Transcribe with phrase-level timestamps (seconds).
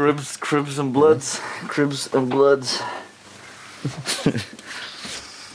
[0.00, 1.40] Cribs, Cribs and Bloods.
[1.68, 2.80] Cribs and Bloods.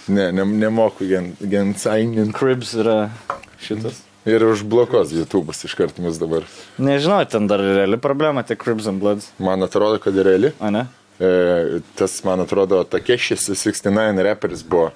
[0.08, 2.30] Ne, ne nemoku gen, gen sainin.
[2.30, 3.10] Cribs yra
[3.58, 4.04] šitas.
[4.30, 6.46] Ir užblokuos YouTube'as iš karto mus dabar.
[6.78, 9.32] Nežinau, ten dar reali problema, tik Cribs and Bloods.
[9.42, 10.54] Man atrodo, kad reali.
[10.62, 10.86] O ne?
[11.18, 14.92] E, tas, man atrodo, Takešis 69 reperis buvo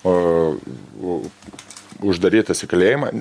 [0.00, 0.16] o,
[0.96, 1.20] o,
[2.08, 3.12] uždarytas į kalėjimą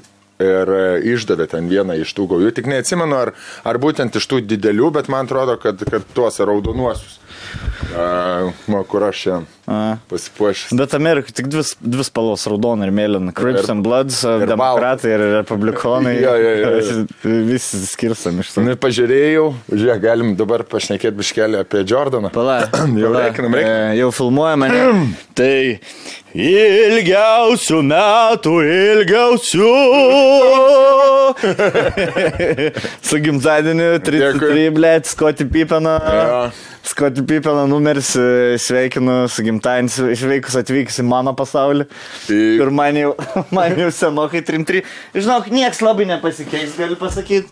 [0.41, 2.53] ir e, išdavė ten vieną iš tų gaujų.
[2.57, 3.33] Tik neatsimenu, ar,
[3.67, 7.19] ar būtent iš tų didelių, bet man atrodo, kad, kad tuos raudonuosius.
[7.93, 9.35] A, ma, kur aš čia
[10.09, 10.73] pasipuošęs.
[10.75, 13.33] Bet Amerikai tik dvi, dvi spalvos- raudona ir mėlyna.
[13.37, 16.15] Crips and Bloods, ir demokratai ir republikonai.
[16.23, 17.05] Jo, jo, jo, jo.
[17.47, 18.63] Visi skirstami iš to.
[18.63, 22.31] Nu, pažiūrėjau, žiūrėk, galim dabar pašnekėti biškelį apie Jordaną.
[22.33, 22.61] Pala,
[23.03, 23.91] Jau reikinam, reikinam.
[23.91, 24.69] E, Jau filmuojame.
[25.37, 25.79] tai
[26.33, 28.55] ilgiausių metų,
[28.97, 29.71] ilgiausių.
[33.07, 34.37] Su gimtadieniu, Dėkui.
[34.39, 35.97] 33, blėt, Skoti Pipeno.
[35.99, 36.39] Jo.
[36.83, 41.85] Skoti Pipeno numeris, e, sveikinu su gimtadieniu, išveikus atvykus į mano pasaulį.
[42.27, 43.13] Tai- Ir man jau,
[43.55, 44.83] man jau senokai 33.
[45.15, 47.47] Žinok, nieks labai nepasikeis, galiu pasakyti.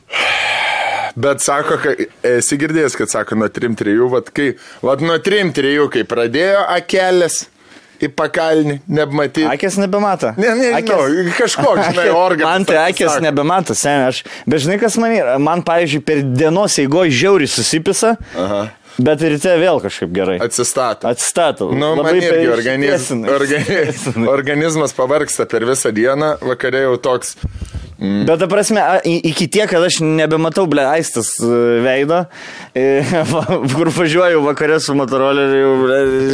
[1.16, 4.52] Bet sako, kad esi girdėjęs, kad sako nuo 3-3, vad kai,
[4.84, 7.42] vad nuo 3-3, kai pradėjo akelės
[8.02, 9.44] į pakalnį, nematyti.
[9.46, 10.32] Akės nebemata.
[10.40, 12.48] Ne, ne, Akės- žinau, kažkoks, žinai, organas.
[12.48, 13.26] Man tai akės atsisako.
[13.28, 14.08] nebemato, seniai.
[14.12, 18.64] Aš, bet žinai, kas man yra, man, pavyzdžiui, per dienos eigoje žiauriai susipisa, Aha.
[19.06, 20.38] Bet ryte vėl kažkaip gerai.
[20.44, 21.10] Atsistato.
[21.12, 21.72] Atsistatau.
[21.74, 27.36] Nu, man Labai irgi per- organiz, organiz, organizmas pavargsta per visą dieną, vakarė jau toks.
[28.02, 31.50] Bet, ta prasme, iki tiek, kad aš nebematau, ble, aistas e,
[31.86, 32.24] veido,
[32.74, 33.04] e,
[33.76, 35.76] kur važiuoju vakarė su motoroleriu,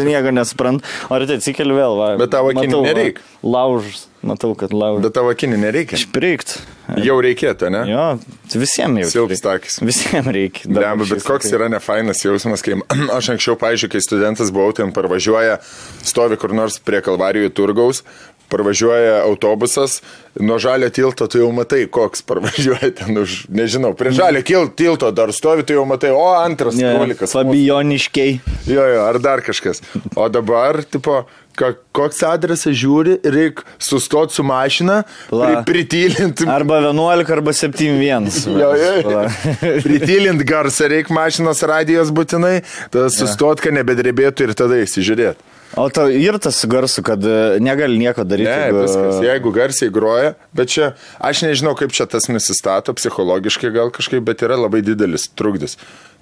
[0.08, 2.08] nieko nesuprantu, o ryte atsikeliu vėl, va.
[2.22, 3.20] Bet tau akinių matau, va, nereik.
[3.44, 5.04] Laužus, matau, kad laužus.
[5.06, 5.98] Bet tavo akinį nereikia.
[6.00, 6.58] Išprikt.
[7.04, 7.82] Jau reikėtų, ne?
[7.90, 8.06] Jo,
[8.54, 9.12] visiems jau.
[9.12, 9.80] Silps takis.
[9.84, 10.70] Visiems reikia.
[10.72, 12.80] Ne, bet koks yra nefainas jausmas, kai
[13.18, 15.59] aš anksčiau, pažiūrėjau, kai studentas buvau, ten parvažiuoja,
[16.08, 18.03] stovi kur nors prie Kalvarijų turgaus,
[18.47, 20.02] parvažiuoja autobusas,
[20.40, 25.34] nuo žalio tilto tu jau matai, koks parvažiuoja ten už, nežinau, prie žalio tilto dar
[25.36, 27.36] stovi, tu jau matai, o antras kolikas.
[27.36, 28.40] Fabijoniškiai.
[28.72, 29.84] Jo, jo, ar dar kažkas.
[30.16, 31.25] O dabar, tipo,
[31.57, 35.01] koks adresas žiūri, reikia sustoti su mašina,
[35.31, 36.47] pri, pritylinti.
[36.51, 38.31] Arba 11, arba 7-1.
[38.53, 39.25] Jo, jo, jo.
[39.85, 42.62] Pritylint garsą reikia mašinos radijos būtinai,
[42.94, 45.53] tada sustot, kad nebedrebėtų ir tada įsižiūrėti.
[45.78, 48.47] O tau ir tas garsu, kad e, negali nieko daryti.
[48.47, 53.73] Ne, jeigu- viskas, jeigu garsiai groja, bet čia, aš nežinau, kaip čia tas nusistato, psichologiškai
[53.75, 55.75] gal kažkaip, bet yra labai didelis trukdis.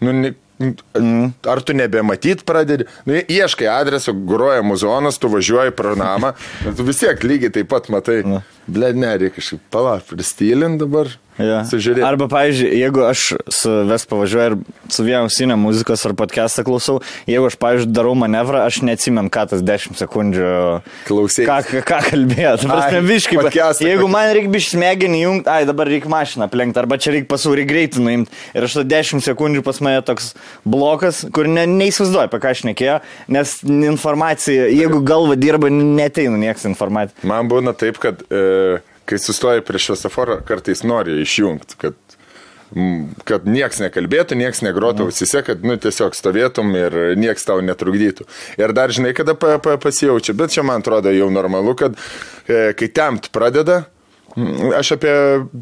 [0.03, 0.11] Nu,
[1.51, 6.33] ar tu nebematyt pradedi, nu, ieškai adreso, groja muzonas, tu važiuoji pro namą,
[6.77, 8.21] tu vis tiek lygiai taip pat matai.
[8.65, 11.11] Ble, ne, reikia kažkaip palauk, pristylint dabar.
[11.41, 11.63] Ja.
[11.67, 12.03] Sužiūrėti.
[12.05, 17.01] Arba, pavyzdžiui, jeigu aš su Vespa važiuoju ir su vienu ausinė muzikos ar podcastą klausau,
[17.27, 20.53] jeigu aš, pavyzdžiui, darau manevrą, aš neatsimenu, ką tas 10 sekundžių.
[21.09, 21.47] Klausai.
[21.49, 23.39] Ką, ką, ką kalbėjo, ta prasme, Ai, biškai.
[23.41, 27.29] podcastą Jeigu man reikia biškai smegenį jungti, ai dabar reikia mašiną aplenkti, arba čia reikia
[27.35, 28.41] pasūrį greitį nuimti.
[28.55, 30.31] Ir aš tada 10 sekundžių pas mane toks
[30.63, 32.97] blokas, kur ne, neįsivaizduoju, apie ką aš nekėjau,
[33.35, 33.55] nes
[33.91, 37.27] informacija, jeigu galva dirba, neteina nieks informacija.
[37.27, 41.97] Man būna taip, kad e, kai sustoji prie šviesoforą, kartais nori išjungti, kad,
[43.27, 48.27] kad nieks nekalbėtų, nieks negrotų ausise, kad nu, tiesiog stovėtum ir nieks tau netrukdytų.
[48.61, 51.99] Ir dar žinai, kada pa, pa, pasijaučia, bet čia man atrodo jau normalu, kad
[52.47, 53.85] e, kai temt pradeda,
[54.75, 55.11] Aš apie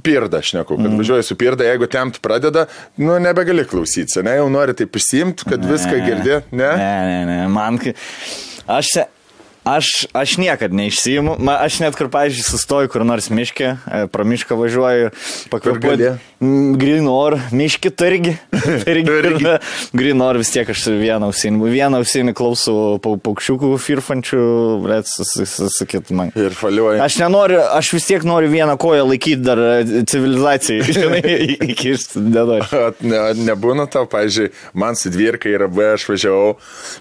[0.02, 0.98] pirdą šneku, kad mm.
[0.98, 2.64] važiuoju su pirda, jeigu temt pradeda,
[2.98, 5.70] nu nebegali klausytis, ne, jau nori taip išsimti, kad ne.
[5.70, 6.72] viską girdė, ne?
[6.80, 7.78] Ne, ne, ne, man.
[8.74, 8.96] Aš,
[9.64, 11.38] aš, aš niekad neišsijimu.
[11.40, 15.50] Ma, aš net kur, pavyzdžiui, sustoju kur nors miške, e, pro mišką važiuoju, gali?
[15.54, 16.14] pakvepuoju.
[16.80, 18.36] Green or, miški targi.
[18.52, 19.06] Targi.
[19.08, 19.54] targi.
[19.94, 24.44] Green or vis tiek aš vieną ausinį, vieną ausinį klausau pau, paukščiukų firfančių,
[24.88, 26.34] bet sakyt man.
[26.40, 27.04] Ir faliuoja.
[27.06, 30.84] Aš nenoriu, aš vis tiek noriu vieną koją laikyti dar e, civilizacijai.
[31.00, 31.24] Žinai,
[32.36, 32.68] nenoriu.
[32.84, 36.54] At Ne, nebūna tau, pažiūrėjau, man su dvirka yra B, aš važiavau,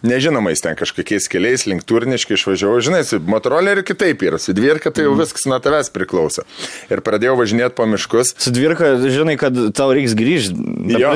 [0.04, 5.06] nežinomais ten kažkokiais keliais, link turniškai išvažiavau, žinai, su motoroleriu kitaip yra, su dvirka tai
[5.06, 6.44] jau viskas nuo tavęs priklauso.
[6.92, 8.34] Ir pradėjau važinėti po miškus.
[8.42, 10.68] Su dvirka, žinai, kad tau reiks grįžti.
[10.96, 11.14] Jo.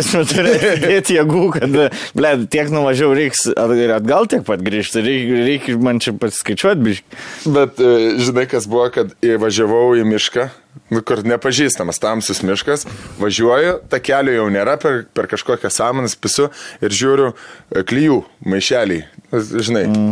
[0.86, 1.78] Dėti jėgų, kad,
[2.16, 5.02] ble, tiek nuvažiavau, reiks ir atgal tiek pat grįžti.
[5.06, 7.24] Reikia reik man čia pasiskaičiuoti, biškai.
[7.56, 10.48] Bet e, žinai, kas buvo, kad važiavau į mišką,
[10.92, 12.86] nu, kur nepažįstamas tamsus miškas,
[13.20, 16.48] važiuoju, ta kelio jau nėra, per, per kažkokią samaną spisu
[16.84, 19.00] ir žiūriu e, klyjų maišelį.
[19.36, 20.10] žinai, mm.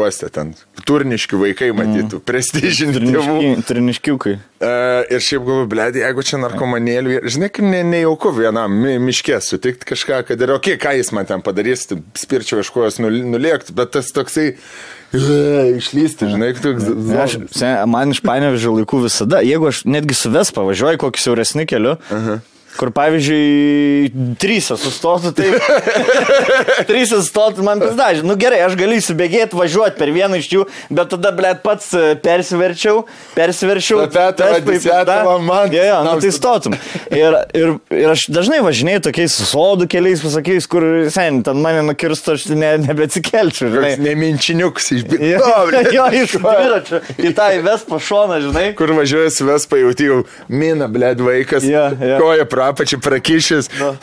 [0.00, 0.54] uostė ten.
[0.88, 2.24] Turniški vaikai matytų, mm.
[2.28, 3.38] prestižinių tėvų.
[3.38, 4.34] Triniški, triniškiukai.
[4.38, 4.72] E,
[5.14, 9.92] ir šiaip galvoju, blėdį, jeigu čia narkomanėlių, žinai, kaip ne, nejauku vienam mi, miškė sutikti
[9.92, 11.86] kažką, kad ir okei, okay, ką jis man ten padarys,
[12.18, 14.54] spirčiau iš kojos nulėkti, bet tas toksai...
[15.12, 16.84] Išlysti, žinai, toks.
[17.16, 17.38] Aš,
[17.88, 22.26] man iš panevežio laikų visada, jeigu aš netgi su Vespa važiuoju kokį siauresnį keliu, uh
[22.26, 22.40] -huh.
[22.78, 25.48] Kur pavyzdžiui, trys sustotų, tai...
[26.90, 28.22] trys sustotų, man pizdaži.
[28.26, 30.62] Nu gerai, aš galiu įsibėgėti, važiuoti per vieną iš jų,
[30.94, 33.02] bet tada, blėt, pats e, persiverčiau,
[33.34, 34.04] persiverčiau.
[34.14, 35.74] Petro, man.
[35.74, 36.76] Jo, jo, nu tai stotum.
[37.10, 42.36] Ir, ir, ir aš dažnai važinėjau tokiais sodų keliais, pasakiais, kur sen, ten mane nukirstų,
[42.38, 43.92] aš ne, nebeatsikelčiau, žinai.
[44.06, 45.52] Neminčiniuks iš jo,
[45.98, 47.02] jo, iš dviračio.
[47.18, 48.66] Į tą įvespo šoną, žinai.
[48.78, 51.66] Kur važiuoju su vespa, jau jau mina, blėt, vaikas.
[51.66, 52.22] Ja, ja.
[52.22, 53.70] Koja pra apačią prakišęs.
[53.78, 53.94] No.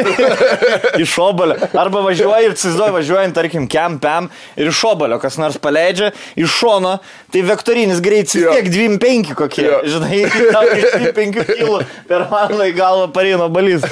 [1.02, 1.56] iš obalio.
[1.78, 6.96] Arba važiuoji ir cizduoji, važiuojant, tarkim, kempiam ir iš obalio kas nors paleidžia iš šono,
[7.32, 9.66] tai vektorinis greitis vis tiek 2,5 kokie.
[9.66, 9.80] Jo.
[9.96, 13.84] Žinai, iš 5 kg per valandą į galvą parino balys.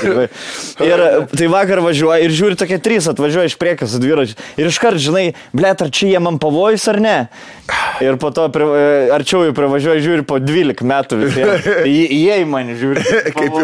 [0.85, 1.05] Ir
[1.39, 4.39] tai vakar važiuoja ir žiūri tokie trys atvažiuoja iš priekio su dviračiu.
[4.59, 5.27] Ir iškart, žinai,
[5.57, 7.17] blėt, ar čia jie man pavojus ar ne?
[8.03, 8.67] Ir po to pri,
[9.15, 11.67] arčiau jų privažiuoja, žiūri po 12 metų visiems.
[11.89, 13.03] Jie į mane žiūri.
[13.35, 13.59] Kaip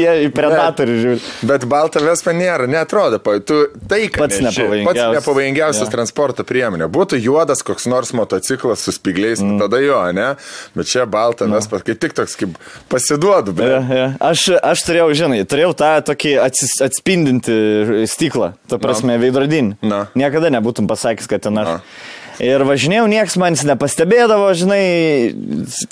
[0.00, 1.22] Jie į predatorių žiūri.
[1.48, 3.20] Bet balta vespa nėra, netrodo.
[3.20, 3.58] Tu
[3.90, 5.90] tai, kad pats nepavojingiausias, pats nepavojingiausias ja.
[5.92, 6.88] transporto priemonė.
[6.92, 9.58] Būtų juodas koks nors motociklas su spigliais, mm.
[9.62, 10.28] tada jo, ne?
[10.76, 11.58] Bet čia balta no.
[11.58, 12.56] vespa, kaip tik toks, kaip
[12.92, 13.56] pasiduodu.
[13.60, 14.06] Ja, ja.
[14.30, 19.22] Aš, aš turėjau, žinai, turėjau tą tokį atsis, atspindinti stiklą, ta prasme, no.
[19.24, 19.78] veidrodinį.
[19.82, 20.04] No.
[20.18, 21.76] Niekada nebūtum pasakęs, kad ten aš.
[21.76, 22.18] No.
[22.40, 24.84] Ir važinėjau, niekas manęs nepastebėdavo, žinai,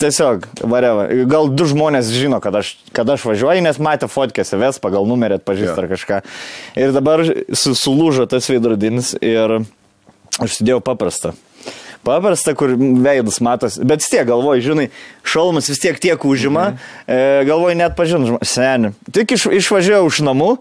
[0.00, 1.04] tiesiog, vareva.
[1.28, 5.42] Gal du žmonės žino, kad aš, kad aš važiuoju, nes matė fotkėse Vespa, gal numerį
[5.42, 5.82] atpažįsta yeah.
[5.82, 6.22] ar kažką.
[6.80, 9.60] Ir dabar su, sulūžo tas veidrodinis ir
[10.38, 11.34] aš sudėjau paprastą
[12.08, 14.88] paprasta, kur veidas matos, bet vis tiek galvoju, žinai,
[15.28, 16.94] šalmas vis tiek tiek užima, mhm.
[17.06, 18.94] e, galvoju, net pažinau, seniai.
[19.14, 20.52] Tik iš, išvažiavau iš namų,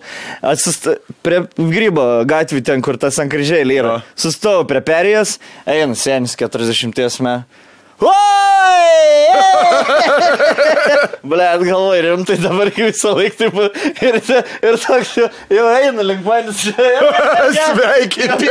[0.53, 0.89] atsist,
[1.25, 7.23] prie grybo gatvį ten, kur tas ant kryžėlį yra, sustojau prie perėjos, eina senis 40
[7.25, 7.63] metų.
[11.23, 13.55] Blet, galvoju, rimtai dabar visą laiką taip
[14.05, 14.19] ir,
[14.63, 16.61] ir toks jau eina link manęs.
[17.57, 18.49] Sveikini.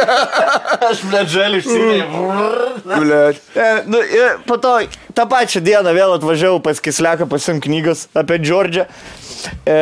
[0.89, 2.25] Aš, blet, žaliu išsiėjau.
[2.91, 3.41] Blet.
[3.87, 4.73] Nu, ir po to
[5.15, 8.85] tą pačią dieną vėl atvažiavau pas Kisleką pasim knygos apie Džordžią.
[9.63, 9.79] E,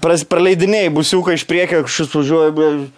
[0.00, 2.90] praleidinėjai busiuką iš priekio, kažkas važiuoja, blet.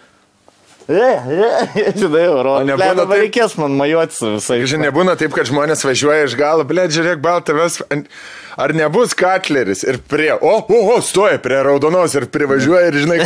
[2.00, 2.58] Žinai, Euro.
[2.68, 4.58] Nebūna taip, reikės man majuoti su visai.
[4.68, 7.80] Žinai, nebūna taip, kad žmonės važiuoja iš galo, blė, žiūrėk, baltą ves.
[8.60, 13.18] Ar nebus Katleris ir prie, o, o, o, stoja prie raudonos ir privažiuoja ir, žinai,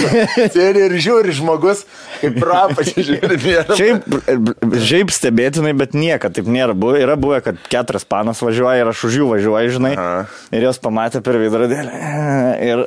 [0.55, 1.85] sėdi ir žiūri žmogus,
[2.23, 3.39] kaip prapačiai žiūri.
[3.79, 4.09] Šiaip,
[4.89, 7.03] šiaip stebėtinai, bet niekada taip nėra buvę.
[7.05, 9.95] Yra buvę, kad keturias panas važiuoja ir aš už jų važiuoju, žinai.
[9.99, 10.27] Aha.
[10.55, 11.93] Ir jos pamatė per veidrodėlį.
[12.69, 12.85] Ir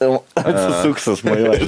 [0.00, 1.66] atsisuksas majuoja.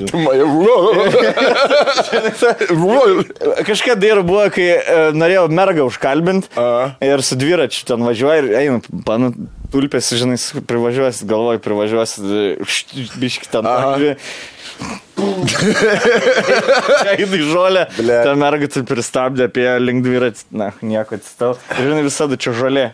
[3.67, 6.53] Kažkada ir buvo, kai e, norėjau mergą užkalbinti
[7.07, 9.33] ir su dviračiu ten važiuoja ir eina, panu,
[9.73, 10.39] tulpės, žinai,
[10.69, 12.21] privažiuosi, galvoju, privažiuosi,
[13.21, 13.67] biški ten.
[17.15, 21.57] Eidai žolę, ta merga tai pristabdė apie link dviratį, na, nieko atsitau.
[21.77, 22.87] Žinai, visada čia žolė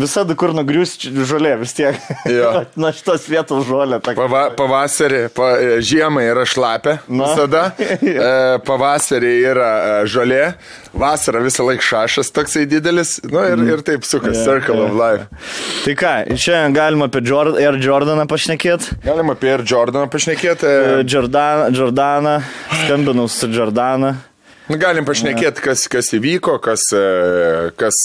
[0.00, 1.98] visada kur nugrius žolė vis tiek.
[2.80, 4.00] Nuo šitos vietos žolė.
[4.04, 5.50] Pava, pavasarį, pa,
[5.84, 6.98] žiemą yra šlapė.
[7.08, 7.30] Na.
[7.30, 7.64] Visada.
[7.80, 8.30] e,
[8.66, 10.44] pavasarį yra e, žolė.
[10.90, 13.18] Vasarą visą laiką šašas toksai didelis.
[13.26, 13.68] Nu, ir, mm.
[13.74, 14.40] ir taip sukas.
[14.40, 14.88] Yeah, Circle yeah.
[14.88, 15.44] of Life.
[15.84, 18.98] Tai ką, čia galima apie Jordan, Air Jordaną pašnekėti?
[19.04, 20.66] Galima apie Air Jordaną pašnekėti.
[20.66, 22.40] E, Jordan, Jordaną.
[22.84, 24.16] Skambinau su Jordaną.
[24.70, 26.84] Nu, galim pašnekėti, kas, kas įvyko, kas...
[26.94, 27.96] E, kas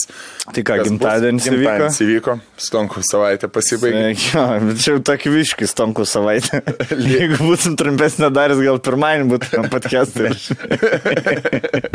[0.49, 1.89] tai ką, gimtadienis įvyko?
[2.05, 4.15] įvyko, Stonkų savaitė pasibaigė.
[4.25, 6.63] Jo, bet čia jau tokį viškį Stonkų savaitę.
[7.15, 9.69] Jeigu būtum trumpesnė daris, gal pirmąjį būtum.
[9.69, 10.39] E,
[11.13, 11.93] e,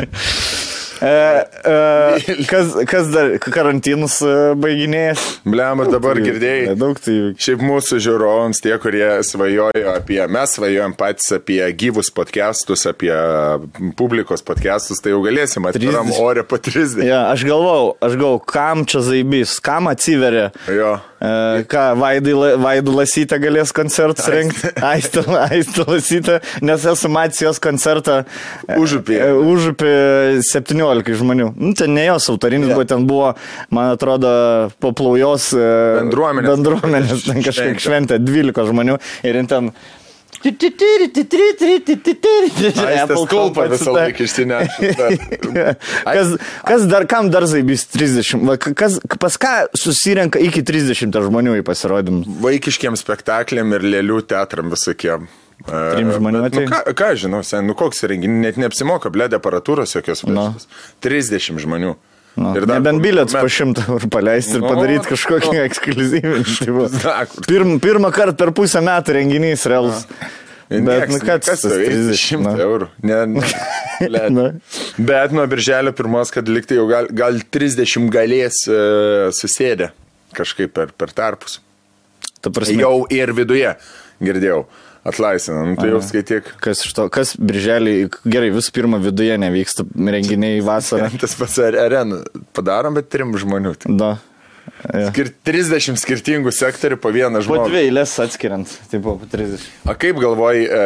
[2.51, 4.19] kas, kas dar karantinus
[4.61, 5.27] baiginėjęs?
[5.49, 6.77] Bliam, ir dabar girdėjai.
[6.79, 7.17] Daug tai.
[7.41, 13.13] Šiaip mūsų žiūrovams, tie, kurie svajojo apie, mes svajojom patys apie gyvus podcastus, apie
[13.99, 17.05] publikos podcastus, tai jau galėsim atviram ore po 30.
[17.09, 20.51] Ja, aš galvau, aš galvau, kam čia zaibys, kam atsiveria.
[20.69, 20.99] Jo.
[21.21, 24.71] E, ką, Vaidų Lasytę galės koncertus rengti?
[24.91, 25.25] Aistą
[25.85, 28.23] Lasytę, nes esu matęs jos koncertą.
[28.81, 29.19] Užupį.
[29.21, 29.93] E, Užupį
[30.49, 31.53] 17 žmonių.
[31.61, 32.81] Nu, ten ne jos autorinis, yeah.
[32.81, 33.35] bet ten buvo,
[33.75, 34.33] man atrodo,
[34.81, 36.55] paplaujos bendruomenės.
[36.55, 39.75] Bendruomenės, ten kažkiek šventė 12 žmonių ir ten
[42.87, 44.93] Aistės kulpa visą laiką išsinešė.
[46.11, 46.33] Kas,
[46.67, 48.41] kas dar, kam dar zaibys 30?
[48.49, 52.29] Va, Kas, pas ką susirenka iki 30 žmonių į pasirodymus?
[52.45, 55.29] Vaikiškiem spektakliam ir lėlių teatram visokiem.
[55.67, 56.71] Trim žmonių bet, nu, atėjo?
[56.73, 60.71] ką, ką žinau, sen, nu koks renginys, net neapsimoka, blėdė aparatūros jokios vežtis.
[61.05, 61.99] 30 žmonių.
[62.39, 65.63] Nu, Ir dar Nebent bilietus met- po šimtą eurų paleisti ir Nu, padaryti kažkokį nu.
[65.69, 66.45] ekskluzyvinį.
[66.65, 66.85] tai va.
[66.95, 67.47] Zakur.
[67.51, 70.05] Pirm, pirmą kartą per pusę metų renginys realus.
[70.71, 72.53] Bet, Nieks, nu, kad kas 30, 100 na.
[72.63, 72.87] eurų.
[73.03, 74.21] Ne, ne.
[74.31, 74.45] Na.
[75.03, 79.91] Bet nuo birželio pirmos, kad liktai jau gal, gal 30 galės uh, susėdę
[80.39, 81.59] kažkaip per, per tarpus.
[82.41, 83.75] Ta prasme, Jau ir viduje
[84.23, 84.63] girdėjau.
[85.05, 86.51] Atlaisina, nu, tai jau skaityk.
[86.61, 87.95] kas iš to, kas birželį,
[88.29, 91.09] gerai, visų pirma, viduje nevyksta renginiai vasarą.
[91.23, 92.19] Tas pats ar- areną
[92.57, 93.73] padarom, bet trim žmonių.
[93.81, 93.95] tik.
[93.97, 94.19] Da.
[94.81, 97.67] Skir 30 skirtingų sektorių po vieną Po žmogų.
[97.69, 99.61] dvi eilės atskiriant, tai po 30.
[99.91, 100.81] O kaip galvoj, e,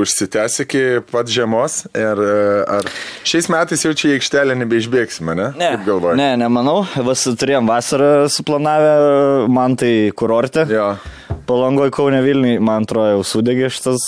[0.00, 1.80] užsitęs iki pat žiemos?
[1.98, 2.36] Ir e,
[2.78, 2.86] ar
[3.26, 5.48] šiais metais jau čia į aikštelę nebeišbėgsime, ne?
[5.58, 6.14] Kaip galvoj?
[6.20, 6.84] ne, nemanau.
[7.10, 8.94] Vas turėjom vasarą suplanavę,
[9.50, 10.66] man tai kurorte.
[10.70, 10.92] Jo.
[11.50, 14.06] Palangoj Kaune Vilniui, man atrodo, jau sudegė šitas.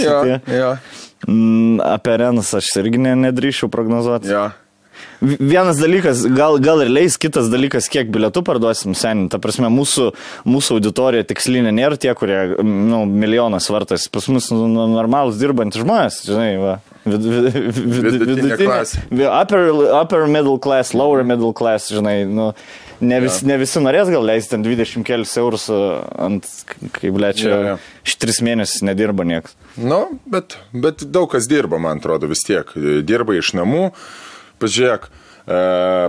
[0.00, 0.76] Jo, jo,
[1.24, 4.28] Mm, Apie arenas aš irgi ne, nedrįšiu prognozuoti.
[4.28, 4.42] jo.
[5.22, 9.30] Vienas dalykas, gal, gal ir leis, kitas dalykas, kiek bilietų parduosim seniai.
[9.32, 10.10] Ta prasme, mūsų,
[10.48, 14.08] mūsų auditorija tikslinė nėra tie, kurie, nu, milijonas vartas.
[14.12, 16.78] Pas mus nu, nu, normalus dirbantys žmonės, žinai, va.
[17.04, 19.04] Vid, vid, vid, Vidutinė klasė.
[19.28, 19.68] Upper,
[20.00, 22.52] upper middle class, lower middle class, žinai, nu.
[23.04, 26.46] Ne, vis, ne visi norės gal leisti ten 20 kelius eurus uh, ant,
[26.94, 27.78] kaip lečia, Jo, jo.
[28.06, 29.56] iš 3 mėnesius nedirba niekas.
[29.76, 29.98] Nu,
[30.30, 32.70] bet, bet daug kas dirba, man atrodo, vis tiek.
[33.04, 33.88] Dirba iš namų.
[34.64, 35.08] Pažiūrėk,
[35.44, 35.58] e,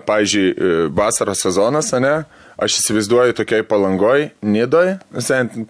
[0.08, 2.16] pavyzdžiui, e, vasaros sezonas, ne?
[2.56, 4.94] Aš įsivaizduoju tokiai palangoj, nidoj,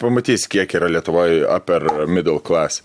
[0.02, 2.84] pamatys, kiek yra Lietuvoje upper middle class.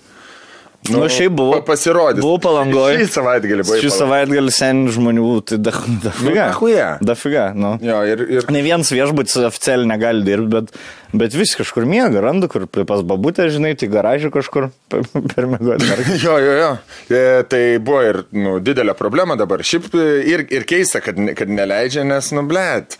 [0.88, 2.22] Nu, šiaip buvau- pa- Pasirodys.
[2.24, 2.94] buvau Palangoj.
[2.96, 3.80] Šį savaitgalį buvau.
[3.82, 5.70] Šį savaitgalį seniai žmonių, tai da,
[6.06, 6.46] dafiga.
[6.48, 6.86] dachuja.
[7.04, 7.74] Dafiga, nu.
[7.84, 10.72] Jo, ir, ir Ne vienas viešbutis oficialiai negali dirbti, bet,
[11.12, 15.90] bet vis kažkur miega, randa, kur pas babutę, žinai, tai garažį kažkur per, mėgodį.
[16.24, 16.72] Jo, jo, jo.
[17.12, 19.60] E, tai buvo ir nu, didelė problema dabar.
[19.60, 22.96] Šiaip e, ir, ir keista, kad, kad neleidžia, nes, nu, blėt.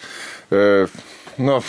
[0.52, 0.84] E,
[1.40, 1.62] nu,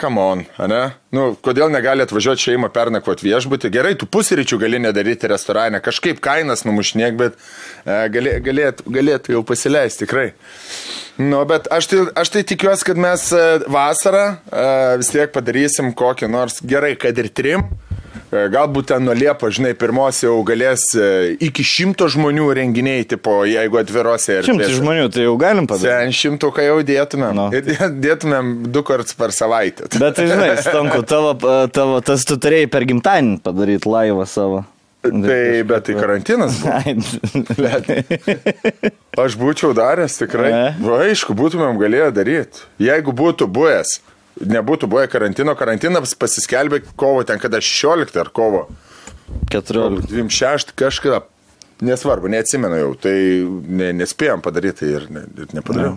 [0.00, 0.80] come on, ne?
[1.14, 3.70] Nu, kodėl negali atvažiuoti šeimą pernakvoti viešbutį?
[3.74, 9.44] Gerai, tu pusryčių gali nedaryti restorane, kažkaip kainas numušniek, bet e, galė, galėtų, galėtų jau
[9.46, 10.30] pasileisti tikrai.
[11.20, 14.66] Nu, bet aš tai, aš tai tikiuosi, kad mes e, vasarą e,
[15.02, 17.68] vis tiek padarysim kokį nors gerai, kad ir trim.
[18.30, 21.06] E, Galbūt ten nuo Liepo, žinai, pirmos jau galės e,
[21.42, 25.90] iki šimto žmonių renginiai, tipo, jeigu atvirose ir Šimtai žmonių, tai jau galim padaryti.
[25.90, 27.34] Sen šimtuką jau dėtumėm.
[27.34, 27.48] Nu.
[27.56, 29.88] Ir dė- dėtumėm du kartus per savaitę.
[30.02, 31.34] Bet tai žinai, Stanku, tavo,
[31.74, 34.62] tavo, tas tu turėjai per gimtadienį padaryti laivą savo.
[35.00, 36.58] Tai, bet tai karantinas.
[39.24, 40.50] Aš būčiau daręs tikrai.
[40.76, 42.66] Va, aišku, būtumėm galėję daryti.
[42.84, 43.94] Jeigu būtų buvęs,
[44.40, 48.66] nebūtų buvę karantino, karantinas pasiskelbė kovo ten kada 16 ar kovo
[49.52, 50.08] 14.
[50.10, 51.22] 26 kažką.
[51.80, 53.14] Nesvarbu, neatsimenu jau, tai
[53.48, 55.94] ne, nespėjom padaryti ir, ne, ir nepadariau.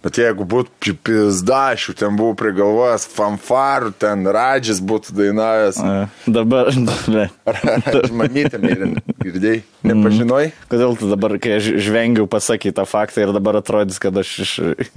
[0.00, 5.80] Bet jeigu būtų pizdašių, ten buvau prigalvojęs fanfarų, ten radžis būtų dainavęs.
[5.84, 6.70] A, Dabar,
[7.12, 7.26] ne.
[7.44, 10.48] Aš mėlyną, girdėjai, nepažinoj?
[10.72, 14.54] Kodėl tu dabar, kai aš žvengiau, pasakai tą faktą ir dabar atrodys, kad aš iš,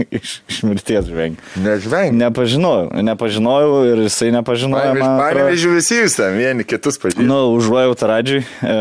[0.08, 1.52] iš, iš mirties žvengiu.
[1.60, 2.16] Nežvengiu.
[2.24, 4.96] Nepažinojau, nepažinojau ir jisai nepažinojo.
[5.04, 7.28] Panevežiu visi jūs ten, vieni kitus pažįstate.
[7.28, 8.80] Nu, užuojau Taradžiui, e,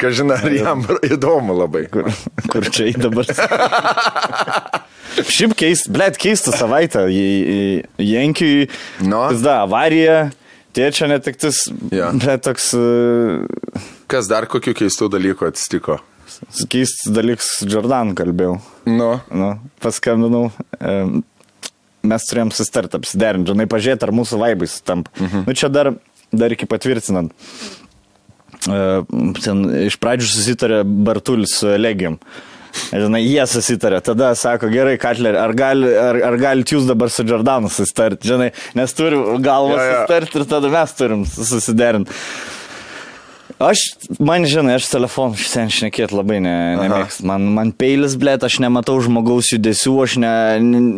[0.00, 1.86] Kažina, ar jam įdomu labai.
[1.92, 2.08] kur,
[2.50, 3.26] kur čia į dabar.
[5.30, 7.06] Šiaip keist, blėt, keistą savaitę.
[8.00, 8.68] Jenkiui,
[9.04, 9.22] Nu.
[9.42, 10.30] da, avarija,
[10.76, 12.12] tėčia netiktis, Jo.
[12.16, 12.84] blėt, toks e,
[14.10, 15.98] Kas dar kokių keistų dalykų atsitiko?
[16.70, 18.60] keistas dalykas, Jordan kalbėjau.
[18.88, 19.50] Nu, Nu,
[19.82, 20.52] paskambinau.
[20.80, 20.94] E,
[22.06, 25.10] mes turėjom susitarti, apsiderinti, žinai, pažiūrėti, ar mūsų vaibai sutampa.
[25.20, 25.42] Mhm.
[25.48, 25.92] Nu, čia dar,
[26.32, 27.34] dar iki patvirtinant.
[28.68, 28.78] E,
[29.40, 32.18] ten iš pradžių susitarė Bartulis su Elegijom.
[32.90, 33.98] Žinai, jie susitarė.
[34.04, 38.28] Tada sako, gerai, Katler, ar, gali, ar, ar galite jūs dabar su Jordanu susitarti?
[38.30, 42.18] Žinai, nes turi galvą susitarti ir tada mes turim susiderinti.
[43.60, 43.80] Aš,
[44.16, 47.26] man žinai, aš telefonu šiandien šnekėti labai ne, nemėgstu.
[47.28, 50.30] Man, man peilis, blėt, aš nematau žmogaus judesių, aš, ne,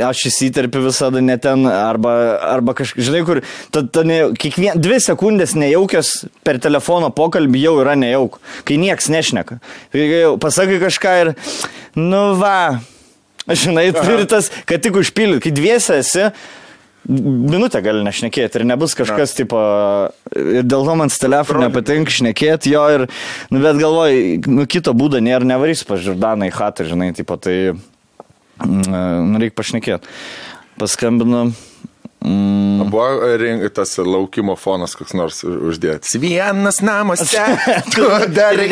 [0.06, 2.12] aš įsiterpiu visada ne ten, arba,
[2.52, 3.42] arba kažkaip, žinai, kur,
[3.74, 6.14] ta, ta ne, kiekvien, dvi sekundės nejaukios
[6.46, 8.38] per telefono pokalbį jau yra nejauk,
[8.68, 9.58] kai nieks nešneka.
[10.46, 11.34] Pasakai kažką ir,
[11.98, 12.78] nu va,
[13.50, 16.30] žinai, turi tas, kad tik užpildyti, kai dviese esi.
[17.08, 19.58] Minutę gali nešnekėti ir nebus kažkas, tipo,
[20.36, 23.06] ir dėl to man su telefonu nepatinka šnekėti jo ir,
[23.50, 27.74] nu, bet galvoju, nu, kito būdo nėra, nevarys pažiūrdaną į hatą, žinai, tipo, tai,
[28.62, 28.86] mm,
[29.32, 30.16] nu, reikia pašnekėti.
[30.78, 31.50] Paskambinu.
[32.24, 36.14] Mm, Buvo rink, tas laukimo fonas koks nors uždėtas.
[36.22, 37.42] Vienas namuose.
[37.94, 38.54] Tu dar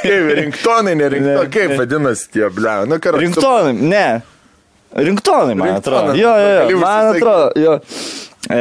[0.00, 2.74] Kaip rinktonai, nerinktonai, kaip vadinasi tie ble.
[2.90, 3.22] Nu, karas.
[3.22, 4.04] Ringtonai, ne.
[5.06, 6.14] Ringtonai, man atrodo.
[6.18, 7.78] Jo, jo, jo, man atrodo, jo.
[8.50, 8.56] E,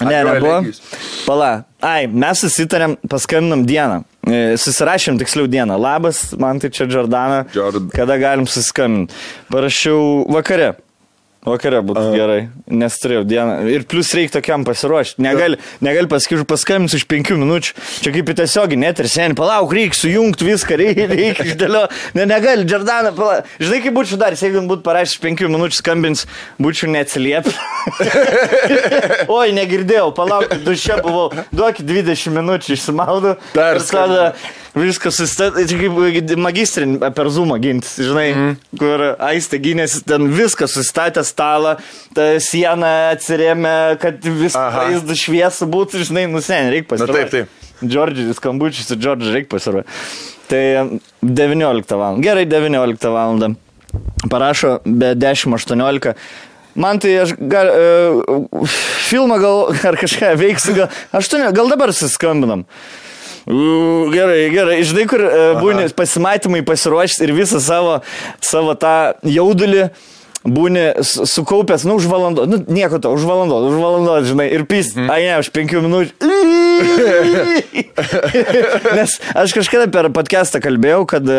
[0.00, 0.62] ne, nebuvo.
[1.26, 1.50] Pala.
[1.84, 3.98] Ai, mes susitarėm, paskambinam dieną.
[4.26, 5.74] E, Susirašėm tiksliau dieną.
[5.82, 7.44] Labas, man tai čia Jordana.
[7.54, 9.14] Jord- Kada galim susiskambinti?
[9.50, 10.74] Parašiau vakare.
[11.42, 12.12] Vakare būtų uh.
[12.14, 13.54] gerai, nes turėjau dieną.
[13.66, 15.18] Ir plus reikia tokiam pasiruošti.
[15.24, 17.74] Negali, negali pasakyti, paskambinsiu iš penkių minučių.
[18.04, 21.82] Čia kaip į tiesiogį net ir seniai, palauk, reikia sujungti viską, reikia, reikia išdėlio.
[22.14, 23.50] Ne, negali, Jordana, palauk.
[23.58, 26.24] Žinai, kaip būčiau dar, jeigu būtų parašęs penkių minučių skambins,
[26.62, 27.58] būčiau neatsiliepęs.
[29.40, 31.32] Oi, negirdėjau, palauk, duše buvau.
[31.50, 33.34] Duokit 20 minučių, išsimaudau.
[33.58, 34.34] Dar Ir tada
[34.76, 38.78] viskas susistatė, kaip magistrin per zumą gintis, žinai, mm.
[38.80, 41.74] kur aistė gynėsi, ten viskas susistatė stalą,
[42.16, 44.86] ta siena atsirėmė, kad vis Aha.
[44.86, 47.24] vaizdas šviesų būtų, žinai, nusen, reikia Na pasiruošti.
[47.32, 47.58] taip, taip.
[47.82, 49.98] Džordžiai, skambučius su Džordžiu reikia pasiruošti.
[50.52, 50.62] Tai
[51.24, 52.22] 19 val.
[52.22, 53.54] Gerai, 19 val.
[54.30, 56.14] Parašo be 10-18.
[56.74, 58.76] Man tai aš gal, uh,
[59.08, 59.58] filmą gal
[59.90, 62.64] ar kažką veiksiu, gal, aštuoni, gal dabar suskambinam.
[63.42, 64.78] U, gerai, gerai.
[64.86, 67.98] Žinai, kur uh, būni pasimatymai pasiruošti ir visą savo,
[68.40, 69.90] savo tą jaudulį
[70.44, 74.62] būni su- sukaupęs, nu, už valandą, nu, nieko to, už valandą, už valandą, žinai, ir
[74.66, 75.10] pys, mm.
[75.12, 76.12] ai ne, už penkių minučių.
[78.98, 81.34] Nes aš kažkada per podcastą kalbėjau, kad e,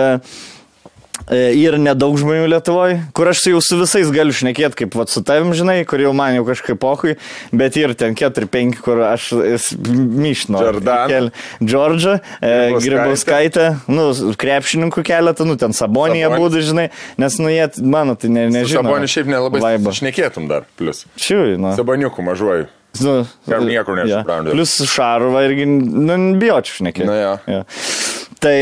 [1.32, 5.24] e, yra nedaug žmonių Lietuvoje, kur aš jau su visais galiu šnekėti, kaip vat, su
[5.25, 7.15] tavim, žinai, kur jau man jau kažkaip pohui,
[7.56, 10.62] bet ir ten 4-5, kur aš myšnu.
[10.63, 11.32] Jordan.
[11.63, 12.53] Džordžą, e.
[12.84, 16.88] Grybauskaitę, nu, krepšininkų keletą, nu, ten Sabonija būtų, žinai,
[17.22, 18.86] nes, nu, jie, mano, tai ne, nežinau.
[18.86, 19.94] Sabonį šiaip nelabai Vaibą.
[19.96, 21.05] šnekėtum dar, plus.
[21.20, 21.75] Šiui, nu.
[21.77, 22.72] Saboniukų mažuoju.
[23.01, 23.14] Nu,
[23.50, 24.03] Kam niekur jo.
[24.05, 24.51] nesuprantu.
[24.53, 27.07] Plus šarvą irgi, nu, bijočiau šnekėti.
[27.09, 27.31] Na jo.
[27.50, 27.62] Jo.
[28.44, 28.55] Tai,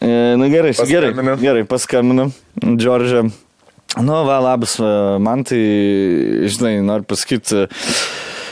[0.00, 1.36] e, na gerai, gerai, Paskambinu.
[1.40, 2.30] gerai, paskambinu.
[2.64, 3.30] Džordžą.
[4.00, 5.60] Nu, va, labas, e, man tai,
[6.48, 7.66] žinai, noriu pasakyti.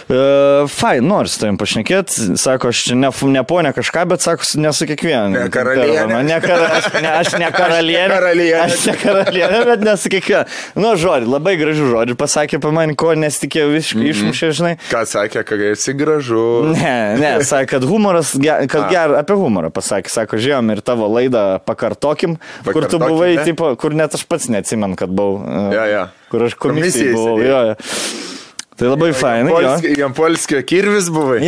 [0.09, 4.71] Fai, noriu su tavim pašnekėti, sako, aš ne, ne ponė kažką, bet sako, su- ne
[4.73, 5.35] su kiekvienu.
[5.35, 6.23] Ne karalienė.
[6.25, 8.15] Ne, kara, aš, ne, aš ne karalienė.
[8.15, 8.63] karalienė.
[8.65, 10.49] Aš ne karalienė, bet ne su kiekvienu.
[10.81, 14.15] Nu, žodį, labai gražių žodžių pasakė apie mane, ko nesitikėjau visiškai mm -hmm.
[14.17, 14.73] išmušė, žinai.
[14.89, 16.47] Ką sakė, kad esi gražu.
[16.73, 18.33] Ne, ne, sakė, kad humoras,
[18.73, 23.35] kad ger, apie humorą pasakė, sako, žiūrėjom ir tavo laidą pakartokim, kur tu Pakartokim, buvai,
[23.37, 23.45] ne?
[23.45, 25.45] tipo, kur net aš pats neatsimenu, kad buvau.
[25.75, 26.09] Jo, jo.
[26.33, 27.39] Kur aš komisijai buvau.
[27.45, 28.38] Jo, jo.
[28.79, 29.51] Tai labai fainai.
[29.51, 29.59] jo.
[29.59, 31.41] Polski- Jam polskio kirvis buvai.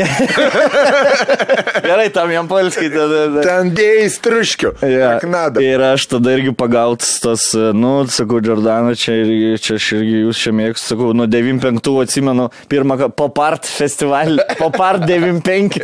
[1.87, 3.21] Gerai, tam jam polskiai tada.
[3.45, 4.73] Ten dėjai struškių.
[4.91, 5.13] Ja.
[5.23, 5.63] Knada.
[5.63, 7.45] Ir aš tada irgi pagautas tas,
[7.77, 9.15] nu, sakau, Jordana, čia,
[9.63, 14.43] čia aš irgi jūs čia mėgstu, sakau, nuo 95 atsimenu pirmą kartą pop art festivalį,
[14.59, 15.81] pop art 95.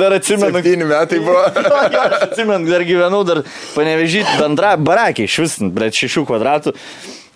[0.00, 0.56] dar atsimenu.
[0.58, 1.44] Septyni metai buvo.
[1.62, 3.40] Jo, jo, aš atsimenu, dar gyvenau, dar
[3.76, 6.72] panevežyti bendra barakiai, iš vis, bet šešių kvadratų.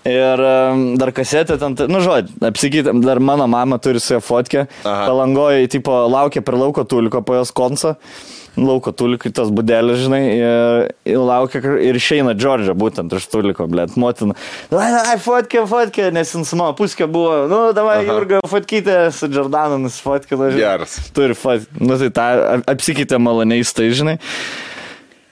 [0.06, 0.42] Ir
[1.00, 4.66] dar kasetė ten, nu žodžiu, apsikeitam, dar mano mama turi su ją fotkę.
[4.84, 7.96] Palangoje, tipo, laukia per lauko tuliko po jos konso.
[8.56, 13.98] Lauko tuliko, tas budelis, žinai, ir, ir laukia ir išeina Džordžą būtent iš tuliko, blėt,
[14.00, 14.32] motina.
[14.72, 18.06] Ai, ai, fotkė, fotkė, nes jis mano puskė buvo, nu, davai, Aha.
[18.08, 20.38] Jurga, fotkytė, su Jordanu nusfotkė.
[20.56, 20.96] Geras.
[21.12, 22.30] Turi fot, nu tai tą
[22.72, 24.16] apsikeitė maloniai, tai žinai.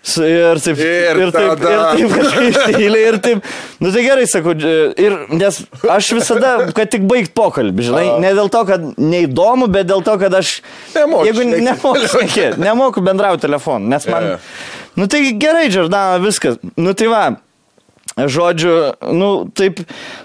[0.05, 1.71] Ir taip, Ir ir taip, tada.
[1.97, 3.47] ir taip kažkaip stiliai, ir taip.
[3.81, 4.53] Nu tai gerai, sakau,
[5.01, 5.61] ir, nes
[5.95, 8.19] aš visada, kad tik baigt pokalbį, žinai, A.
[8.21, 10.59] ne dėl to, kad neįdomu, bet dėl to, kad aš...
[10.93, 14.35] Nemoku Jeigu nemoku šnekėti, nemoku bendrauti telefonu, nes man...
[14.35, 14.43] Jo.
[15.01, 16.61] Nu tai gerai, Džordana, viskas.
[16.77, 17.23] Nu tai va.
[18.15, 18.75] Žodžiu,
[19.17, 19.81] nu taip,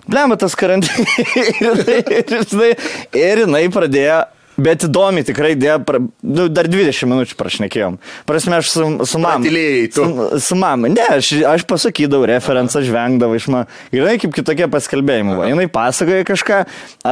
[0.06, 1.16] blema tas karantinas.
[1.64, 2.74] ir, ir, žinai,
[3.18, 4.20] ir jinai pradėjo,
[4.64, 7.98] bet įdomi tikrai, dėjo, pra, nu, dar 20 minučių prašnekėjom.
[8.30, 9.44] Prasme, aš su, su mam.
[9.44, 10.06] Pratylėjai tu.
[10.06, 10.88] Su, su mam.
[10.94, 13.70] Ne, aš, aš pasakydavau referencą, žvengdavau iš man.
[13.94, 15.38] Gerai, kaip kitokie paskelbėjimai.
[15.38, 15.48] buvo.
[15.50, 16.62] Jinai pasakoja kažką,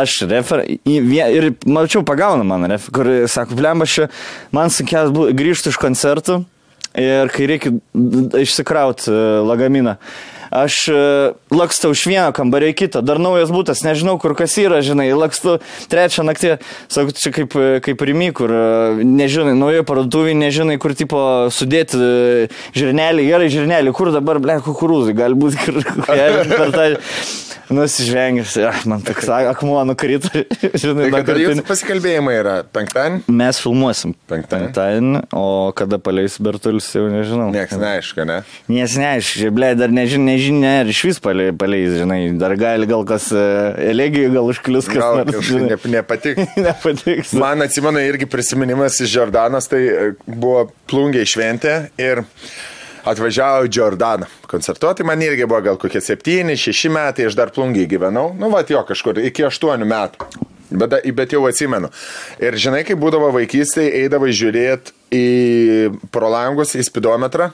[0.02, 0.66] aš refer...
[0.88, 4.08] Ir mačiau pagauna man, ref, kur sako, blem, aš
[4.56, 6.42] man sunkiausia buvo grįžti iš koncertų.
[6.98, 7.76] Ir kai reikia
[8.42, 9.14] išsikrauti
[9.46, 9.98] lagaminą.
[10.52, 11.00] Aš e,
[11.54, 15.58] lakstau iš vieno kambario į kitą, dar naujas būtas, nežinau, kur kas yra, žinai, lakstu
[15.92, 16.58] trečią naktį,
[16.92, 21.20] sakau, čia kaip, e, kaip rimi, kur, e, nežinai, naujoje parduotuvėje, nežinai, kur tipo
[21.54, 22.00] sudėti
[22.78, 26.88] žirnelį, gerai žirnelį, kur dabar, ble, kukurūzai, galbūt kur, per tą
[27.70, 30.32] nusižvengęs, man toks akmuo nukrito,
[30.82, 33.24] žinai, Tai kada jūsų pasikalbėjimai yra penktadienį?
[33.40, 35.24] Mes filmuosim Penktadienį.
[35.36, 37.50] o kada paleis Bertulis, jau nežinau.
[37.54, 38.40] Niekas neaišku, ne?
[38.72, 43.04] Nes neaišku, ble, dar nežinia, nežinia, ar iš vis palei- paleis, žinai, dar gali gal
[43.08, 43.44] kas e,
[43.92, 45.46] elegijų, gal užklius kas Gal nors.
[45.46, 45.70] žinai.
[45.76, 46.56] ne, nepatiks.
[46.68, 47.34] Nepatiks.
[47.34, 52.24] Man atsimenu irgi prisiminimas iš Jordanos, tai e, buvo plungiai šventė ir
[53.08, 58.34] atvažiavo į Jordaną koncertuoti, man irgi buvo gal kokie 7-6 metai, aš dar plungiai gyvenau,
[58.36, 60.28] nu va jo kažkur iki 8 metų.
[60.68, 61.88] Bet, bet jau atsimenu.
[62.44, 65.26] Ir žinai, kai būdavo vaikystėje, eidavai žiūrėti į
[66.12, 67.54] pro langus, į spidometrą,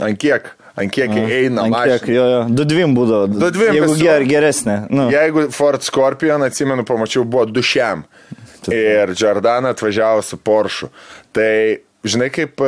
[0.00, 2.14] ant kiek, ant kiek eina Ant kiek, mašina.
[2.16, 3.28] jo, jo, du dviem būdavo.
[3.30, 4.04] Du dviem Jeigu visur.
[4.06, 4.76] ger, geresnė.
[4.90, 5.08] Nu.
[5.12, 8.04] Jeigu Ford Scorpion, atsimenu, pamačiau, buvo du šiam.
[8.72, 10.88] Ir Jordana atvažiavo su Porsche.
[11.36, 12.60] Tai, žinai, kaip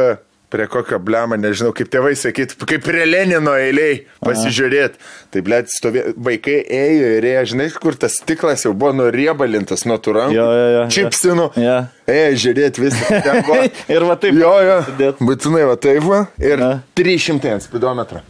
[0.52, 5.00] prie kokio blema, nežinau, kaip tėvai sakytų, kaip prie Lenino eiliai pasižiūrėti.
[5.34, 9.98] Tai, blėt, stovė, vaikai ėjo ir ėjo, žinai, kur tas stiklas jau buvo nuriebalintas nuo
[10.02, 10.38] tų rankų.
[10.38, 10.86] Jo, jo, jo.
[10.96, 11.48] Čipsinu.
[11.60, 11.76] Jo.
[12.06, 13.20] Ėjo žiūrėti visą.
[13.96, 14.78] Ir va taip Jo, jo.
[15.18, 16.24] Būtinai va taip va.
[16.42, 16.72] Ir Na.
[16.98, 18.22] 300 ant spidometro.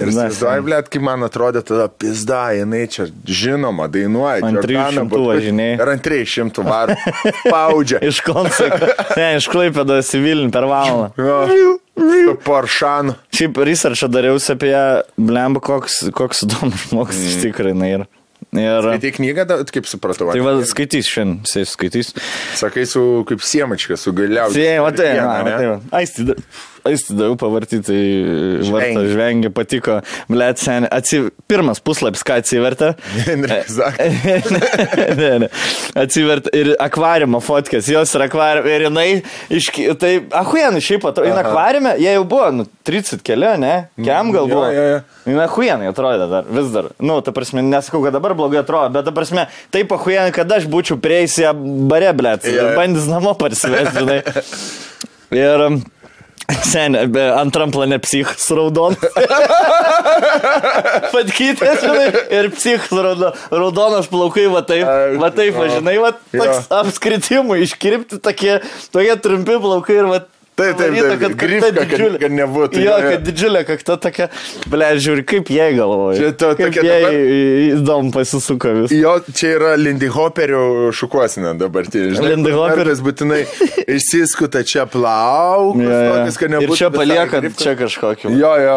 [0.00, 4.40] Ir įsivaizduoju, blėt, kaip man atrodė tada pizda, jinai čia žinoma, dainuoja.
[4.46, 5.74] Ant Jordana 300 Butkus- važinėja.
[5.84, 6.94] Ir ant 300 var.
[7.44, 8.00] Paudžia.
[8.08, 8.88] Iš konsako.
[9.20, 11.12] Ne, iš klaipėdo Sivilin per valandą.
[12.46, 13.14] Poršanu.
[13.36, 14.82] Šiaip researchą dariausi apie ją,
[15.20, 17.28] blemba, koks, koks įdomus žmogus Mm.
[17.28, 18.06] iš tikrųjų jinai yra.
[18.52, 18.88] Ir...
[19.00, 20.32] Tai knygą, da- kaip supratau.
[20.32, 22.10] Tai va, skaitys šiandien, jisai skaitys.
[22.58, 24.56] Sakai, su kaip siemačka, su galiausiu.
[24.60, 25.80] Tai, va, tai, va,
[26.82, 26.90] va, tai, va.
[26.90, 29.12] Aisti, da- aisti daviau pavartyti, tai vartą Žvengi.
[29.12, 30.00] žvengi, patiko.
[30.28, 31.30] Blet, sen, atsi...
[31.46, 32.94] pirmas puslapis, ką atsivertė.
[33.68, 33.98] Zak.
[35.20, 35.48] ne, ne.
[35.98, 39.94] Atsivertė ir akvariumo fotkės, jos yra akvariumo ir jinai, iški...
[40.00, 44.48] tai, ahuienai šiaip atrodo, jinai akvariume, jie jau buvo, nu, 30 keli, ne, kiam gal
[44.50, 44.68] buvo.
[45.26, 46.90] Jinai ahuienai atrodo dar, vis dar.
[46.98, 50.66] Nu, ta prasme, nesakau, kad dabar blogai atrodo, bet ta prasme, taip ahuienai, kad aš
[50.70, 51.54] būčiau prieis ją
[51.90, 52.68] bare, jo.
[52.76, 54.22] bandys namo parsivesti, žinai.
[55.42, 55.68] Ir...
[56.60, 58.96] Sen, be- antram plane psichas raudon.
[61.12, 62.06] Patkytė, žinai,
[62.38, 67.58] ir psichas raudon, raudonas plaukai, va taip, Ai, va taip, va, žinai, va toks apskritimų,
[67.66, 68.58] iškirpti tokie,
[68.94, 70.22] tokie trumpi plaukai ir va.
[70.52, 73.10] Taip, taip, taip, kakta grifka, kad- kad nebūtų, Jo, jo, jo.
[73.14, 74.26] kad didžiulė kakta tokia,
[74.68, 76.18] ble, žiūri, kaip jie galvoja.
[76.18, 77.16] Čia to tokia dabar-
[77.78, 78.92] įdomu pasisuko vis.
[78.92, 82.20] Jo, čia yra Lindy Hoperių šukuosina dabartinė.
[82.20, 82.82] Lindy Hopper.
[82.84, 83.40] Kartais būtinai
[83.88, 84.84] išsiskuta čia
[85.88, 86.12] ja.
[86.12, 86.76] tokius, kad Ir nebūtų.
[86.78, 88.34] čia visai palieka čia kažkokį.
[88.36, 88.76] Jo, jo,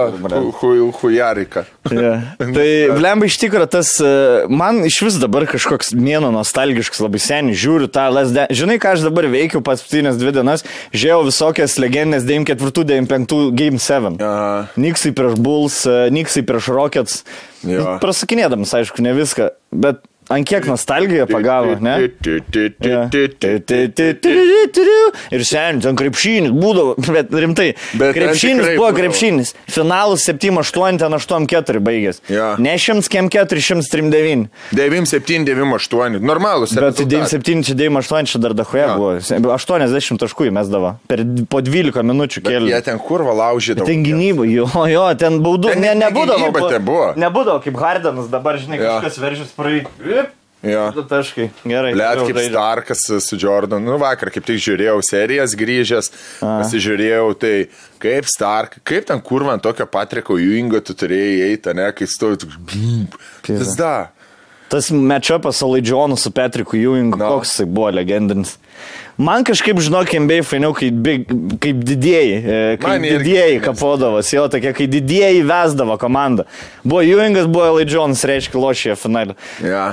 [0.61, 1.65] hu- hujarika.
[1.91, 2.15] Ja.
[2.39, 7.53] Tai, blemba, iš tikrųjų, tas, e, man iš vis dabar kažkoks mėno nostalgiškas, labai seniai
[7.59, 8.47] žiūriu tą LSD.
[8.55, 10.63] Žinai, ką aš dabar veikiu paskutinės dvi dienas?
[10.95, 11.27] Žiūrėjau
[11.65, 14.17] visokias legendinės 94-95 Game 7.
[14.21, 14.67] Aha.
[14.77, 17.23] Niksai prieš Bulls, e, Niksai prieš Rockets.
[17.65, 17.97] Jo.
[18.01, 22.09] Prasakinėdamas, aišku, ne viską, bet ant kiek nostalgija pagavo, ne?
[22.81, 23.05] Ja.
[25.33, 27.69] Ir seniai, ten krepšinis būdavo, bet rimtai.
[27.97, 29.53] Bet krepšinis buvo krepšinis.
[29.71, 32.21] Finalas 7-8, ten 8-4 baigės.
[32.31, 32.53] Ja.
[32.61, 34.49] Ne 100-4, 139.
[34.75, 36.19] 97, 98.
[36.25, 36.73] Normalus.
[36.75, 37.39] Bet tai rezultatai.
[37.41, 38.95] 97, čia 98, čia dar dahoje Jo.
[38.99, 39.55] buvo.
[39.55, 40.95] 80 taškų įmesdavo.
[41.09, 42.81] Per po 12 minučių Bet Jie kėlė.
[42.85, 43.87] ten kurva laužydavo.
[43.87, 45.73] Ten gynyba, jo, jo, ten baudų.
[45.73, 46.39] Ten Ne, nebūdavo.
[46.41, 47.07] gynyba ten buvo.
[47.19, 48.99] Nebūdavo kaip Hardenas, dabar, žinai, Jo.
[49.01, 49.87] kažkas veržys praeiti.
[50.65, 50.87] Jo.
[50.95, 51.49] Du taškai.
[51.63, 51.91] Gerai.
[51.93, 52.53] Toliau kaip žaidžiam.
[52.55, 53.85] Starkas su Jordanu.
[53.93, 56.09] Nu, vakar kaip tik žiūrėjau serijas grįžęs,
[56.41, 56.55] A.
[56.63, 57.53] pasižiūrėjau, tai
[58.01, 62.41] kaip Stark, kaip ten kurva ant tokio Patriko Juingo tu turėjai eiti, ne, kai stovi
[62.41, 62.57] toks...
[63.47, 63.95] Vis da.
[64.65, 67.27] Tas matchupas su Laidžionu, su Patriku Ewingu, No.
[67.35, 68.55] koks jisai buvo legendinis.
[69.15, 74.73] Man kažkaip, žinok, MBA fainiau, kaip e, kai Man irgi didieji nes- kapodavos, jo, tokie,
[74.75, 76.47] kai didieji vesdavo komandą.
[76.83, 79.37] Buvo Ewingas, buvo Laidžionas, reiškia, lošė finalą.
[79.63, 79.85] Ja.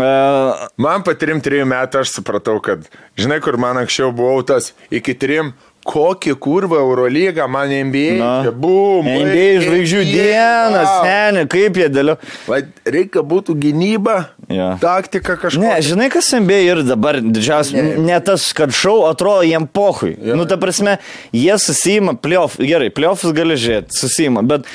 [0.00, 2.84] Uh, Man po trim, trijų metų aš supratau, kad,
[3.18, 5.54] žinai, kur man anksčiau buvau tas, iki trim,
[5.86, 8.16] kokį kurvą Eurolygą man NBA.
[8.18, 12.16] na, Bum, NBA žvaigždžių diena, seniai, kaip jie dėlio.
[12.50, 12.58] Va,
[12.90, 14.16] reikia būtų gynyba,
[14.50, 14.72] Jo.
[14.82, 15.62] taktika kažkokia.
[15.76, 18.02] Ne, žinai, kas MBA ir dabar didžiausias, Ne.
[18.02, 20.16] ne, tas, kad šau atrodo jiem pohui.
[20.18, 20.34] Jo.
[20.38, 20.98] Nu, ta prasme,
[21.30, 24.66] jie susima, playoff, gerai, playoffus gali žiūrėti, susima, bet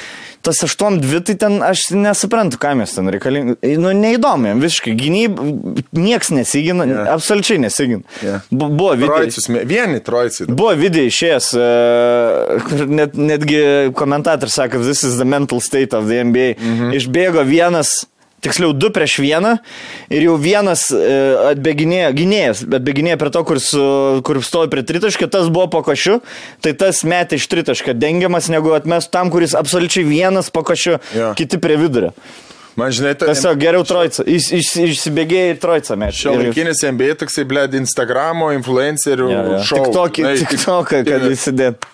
[0.41, 3.55] tas 8-2, tai ten aš nesuprantu, kam jis ten reikalingi.
[3.81, 5.39] Nu, neįdomu, visiškai gynyb,
[5.97, 7.11] nieks nesigina, yeah.
[7.15, 8.03] absoliučiai nesigina.
[8.25, 8.45] Yeah.
[8.51, 10.47] Buvo mė- vieni trojci.
[10.49, 13.61] Buvo video išėjęs, e, kur net, netgi
[13.97, 16.55] komentatorius sako, this is the mental state of the NBA.
[16.57, 16.95] Mhm.
[16.97, 18.05] Išbėgo vienas,
[18.41, 19.55] tiksliau du prieš vieną
[20.11, 20.99] ir jau vienas e,
[21.53, 23.83] atbėginėjo, gynėjas, atbėginėjo prie to, kur, su,
[24.27, 26.19] kur stovi prie tritaškio, tas buvo po košiu,
[26.65, 31.33] tai tas metė iš tritaškio dengiamas, negu atmest tam, kuris absoliučiai vienas po košiu, Jo.
[31.37, 32.15] kiti prie vidurio.
[32.79, 33.27] Man žinai, tai...
[33.33, 36.15] Tiesiog geriau trojca, iš, iš, išsibėgėjo į trojcą metę.
[36.21, 39.63] Šio laikinis MBA toksai, blėd, Instagramo, influencerių Ja, ja.
[39.67, 39.81] šou.
[39.83, 41.89] Tik tokį, tik toką, kad įsidėt.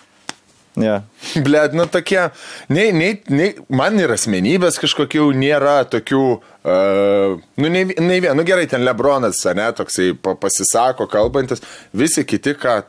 [0.78, 0.98] Ja.
[1.44, 2.28] Blėd, nu tokie,
[2.72, 8.44] nei, nei, nei, man ir asmenybės kažkokių nėra tokių, uh, nu, nei, nei vien, nu
[8.46, 11.64] gerai, ten Lebronas, ne, toksai pa- pasisako, kalbantis,
[11.96, 12.80] visi kiti, ką,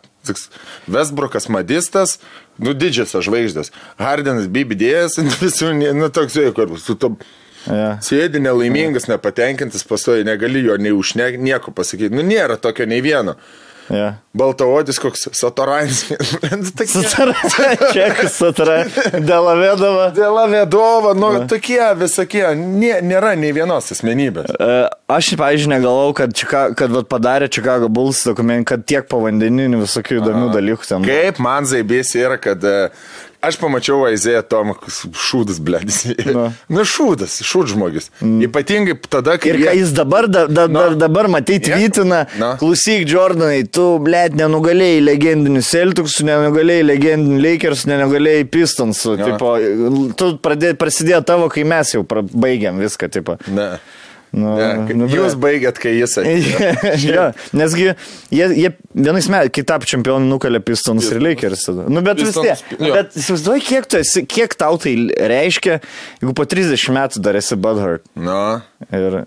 [0.91, 2.17] Westbrookas madistas,
[2.62, 7.15] nu didžiosios žvaigždės, Hardinas BBDS, visų, nu toksai, kur su to...
[7.67, 7.97] Ja.
[8.02, 12.13] Sėdi nelaimingas, nepatenkintas, pastoji, negali jo nei už ne, nieko pasakyti.
[12.15, 13.36] Nu, nėra tokio nei vieno.
[13.89, 14.10] Ja.
[14.38, 16.04] Baltaodis koks Satoranis.
[16.86, 17.34] Satara,
[17.93, 20.10] čekas satara, Delavedova.
[20.15, 24.54] Dėl Avedova, nu, tokie visokie, nė, nėra nei vienos asmenybės.
[24.54, 29.82] E, Aš, pavyzdžiui, negalvau, kad, Čika, kad vat, padarė Chicago Bulls dokumentų, kad tiek povandeninių
[29.82, 31.10] visokių įdomių dalykų ten.
[31.10, 32.78] Kaip man zaibės yra, kad e,
[33.45, 35.99] aš pamačiau Aizėją Tomakus, šūdas, blėdis.
[36.36, 36.49] Na.
[36.71, 38.10] Nu, šūdas, šūd žmogus.
[38.21, 39.54] Ypatingai tada, kai...
[39.54, 42.52] Ir ką jis dabar, da, da, da, dabar matai, tvytina, Na.
[42.60, 49.15] klausyk, Jordanai, tu, blėt, nenugalėjai legendinių Celticsų, nenugalėjai legendinių Lakersų, nenugalėjai Pistonsų.
[49.23, 49.56] Tipo,
[50.19, 53.39] tu pradė, prasidėjo tavo, kai mes jau baigėm viską, tipo.
[53.47, 53.71] Ne.
[54.32, 54.94] Nu, ne.
[54.94, 55.42] nu, Jūs blet.
[55.46, 56.70] baigėt, kai jis atėjo.
[57.02, 57.24] jo,
[57.58, 57.88] nesgi
[58.30, 61.65] jie, jie vienais metais, kai tapo čempionu, nukalė Pistons ir Lakers.
[61.89, 62.62] Nu, bet vis tiek.
[62.78, 65.80] Bet įsivaizduoji, kiek, esi, kiek tau tai reiškia,
[66.22, 68.06] jeigu po 30 metų dar esi Budhurt.
[68.15, 68.39] Nu.
[68.94, 69.24] Ir,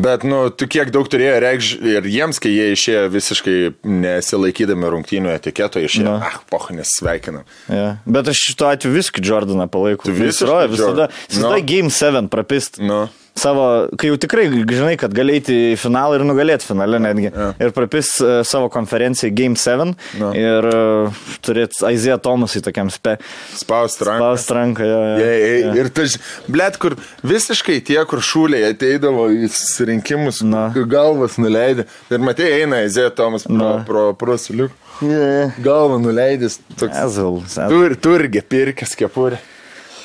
[0.00, 3.54] Bet, nu, tu kiek daug turėjo reikš ir jiems, kai jie išėjo visiškai
[3.90, 6.28] nesilaikydami rungtynių etiketo, išėjo, Na.
[6.30, 7.42] ah, poh, nesveikinam.
[7.68, 7.96] ja.
[8.06, 10.06] Bet aš šituo atveju viską Jordaną palaikau.
[10.06, 11.66] Tu visiškai visada, visada Nu.
[11.66, 12.78] Game 7 prapist.
[12.80, 13.08] Nu.
[13.40, 13.64] Savo,
[13.96, 17.30] kai jau tikrai žinai, kad galėti į finalą ir nugalėti finale netgi.
[17.32, 17.46] Ja.
[17.62, 20.32] Ir prapis uh, savo konferenciją Game 7 Nu.
[20.36, 23.16] ir uh, turėti Aizėją Tomasui tokiam spe.
[23.56, 24.18] Spaust ranką.
[24.20, 24.98] Spaust ranką, jo.
[25.06, 25.72] jo, Jei, jei, jo.
[25.80, 26.20] ir ž-
[26.52, 30.66] blėt, kur visiškai tie, kur šūliai ateidavo į susirinkimus, Na.
[30.90, 31.86] galvas nuleidė.
[32.12, 33.70] Ir matai, eina Izė Tomas pro, Na.
[33.88, 34.74] pro, pro suliuk.
[35.00, 35.54] Yeah.
[35.64, 36.58] Galvą nuleidęs.
[36.76, 37.38] Toks, Azul.
[37.72, 39.38] tur, turgė, pirkęs kepurė.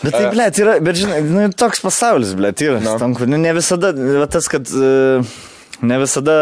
[0.06, 2.80] Bet tai, ble, yra, bet žinai, nu, toks pasaulis, ble, yra.
[2.86, 2.96] Na.
[3.02, 3.92] Tam, kur, nu, ne visada,
[4.32, 5.26] tas, kad uh,
[5.86, 6.36] ne visada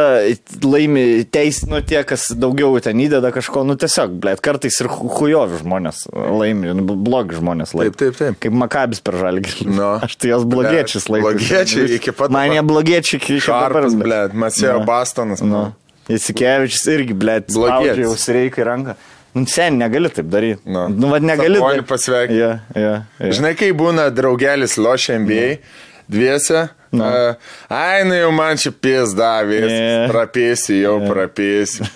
[0.62, 5.10] laimi teis, nu, tie, kas daugiau ten įdeda kažko, nu, tiesiog, ble, kartais ir hu-
[5.18, 7.94] hujovi žmonės laimi, nu, blogi žmonės laimi.
[7.96, 8.42] Taip, taip, taip.
[8.46, 9.70] Kaip Makabis per žalgį.
[9.72, 9.88] Nu.
[10.06, 11.32] Aš tai jos blogiečiais Blet, laikau.
[11.40, 13.90] blogiečiai iki pat Man jie blogiečiai iki dabar.
[14.06, 14.86] Blėt, Masėjo Na.
[14.92, 15.42] Bastonas.
[15.46, 15.64] Nu.
[16.12, 17.56] Įsikevičius irgi, ble, Blogietis.
[17.56, 18.96] spaudžia jau reikia ranką.
[19.34, 20.62] Nu, sen, negali taip daryti.
[20.70, 20.88] Nu.
[20.90, 21.60] Nu, vad negali.
[21.60, 22.40] Dar- pasveikinti.
[22.40, 23.32] Ja, ja, ja.
[23.34, 25.48] Žinai, kai būna draugelis lošia NBA
[26.12, 26.70] dviese.
[26.94, 27.02] Nu.
[27.02, 27.36] Uh,
[27.74, 29.78] ai, nu jau man čia pės davė, Ne.
[30.12, 31.88] prapėsi, jau prapėsi.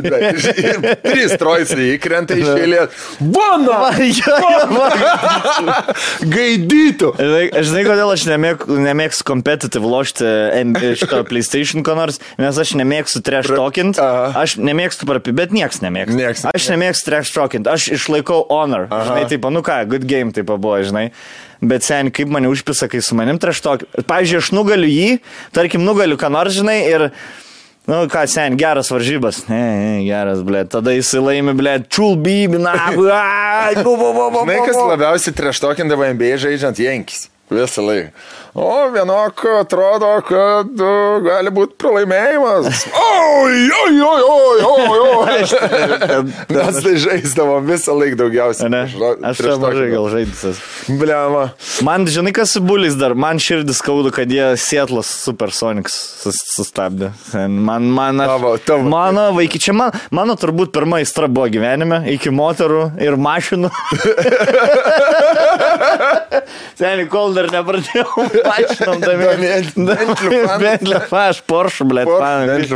[1.06, 3.06] Trys trojsiai įkrenta iš eilės.
[3.24, 3.78] Bona!
[4.04, 5.78] Jo, jo, va.
[6.28, 7.14] Gaidytų!
[7.56, 10.28] Aš žinai, kodėl aš nemėg, nemėgstu competitive lošti
[11.00, 16.20] šito PlayStation ko nors, nes aš nemėgstu trash talkint, aš nemėgstu parapi, bet nieks nemėgsta.
[16.20, 18.90] Nieks Aš nemėgstu trash talkint, aš išlaikau honor.
[18.92, 19.08] Aha.
[19.08, 21.08] Žinai, taip, nu ką, good game taip buvo, žinai.
[21.70, 23.86] Bet sen, kaip mane užpisa, kai su manim talk.
[24.08, 25.08] Pavyzdžiui, aš nugaliu jį,
[25.56, 27.08] tarkim, nugaliu ką nors, žinai, ir...
[27.84, 29.42] Nu, ką, sen, geras varžybas.
[29.50, 30.62] Ne, ne, geras, blė.
[30.72, 32.72] Tada jisai laimi, blė, čulbybina.
[33.76, 37.26] Žinai, kas labiausiai treštokindavo NBA žaidžiant Jenkis.
[37.52, 38.24] Visą laiką.
[38.54, 42.84] O, vienok atrodo, kad uh, gali būti pralaimėjimas.
[42.94, 45.38] Oi, oi, oi, oi, oi, oi.
[46.54, 48.70] Mes tai žaisdavom visą laiką daugiausiai.
[48.70, 48.84] Ne,
[49.26, 50.52] aš čia mažai gal žaidžiu.
[51.00, 51.42] Bliama.
[51.88, 57.10] Man, žinai, kas su buliais dar, man širdis skaudu, kad jie Sietlas Supersonics sus, sustabdė.
[57.50, 58.86] Man, man, aš, Tavo- tavo.
[58.94, 63.72] mano vaikai, čia man, mano turbūt pirma aistra buvo gyvenime, iki moterų ir mašinų.
[66.78, 68.30] Seniai, kol dar nepradėjau
[69.04, 69.72] Domėtis.
[69.74, 70.40] Bentley.
[70.60, 72.08] Bentley, aš Porsche, blėt,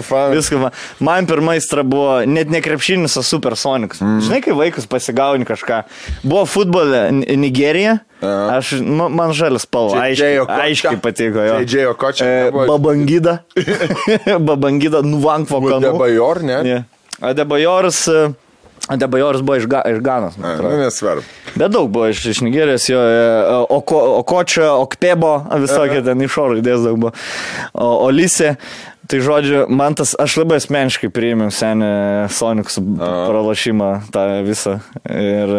[0.02, 0.33] fan.
[0.35, 0.59] Viską.
[0.64, 4.00] man- Man pirma aistra buvo net ne krepšinis, o Supersonics.
[4.02, 4.20] Mm.
[4.26, 5.83] Žinai, kai vaikus pasigauni kažką.
[6.24, 7.98] Buvo futbole Nigerija.
[8.22, 8.59] Aha.
[8.59, 11.61] Aš, ma- man žalis spalva, aiškiai, aiškiai patiko jo.
[11.62, 11.87] J.J.
[11.92, 12.50] Okocha E.
[12.50, 13.38] Babangida.
[14.48, 15.81] Babangida, nuvank vokanu.
[15.92, 16.59] Debajor, ne?
[16.66, 16.83] Yeah.
[17.22, 18.28] Adebajoras, e,
[18.96, 20.38] Debajoras buvo iš, Ga, iš Ganos.
[20.38, 20.77] man A, atrodo.
[20.77, 21.22] Nu, nesvarbu.
[21.55, 26.57] Bet daug buvo iš, iš Nigerijos, jo, e, Oko, Okočio, Okpebo, visokie ten iš oro
[26.57, 27.12] idėjas daug buvo.
[27.74, 28.55] O Olysė,
[29.09, 31.88] tai žodžiu, man tas, aš labai asmeniškai priėmiau senį
[32.35, 34.75] Sonicus pralašymą tą visą.
[35.09, 35.55] Ir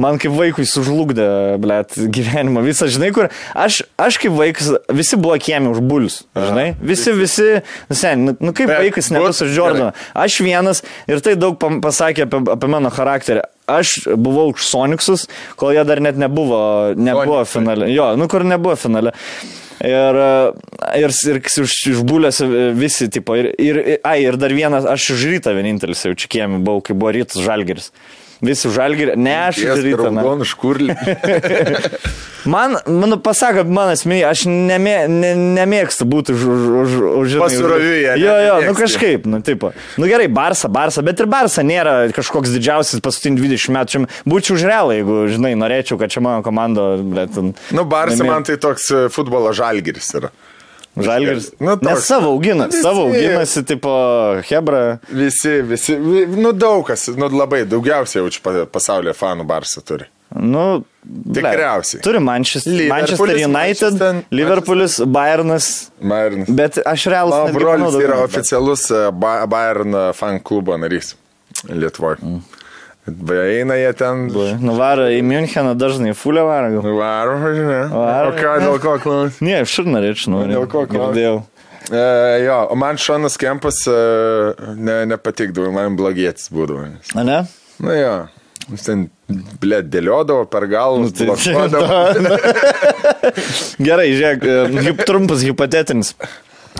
[0.00, 1.28] man kaip vaikui sužlugdė,
[1.62, 6.72] blėt, gyvenimą visą, žinai, kur aš, aš kaip vaikas, visi buvo kiemi už bulius, žinai,
[6.82, 7.48] visi, visi,
[7.94, 9.92] sen, nu, nu kaip Bet vaikas nebus bus- už Jordaną.
[10.14, 13.46] Aš vienas ir tai daug pasakė apie, apie mano charakterį.
[13.78, 15.26] Aš buvau už Sonicsus,
[15.60, 16.60] kol jie dar net nebuvo,
[16.96, 17.52] nebuvo Sonicsai.
[17.54, 17.90] finale.
[17.94, 19.14] Jo, nu kur nebuvo finale.
[19.80, 20.16] Ir,
[21.00, 22.42] ir, ir iš, išbūlės
[22.76, 26.60] visi, tipo, ir, ir, ai, ir dar vienas, aš už rytą vienintelis jau čia kiemi
[26.60, 27.88] buvau, kai buvo rytas žalgeris.
[28.40, 30.10] Visi už žalgerį, ne aš už rytą.
[30.14, 30.24] na.
[30.24, 30.96] Raudonų škurlį.
[32.44, 36.44] Man, man pasako, man asmeniai, aš nemė, ne, nemėgstu būti už...
[36.48, 38.14] už, už, ne?
[38.16, 38.80] Jo, jo, nu Nemėgsti.
[38.80, 39.72] kažkaip, nu tipo.
[40.00, 43.92] Nu gerai, Barsa, Barsa, bet ir Barsa nėra kažkoks didžiausias paskutinį 20 metų.
[43.92, 47.36] Čia Būčiau už realą, jeigu, žinai, norėčiau, kad čia mano komanda, bet...
[47.76, 50.32] Nu, Barsa man tai toks e, futbolo žalgiris yra.
[50.96, 51.52] Žalgiris.
[51.60, 51.86] Nu, toks.
[51.86, 53.90] Nes savo augina, Visi- savo auginasi, tipo,
[54.48, 54.98] Hebra.
[55.08, 60.04] Visi, visi, vi- nu daug kas, nu labai, daugiausiai jaučiu pa- pasaulyje fanų Barsa turi.
[60.34, 60.84] Nu,
[61.32, 62.02] Tikriausiai.
[62.02, 65.90] Turi Manchester, Manchester United, Manchester- Liverpoolis, Bayernas.
[66.02, 66.48] Bayernas.
[66.48, 67.34] Bet aš realas.
[67.34, 68.24] Mano brolis yra daugiau.
[68.28, 71.14] oficialus e, Ba- Bayern fan klubo narys
[71.68, 72.18] Lietuvoje.
[72.22, 72.42] Mm.
[73.34, 74.26] Eina jie ten.
[74.62, 76.70] Nuvaro į Müncheną dažnai, fulę varo.
[76.76, 76.90] gal?
[76.98, 77.80] Varo, žinai.
[77.92, 78.32] Varo.
[78.32, 79.40] O ką, dėl ko klaus?
[79.44, 80.52] Ne, aš ir norėčiau, noriu.
[80.58, 80.84] Dėl ko?
[80.90, 81.38] Girdėjau.
[81.90, 82.02] E,
[82.44, 83.94] jo, o man Šonas Kempas e,
[84.78, 86.84] ne, nepatikdavo, man blogietis būdavo.
[87.18, 87.38] A ne?
[87.82, 88.12] Na jo,
[88.70, 89.06] jis ten,
[89.62, 91.88] ble, dėliodavo per galvą, Nu, tai- blokuodavo.
[93.86, 96.14] Gerai, žiūrėk, e, trumpas hipotetinis.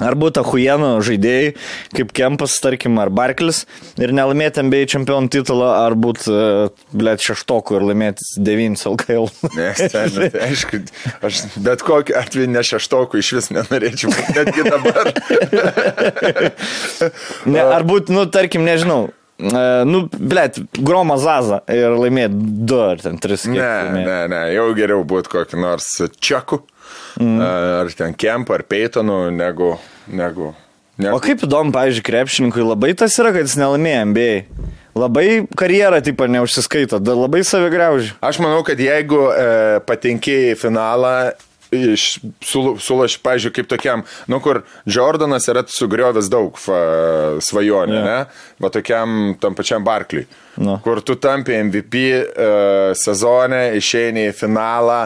[0.00, 1.52] Ar būtų huienų žaidėjai,
[1.96, 3.64] kaip Kempas, tarkim, ar Barklis,
[4.00, 6.32] ir nelaimėti MBA čempionų titulą, ar būtų,
[6.96, 9.28] blėt, šeštokų ir laimėti 9 LKL.
[9.58, 10.82] Nes ten, nu, tai aišku,
[11.26, 15.12] aš bet kokį atveju ne šeštokų iš vis nenorėčiau, netgi dabar.
[17.50, 19.10] Ne, ar būtų, nu, tarkim, nežinau,
[19.40, 23.46] e, nu, blėt, Groma Zaza ir laimėti 2 ar ten 3.
[23.54, 25.88] Ne, ne, ne, jau geriau būtų kokį nors
[26.20, 26.60] čekų,
[27.18, 27.38] mm.
[27.80, 29.72] ar ten kempą, ar peitonų, negu,
[30.06, 30.52] negu,
[31.00, 31.16] negu.
[31.16, 34.32] O kaip įdomu, pavyzdžiui, krepšininkui labai tas yra, kad jis nelaimėjo MBA.
[35.00, 38.16] Labai karjerą, tipo, neužsiskaito, labai savigriauži.
[38.26, 41.14] Aš manau, kad jeigu e, patenki į finalą,
[41.70, 46.80] iš, sul, sulaš, pažiūrėjau, kaip tokiam, nu kur Jordanas yra sugriovęs daug fa,
[47.46, 48.00] svajonių, Jo.
[48.00, 48.08] yeah.
[48.10, 48.56] ne?
[48.62, 50.26] Va tokiam tam pačiam Barkliui.
[50.60, 50.76] Nu.
[50.84, 52.24] Kur tu tampi MVP e,
[53.00, 54.98] sezone, išeini į finalą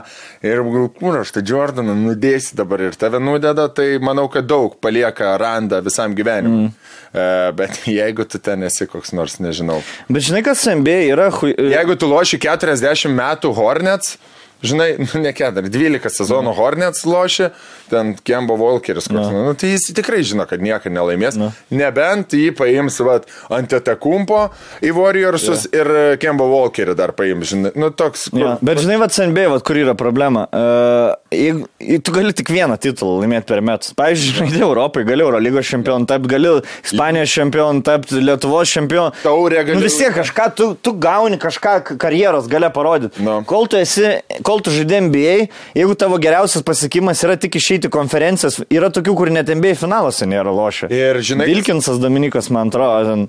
[0.43, 0.64] ir
[0.99, 5.79] kur aš tą Jordaną nudėsi dabar ir tave nudeda, tai manau, kad daug palieka randą
[5.87, 6.67] visam gyvenimui.
[6.67, 6.95] Mm.
[7.14, 9.79] E, bet jeigu tu ten esi koks nors, nežinau,
[10.11, 11.55] Bet žinai, kas MBA yra, hui...
[11.55, 14.17] Jeigu tu loši 40 metų Hornets,
[14.64, 17.50] žinai, nu, ne 4, 12 sezonų Hornets loši,
[17.92, 21.37] ten Kembo Volkeris, koks, nu, tai jis tikrai žino, kad niekada nelaimės.
[21.74, 24.46] Nebent jį paims vat, ant Etakumpo
[24.85, 25.90] į Warriorsus ir
[26.22, 28.29] Kembo Volkerį dar paims, žinai, nu toks.
[28.33, 28.57] Kur, Ja.
[28.64, 30.42] Bet žinai, vad CNB, vad kur yra problema.
[30.53, 31.64] Uh, jeigu,
[32.05, 33.92] tu gali tik vieną titulą laimėti per metus.
[33.96, 36.50] Pavyzdžiui, žaidė Europai, gali Eurolygos čempionu tapti, gali
[36.85, 39.14] Ispanijos čempionu tapti, Lietuvos čempionu.
[39.22, 43.22] Taurę gali- Nu, vis tiek kažką, tu, tu gauni kažką karjeros gale parodyti.
[43.24, 43.38] Nu.
[43.48, 44.11] Kol tu esi,
[44.46, 45.35] kol tu žaidė NBA,
[45.79, 50.53] jeigu tavo geriausias pasiekimas yra tik išeiti konferencijas, yra tokių, kur net NBA finaluose nėra
[50.55, 50.90] lošę.
[50.95, 53.27] Ir žinai, Vilkinsas Dominikas, man atrodo, ten.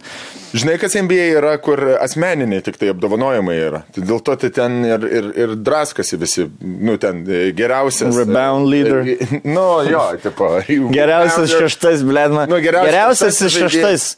[0.55, 3.83] žinai, kas NBA yra, kur asmeniniai tik tai apdovanojimai yra.
[3.95, 8.15] Tai dėl to tai ten ir, ir, ir draskasi visi, nu ten e, geriausias.
[8.23, 9.03] Rebound leader.
[9.05, 9.17] E,
[9.55, 10.47] Nu, jo, tipo.
[10.91, 12.47] Geriausias šeštas, blėdma.
[12.49, 14.15] Nu, geriausias geriausias šeštas šeštas.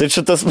[0.00, 0.44] Tai čia tas.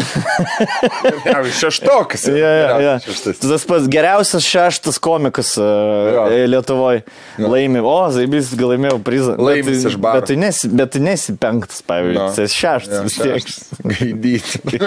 [1.25, 2.27] Ja, Šeštokas.
[2.43, 2.93] ja, ja, ja.
[3.01, 3.39] Šeštas.
[3.41, 7.01] Tas pats geriausias šeštas komikas uh, Lietuvoje.
[7.41, 7.81] Laimi.
[7.81, 9.33] O, Zaibys gal laimėjau prizą.
[9.41, 10.21] Laimis Bet- iš baro.
[10.21, 12.19] Bet tu nesi, bet tu nesi penktas, pavyzdžiui.
[12.19, 12.29] No.
[12.37, 13.53] Jis šeštas vis tiek.
[13.89, 14.81] Gaidyti.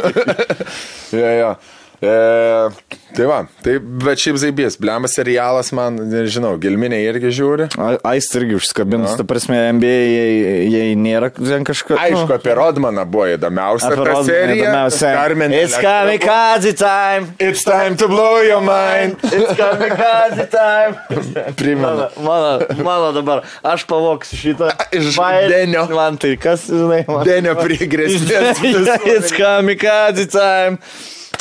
[1.18, 1.52] ja, ja.
[2.02, 2.70] E,
[3.14, 7.68] tai va, tai, bet šiaip zaibės, blemas serialas man, nežinau, gelminė irgi žiūri.
[8.10, 10.32] Aist irgi užsikabins, ta prasme, NBA, jei,
[10.72, 12.00] jei nėra ten kažkas.
[12.02, 15.12] Aišku, apie Rodmaną buvo įdomiausia Apie Rodmaną įdomiausia.
[15.14, 17.30] Carmen It's kamikaze time.
[17.38, 19.22] It's time to blow your mind.
[19.38, 20.98] It's kamikaze time.
[21.62, 21.86] Primenu.
[21.86, 24.74] Mano, mano, mano dabar, aš pavoksiu šitą.
[24.90, 25.22] Iš
[25.54, 25.86] Denio.
[25.94, 27.22] Man tai kas, žinai, man.
[27.30, 28.58] Denio prie grėsmės.
[29.14, 30.82] It's kamikaze time.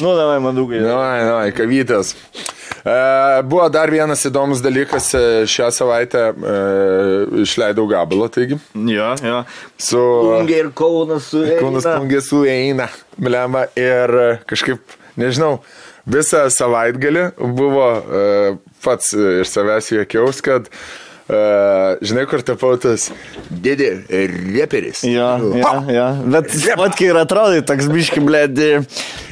[0.01, 0.81] Nu, davai, man daugai.
[0.83, 2.15] Nu, nu, kavytės.
[2.81, 2.95] E,
[3.45, 6.55] buvo dar vienas įdomus dalykas, e, šią savaitę e,
[7.43, 9.43] išleidau gabalą, taigi, Jo, jo.
[9.77, 10.01] su
[10.39, 12.89] Ungia ir Kaunas su Kaunas Plungė su eina,
[13.21, 15.59] blemba, ir e, kažkaip nežinau,
[16.09, 20.71] visą savaitgalį buvo uh, pats uh, iš savęs juokiaus, kad
[21.31, 23.07] uh, žinai, kur tapau tas
[23.49, 23.89] didį
[24.51, 25.03] reperis.
[25.07, 26.07] Jo, jo, jo.
[26.33, 28.69] Bet fotkai ir atrodai toks biški, blėdi,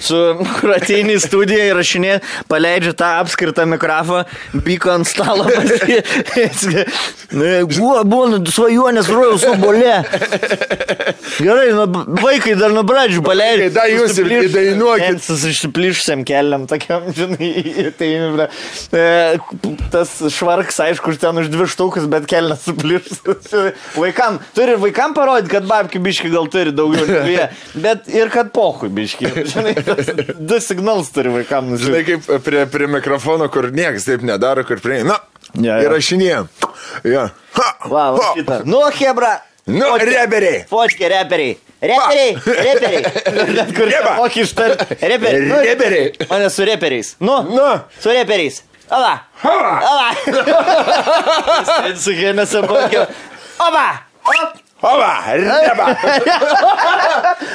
[0.04, 0.20] su
[0.60, 2.16] kur ateini į studiją ir rašinė,
[2.52, 4.26] paleidžia tą apskritą mikrofoną,
[4.66, 5.48] byko ant stalo.
[7.30, 10.00] Buvo, buvo nu, svajonės rojaus obolė.
[11.38, 11.86] Gerai, nu,
[12.18, 13.68] vaikai dar nuo pradžių paleidžia.
[13.76, 15.22] Da, jūs ir įdainuokit.
[15.24, 17.52] Su išsiplišusiam keliam, tokiam, žinai,
[18.00, 18.10] tai
[18.98, 19.06] e,
[19.94, 23.20] tas švarks, aišku, ten už dvi štukus, bet kelias suplišus.
[23.98, 27.48] Vaikam, turi ir vaikam parodyti, kad babki biški gal turi daugiau negu jie,
[27.82, 29.32] bet ir kad pohui biški.
[29.50, 29.74] Žinai,
[30.40, 32.06] du signalus turi vaikam Žinai, nusiųsti.
[32.30, 35.04] kaip prie, prie mikrofono, kur niekas taip nedaro, kur prie...
[35.04, 35.20] Na,
[35.58, 35.88] Ja, ja.
[35.88, 36.46] įrašinėjom.
[37.10, 37.24] Ja.
[37.58, 38.60] Ha, Va, va, ha.
[38.70, 39.40] Nu, Hebra.
[39.66, 40.60] Nu, Fočke- reperiai.
[40.70, 41.56] Fočke, reperiai.
[41.82, 42.36] Reperiai,
[42.68, 43.02] reperiai.
[43.56, 44.12] Net kur Reba.
[44.20, 44.98] mokį ištarti.
[45.10, 45.48] Reperiai.
[45.50, 46.28] Nu, Reperiai.
[46.30, 47.16] Mane su reperiais.
[47.24, 47.66] Nu, Nu.
[48.02, 48.62] su reperiais.
[48.90, 49.14] Ala.
[49.44, 49.74] Hava.
[49.92, 50.08] Ala.
[52.04, 53.06] su Henese mokė.
[53.68, 53.86] Oba.
[54.26, 54.58] Op.
[54.82, 55.86] Ova, reba.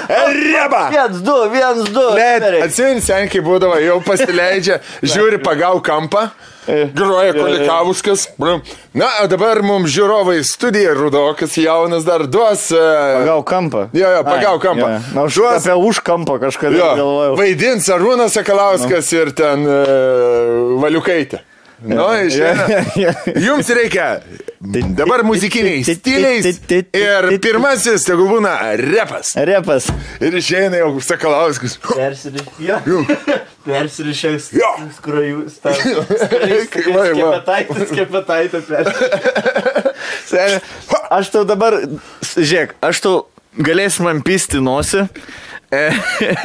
[0.09, 0.89] Reba.
[0.91, 2.03] Viens, du, viens, du.
[2.19, 6.27] Net, atsimeni, sen, kai būdavo, jau pasileidžia, žiūri pagau kampą,
[6.95, 8.29] groja Kolikauskas.
[8.95, 12.71] Na, o dabar mums žiūrovai studija Rudokas jaunas dar duos.
[12.73, 12.79] e,
[13.21, 13.89] Pagau kampą.
[13.93, 14.89] Jo, jo, pagau Ai, kampą.
[14.93, 15.01] jo.
[15.15, 17.37] Na, už, Duos- apie už kampą kažkada galvojau.
[17.37, 21.41] vaidins Arūnas Sakalauskas ir ten uh, Valiukaitė.
[21.85, 22.67] Nu, išeina.
[23.45, 24.21] Jums reikia
[24.97, 26.47] dabar muzikiniais stiliais
[26.97, 29.35] ir pirmasis, tegul būna repas.
[29.37, 29.89] Repas.
[30.25, 31.77] Ir išeina jau Sakalauskas.
[31.85, 32.83] Persirišęs.
[33.67, 34.51] Persirišęs.
[34.61, 34.71] Jo.
[34.97, 35.61] Skrajus.
[36.75, 40.61] Kepetaitis, kepetaitė persirišęs.
[41.15, 41.77] Aš tau dabar,
[42.35, 43.15] žiūrėk, aš tau
[43.61, 45.05] galėsiu man pisti nosį.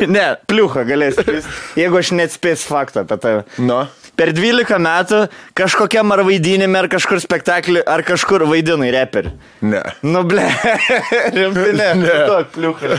[0.10, 3.44] Ne, pliuchą galėsiu pisti, jeigu aš neatspėsiu faktą apie tave.
[3.62, 3.84] Nu.
[4.20, 5.18] Per 12 metų
[5.56, 9.30] kažkokiam ar vaidinime, ar kažkur spektaklį, ar kažkur vaidinai reperį.
[9.64, 9.80] Ne.
[10.04, 10.44] Nu, ble,
[11.38, 11.86] rimtai ne.
[12.02, 12.16] Ne.
[12.28, 12.98] Duok pliuchą.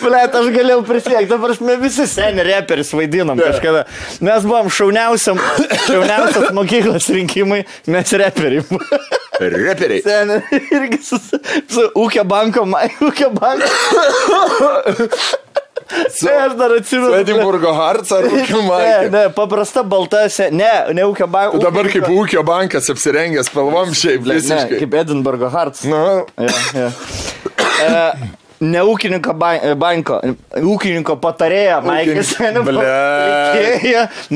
[0.00, 3.84] Ble, aš galėjau prisiekti, dabar mes visi seni reperis vaidinom kažkada.
[4.26, 5.38] Mes buvom šauniausiam,
[5.86, 7.62] šauniausias mokyklos rinkimai,
[7.94, 8.66] mes reperiai.
[9.40, 10.02] Reperiai.
[10.02, 11.16] Seni, irgi su,
[11.70, 12.66] su ūkio banko,
[13.06, 13.70] ūkio banko.
[16.14, 17.14] Su, aš dar atsimenu.
[17.20, 19.10] Edinburgo Harts ar ūkio Ne, Maikė.
[19.10, 21.58] ne, paprasta balta, se- ne, ne ūkio banko.
[21.62, 24.78] Dabar kaip ūkio bankas apsirengęs spalvom šiaip Ne, visiškai.
[24.84, 25.84] kaip Edinburgo Hearts.
[25.84, 26.90] Nu, Ja, ja.
[27.80, 28.12] E,
[28.60, 30.18] ne ūkininko ban- e, banko,
[30.60, 32.32] ūkininko patarėja, Maikis.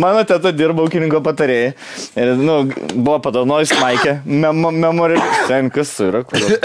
[0.00, 1.74] Mano teta dirba ūkininko patarėja.
[2.16, 2.60] Ir, nu,
[2.94, 4.18] buvo padovanojus Maikė.
[4.24, 5.20] Memo, memori...
[5.48, 6.24] Ten kas yra?
[6.28, 6.56] Kodėl?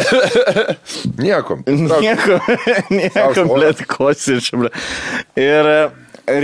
[1.20, 1.60] nieko.
[1.68, 2.40] Nieko,
[3.00, 4.80] nieko, blėt, kosi čia, blėt.
[5.40, 5.78] Ir e,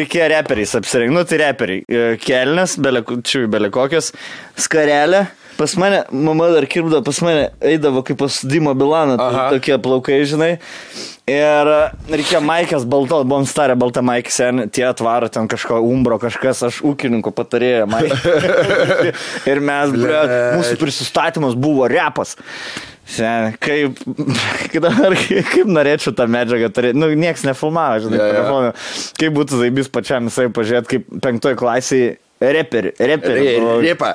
[0.02, 1.86] reikėjo reperiais apsirengti, nu tai reperiai.
[1.88, 2.78] E, Kelnes,
[3.26, 4.12] čia belekokios,
[4.68, 5.26] skarelė.
[5.58, 9.50] Pas mane, mama dar kirpdavo, pas mane eidavo kaip pas Dimo Bilaną, tai Aha.
[9.56, 10.56] tokie plaukai, žinai.
[11.32, 11.78] Ir e,
[12.12, 16.82] reikėjo Maikės balto, buvom starę baltą Maikę, sen, tie atvaro ten kažko umbro, kažkas, aš
[16.86, 18.34] ūkininko patarėja Maikė.
[19.52, 20.20] ir mes, ble,
[20.60, 22.36] mūsų prisistatymas buvo repas.
[23.06, 24.00] Sen, kaip,
[24.74, 25.16] kaip, dabar,
[25.54, 28.30] kaip norėčiau tą medžiagą turėti, nu, nieks nefilmavo, žinai, jo.
[28.34, 28.76] telefoną.
[29.22, 32.16] Kaip būtų zaibys pačiam visai pažiūrėti, kaip penktoj klasiai
[32.54, 33.46] reperi, reperi.
[33.60, 33.80] buvau.
[33.82, 34.14] Ripa.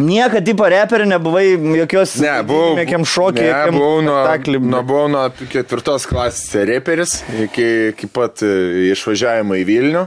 [0.00, 2.76] Niekad tipo reperi nebuvai jokios, Ne, buvau.
[2.78, 4.20] jokiam šokiai, Ne, buvau nuo,
[4.58, 10.06] nuo, buvau nuo ketvirtos klasės reperis iki, iki pat e, išvažiavimo į Vilnių.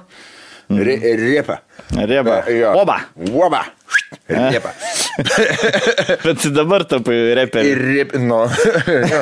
[0.69, 0.95] Re.
[1.15, 1.59] Reba.
[2.49, 2.71] E, jo.
[2.81, 2.99] Oba.
[3.31, 3.65] Oba.
[4.27, 4.73] Ripa.
[6.25, 7.71] Bet dabar tapai reperi.
[7.71, 8.41] Ir rip, nu.
[9.13, 9.21] jo.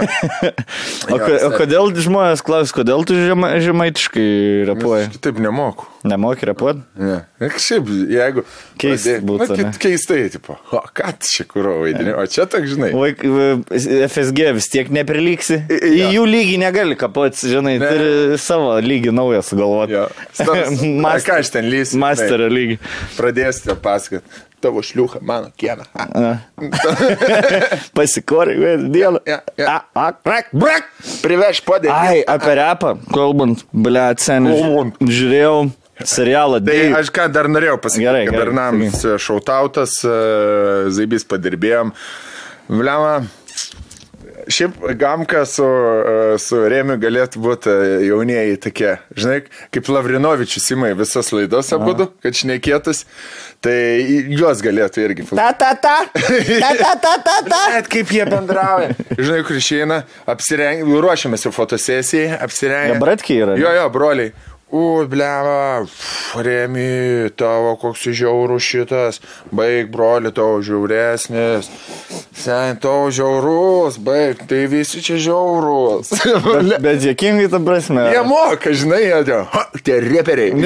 [1.14, 4.28] O, ko, o kodėl žmonės klausia, kodėl tu žema, žemaitiškai
[4.72, 5.10] repuoji?
[5.12, 5.88] Aš Taip nemoku.
[6.08, 6.82] Nemoki repuoti?
[7.00, 7.22] Ne.
[7.40, 8.44] Kažkaip, jeigu...
[8.82, 12.66] Keista pradė- būtų, Na, kit- Keistai, tipo, o ką čia kuro vaidini, o čia tak
[12.68, 12.90] žinai.
[12.98, 13.24] Vaik,
[14.10, 15.62] FSG vis tiek nepriliksi.
[15.72, 16.10] Į jo.
[16.18, 17.88] jų lygį negali kapots, žinai, Ne.
[17.94, 19.96] turi savo lygį naują sugalvoti.
[19.96, 20.08] Jo.
[20.36, 22.80] Stas- Na, ką aš ten lysiu, Masterio lygį.
[23.16, 24.28] Pradėsite pasakot,
[24.64, 25.86] tavo šliuha, mano kiemą.
[27.98, 28.56] Pasikorai,
[28.94, 29.20] vėl.
[29.28, 29.78] Ja.
[30.24, 30.90] Brak, Brak!
[31.24, 31.92] Priveš podė.
[31.94, 34.90] Ai, apie repą, kalbant, ble, seniai.
[35.04, 35.58] Žiūrėjau
[36.08, 36.60] serialą.
[36.64, 36.94] Tai Dave.
[37.00, 41.94] aš ką dar norėjau pasakyti, Gerai, gerai, Bernams šautautas, e, Zaibys padirbėjom.
[42.72, 43.18] Vliama,
[44.52, 45.66] šiaip Gamka su,
[46.42, 49.40] su Remiu galėtų būti e, jaunieji tokie, žinai,
[49.74, 53.04] kaip Lavrinovičius įmai visas laidos abudu, kad šnekėtus,
[53.64, 53.76] tai
[54.34, 55.28] juos galėtų irgi.
[55.32, 55.96] Ta, ta, ta.
[56.14, 57.62] Ta, ta, ta, ta, ta.
[57.78, 58.94] Bet kaip jie bendrauja.
[59.18, 60.88] Žinai, kur išeina, apsireng...
[61.04, 62.96] ruošiamės jau fotosesijai, apsirengę.
[62.96, 63.60] Jie bratkiai yra?
[63.60, 64.34] Jo, jo, broliai.
[64.74, 65.86] U, blema,
[66.42, 69.20] remi, tavo koks žiaurus šitas,
[69.54, 71.70] baig, broli, tavo žiauresnis,
[72.34, 76.10] sen, tavo žiaurus, baig, tai visi čia žiaurus.
[76.48, 78.08] Bet, bet jėkingai ta prasme.
[78.16, 80.52] Jie moka, žinai, jie ha, tie reperiai.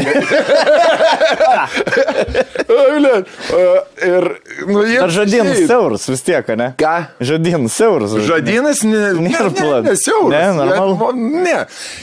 [4.07, 4.25] Ir,
[4.67, 4.99] nu, jie.
[5.01, 6.69] Ar žadinas siauras vis tiek, ne?
[6.79, 6.93] Ką?
[7.23, 8.13] Žadinas siauras.
[8.27, 9.95] Žodynas ne, Nėra ne, ne, ne.
[10.31, 10.41] Ne.
[10.55, 11.57] Jie- Ne.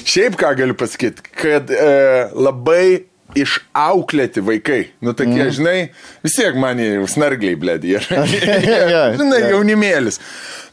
[0.08, 1.93] Šiaip ką galiu pasakyti, kad e,
[2.34, 5.52] labai išauklėti vaikai, nu tokie, mm.
[5.56, 5.78] žinai,
[6.22, 9.50] vis tiek man jie jau snargliai, blėdė, Jo, žinai, jo.
[9.56, 10.20] jaunimėlis,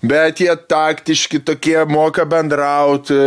[0.06, 3.18] bet jie taktiški tokie, moka bendrauti,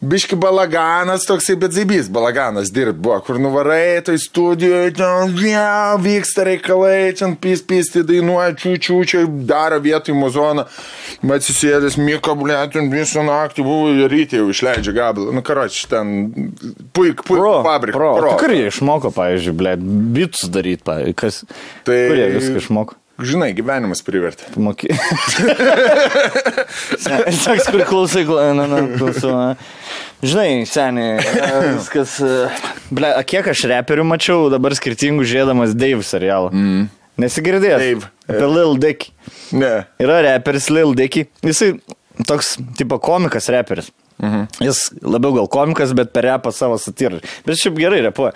[0.00, 6.44] biški balaganas toksai, bet zaibys balaganas dirb buvo, kur nuvarai, tai studijoje, ten ja, vyksta
[6.50, 10.66] reikalai, ten pys, pys, tai dainuoja, čiūčių, čia daro vietoj muzoną,
[11.24, 15.86] bet susėdęs Miko, blė, ten visą naktį buvo ir ryte jau išleidžia gabalą, nu karoči,
[15.90, 16.12] ten
[16.92, 17.96] puik, puik, Pro, fabrikas.
[17.96, 18.12] pro.
[18.20, 18.36] pro.
[18.44, 19.74] Kur jie išmoko, pavyzdžiui, ble,
[20.16, 21.42] bitus daryti, kas.
[21.88, 23.00] Tai- Kur jie viską išmoko?
[23.16, 24.44] Žinai, gyvenimas privertė.
[24.60, 24.90] Moky.
[27.00, 29.32] Saks, kur klausai, kla- na, na, klausau.
[29.32, 29.56] na.
[30.24, 32.18] Žinai, seniai, e, viskas.
[32.24, 32.48] e,
[32.94, 36.52] Ble, kiek aš reperių mačiau dabar skirtingų žiūrėdamas Dave serialą.
[36.52, 36.86] Mm.
[37.20, 37.80] Nesigirdėjęs.
[37.80, 39.12] Dave, Apie Lil Dicky.
[39.56, 39.72] Ne.
[40.02, 41.26] Yra reperis Lil Dicky.
[41.44, 41.74] Jisai
[42.28, 43.88] toks, tipo, komikas reperis.
[44.20, 44.46] Mhm.
[44.64, 47.18] Jis labiau gal komikas, bet per repą savo satyrą.
[47.44, 48.32] Bet šiaip gerai repuoja.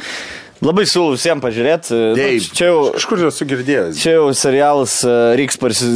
[0.61, 1.99] Labai siūlau visiems pažiūrėti.
[2.19, 2.41] Dave.
[2.57, 4.01] Čia jau Kažkur esu girdėjęs.
[4.03, 5.89] Čia jau serialas e, reiks parsi...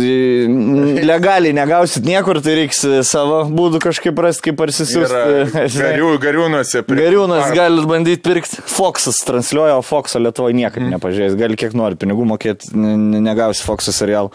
[1.11, 5.69] legaliai negausit niekur, tai reiks e, savo būdų kažkaip rasti, kaip parsisiųsti.
[5.77, 6.85] Garių, gariūnuose.
[6.89, 8.65] prie- Gariūnas Ar- galit bandyti pirkti.
[8.73, 10.97] Foxas transliuoja, o Foxo Lietuvoje niekaip mm.
[10.97, 11.37] nepažiūrės.
[11.45, 14.33] Gali kiek nori pinigų mokėti, negausi Foxo serialų.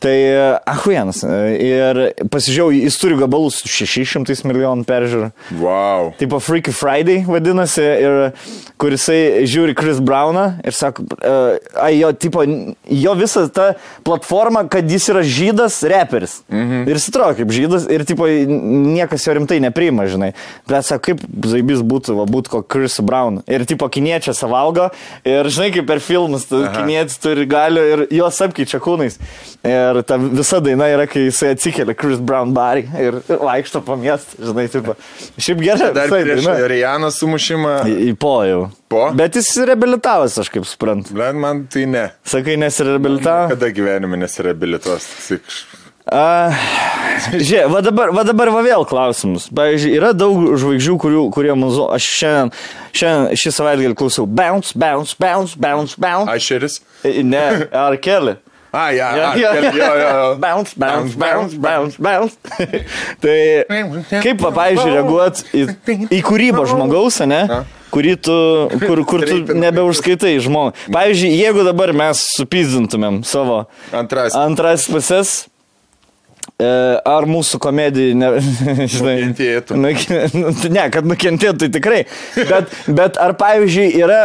[0.00, 0.16] Tai
[0.64, 1.20] ahuienas.
[1.60, 1.98] Ir
[2.32, 5.26] pasižiūrėjau, jis turi gabalus 600 milijonų peržiūrų.
[5.60, 6.14] Wow.
[6.16, 8.16] Tipo Freaky Friday vadinasi, ir
[8.80, 12.46] kur jisai žiūri Chris Browną ir sako, uh, ai, jo, tipo,
[12.88, 13.74] jo visa ta
[14.06, 16.38] platforma, kad jis yra žydas reperis.
[16.48, 16.86] Mhm.
[16.88, 20.32] Ir jis atrodo kaip žydas ir, tipo, niekas jo rimtai nepriima, žinai.
[20.70, 23.42] Bet sako, kaip zaibys būtų, va, būtų koks Chris Brown.
[23.50, 24.88] Ir, tipo, kiniečia savalgo
[25.28, 29.20] ir, žinai, kaip per filmus, kinietis turi galių ir juos apkeičia kūnais.
[29.60, 34.38] Ir ta visa daina yra, kai jisai atsikelia Chris Brown barį ir vaikšto po miestą,
[34.50, 34.94] žinai, tipo.
[35.40, 35.90] Šiaip gerai.
[35.96, 36.46] Dar prieš.
[36.74, 37.74] Rijaną sumušimą.
[37.90, 38.62] Į, po jau.
[38.90, 39.04] Po?
[39.18, 41.14] Bet jis reabilitavęs, aš kaip suprantu.
[41.18, 42.06] Bet man tai ne.
[42.26, 43.52] Sakai, nesireabilitavo?
[43.54, 45.06] Kada gyvenime nesireabilituos.
[46.10, 46.50] A,
[47.30, 49.44] Žiūrėk, va dabar, va dabar va vėl klausimus.
[49.54, 52.50] Pavyzdžiui, yra daug žvaigždžių, kurių, kurie muzo, aš šiandien,
[52.96, 56.32] šiandien šį savaitgalį klausau bounce, bounce, bounce, bounce, bounce.
[56.34, 56.80] Ašeris.
[57.06, 58.38] I- Ne, ar keli.
[58.72, 59.06] A, jo,
[59.74, 60.36] jo, jo.
[60.38, 62.36] Bounce, bounce, bounce, bounce, bounce.
[63.22, 63.64] tai
[64.22, 65.66] kaip, va, pavyzdžiui, reaguot į,
[66.14, 67.42] į kūrybą žmogaus, ne?
[67.90, 68.34] Kurį tu,
[68.84, 70.76] kur, kur tu nebeužskaitai žmogų.
[70.94, 74.36] Pavyzdžiui, jeigu dabar mes supizdintumėm savo Antras.
[74.38, 75.32] antras pusės,
[76.54, 76.68] e,
[77.02, 78.30] ar mūsų komedija, ne,
[78.94, 79.80] žinai, Nukentėtų.
[79.82, 82.04] Nu, ne, kad nukentėtų, tai tikrai.
[82.38, 84.22] Bet, bet ar, pavyzdžiui, yra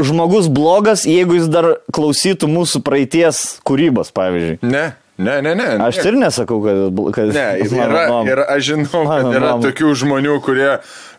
[0.00, 4.58] žmogus blogas, jeigu jis dar klausytų mūsų praeities kūrybos, pavyzdžiui?
[4.62, 4.84] Ne,
[5.18, 5.68] ne, ne, ne.
[5.84, 7.00] Aš ir nesakau, kad...
[7.16, 10.70] kad Ne, yra, yra, aš žinau, kad yra tokių žmonių, kurie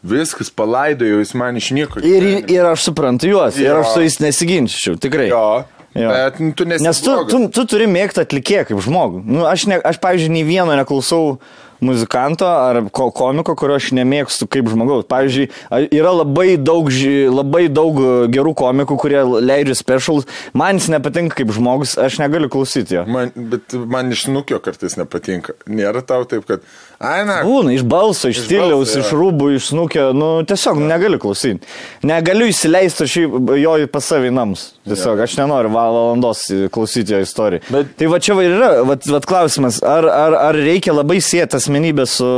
[0.03, 2.01] viskas palaidojo, jis man išnyko.
[2.03, 3.79] Ir, ir aš suprantu juos, ir Jo.
[3.83, 5.29] aš su jais nesiginčiau, tikrai.
[5.31, 5.63] Jo,
[5.93, 6.09] Jo.
[6.09, 6.81] bet nu, tu nesi.
[6.83, 7.29] Nes tu, blogas.
[7.29, 9.21] tu, tu turi mėgti atlikėją kaip žmogų.
[9.29, 11.37] Nu, aš, ne, aš, pavyzdžiui, nei vieno neklausau
[11.85, 15.07] muzikanto ar ko, komiko, kurio aš nemėgstu kaip žmogaus.
[15.11, 15.49] Pavyzdžiui,
[15.93, 16.89] yra labai daug,
[17.33, 20.29] labai daug e, gerų komikų, kurie leidžia specials.
[20.57, 23.05] Man jis nepatinka kaip žmogus, aš negaliu klausyti jo.
[23.09, 25.57] Man, bet man iš nukio kartais nepatinka.
[25.69, 26.65] Nėra tau taip, kad...
[27.03, 27.41] Ai, na.
[27.43, 31.67] Būna iš balso, iš Iš stiliaus, balso, iš rūbų, iš snukio, nu tiesiog negaliu klausyti.
[32.07, 34.69] Negaliu įsileisti aš jį- jo į pas savį namus.
[34.87, 37.65] Tiesiog aš nenoriu val- valandos klausyti jo istoriją.
[37.73, 37.91] Bet...
[37.99, 42.05] Tai va čia va yra, va, va klausimas, ar, ar, ar reikia labai sėti asmenybę
[42.07, 42.29] su,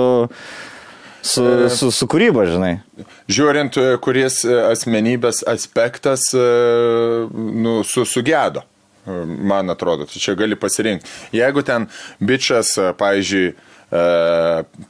[1.22, 2.74] su, su, su kūryba, žinai.
[3.30, 6.42] Žiūrint, e, kuris e, asmenybės aspektas e,
[7.62, 8.66] nu, su, sugedo.
[9.06, 11.10] e, Man atrodo, tai čia gali pasirinkti.
[11.38, 11.88] Jeigu ten
[12.22, 13.74] bičias, e, pavyzdžiui, e,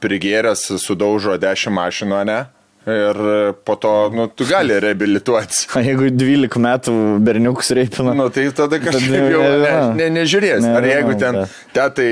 [0.02, 2.40] prigėręs sudaužo 10 mašinų, ne?
[2.86, 5.66] Ir e, po to, nu, tu gali reabilituoti.
[5.74, 6.94] O jeigu 12 metų
[7.26, 8.14] berniukus reipina.
[8.14, 10.62] Nu, tai tada kažkaip jau ne, ne, nežiūrės.
[10.62, 11.40] Ar Nežinau, jeigu ten
[11.74, 12.08] tetai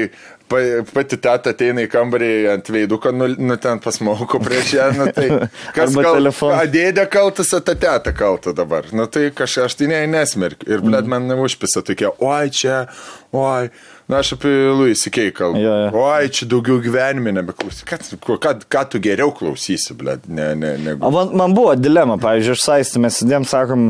[0.51, 0.59] pa,
[0.91, 5.29] pati teta ateina į kambarį ant veiduko, nu, nu ten pasmauko prieš ją, nu tai
[5.77, 5.95] kas.
[5.95, 8.91] A, dėdė kaltas, o ta teta kalta dabar.
[8.91, 10.73] Nu tai kažkaip aš tai ne, nesmerkiu.
[10.75, 12.87] Ir, blėt, man neužpisa tokie, oi čia,
[13.31, 13.71] oi.
[14.05, 15.61] Na, aš apie Luisį Kei kalbu.
[15.63, 16.03] Jo, jo.
[16.05, 17.87] Oi, čia daugiau gyvenime nebeklausysi.
[17.89, 17.99] Ką,
[18.37, 20.97] ką, ką, tu geriau klausysi, blėt, ne, ne, ne.
[21.01, 23.87] O man, man buvo dilema, pavyzdžiui, aš saistį, mes sėdėm, sakom,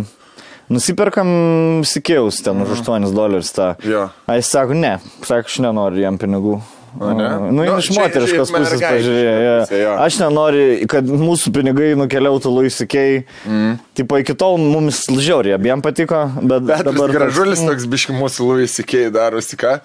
[0.71, 1.29] nusipirkam
[1.89, 3.73] sikėjus ten už 8 dolerius tą.
[3.83, 4.07] Jo.
[4.31, 4.97] A jis sako, ne,
[5.27, 6.61] sako, aš nenoriu jam pinigų.
[7.01, 7.28] Ne?
[7.51, 9.55] Nu, Nu, iš moteriškos pusės pažiūrėjo.
[9.80, 9.95] jo.
[10.05, 13.24] Aš nenoriu, kad mūsų pinigai nukeliautų Luisikiai.
[13.49, 13.76] Mm.
[13.95, 17.12] Tipo, iki tol mums žiauriai, abiem patiko, bet, Bet dabar...
[17.14, 19.76] gražulis toks biški mūsų Luisį Kei darosi, ką?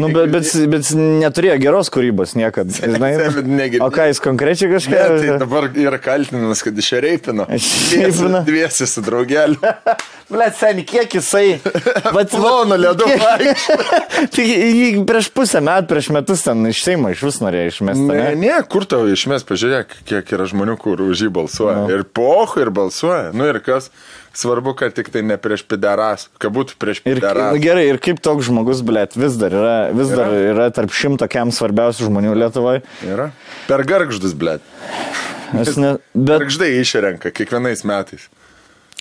[0.00, 2.72] Nu, bet, bet, bet neturėjo geros kūrybos niekada.
[2.96, 5.00] Žinai, o ką jis konkrečiai Ne, kažką...
[5.20, 7.46] tai dabar yra kaltinamas, kad išreipino.
[7.56, 8.40] Išreipino.
[8.48, 9.60] Dviesi su draugeliu.
[10.26, 11.60] Blet, seniai, kiek jisai...
[12.16, 13.06] Vat, Plonu ledu
[14.34, 18.04] Tai jį prieš pusę metų, prieš metus ten iš Seimo iš vis norėjo išmesti.
[18.10, 18.34] Ne, Ne?
[18.42, 21.82] ne, kur tau išmės, pažiūrėk, kiek yra žmonių, kur už jį balsuoja.
[21.86, 21.90] No.
[21.94, 23.30] Ir pohu, ir balsuoja.
[23.36, 23.88] Nu ir kas,
[24.36, 27.54] svarbu, kad tik tai ne prieš pideras, kad būtų prieš Ir, pideras.
[27.54, 31.24] nu, gerai, ir kaip toks žmogus, blėt, vis dar yra, vis dar yra tarp šimto
[31.32, 32.82] kiam svarbiausių žmonių Lietuvoje.
[33.06, 33.30] Yra.
[33.70, 34.60] Per gargždus, blėt.
[35.56, 38.26] Aš ne, bet, Gargždai išrenka kiekvienais metais.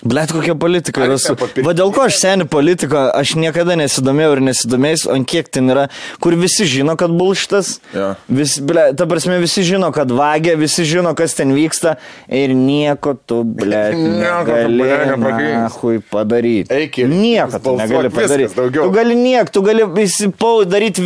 [0.06, 1.36] Blėt, kokia politika yra su...
[1.66, 5.88] Va dėl ko aš seniai politiko, aš niekada nesidomėjau ir nesidomėjau, ant kiek ten yra,
[6.24, 7.76] kur visi žino, kad bulšitas.
[7.96, 8.12] Jo.
[8.40, 11.96] Vis, ble, ta prasme, visi žino, kad vagia, visi žino, kas ten vyksta
[12.30, 13.84] ir nieko tu, ble,
[14.22, 16.74] negali blet, padaryti.
[16.80, 18.70] Eik nieko tu negali padaryti.
[18.78, 21.06] Tu gali nieko, tu gali įsipau daryti,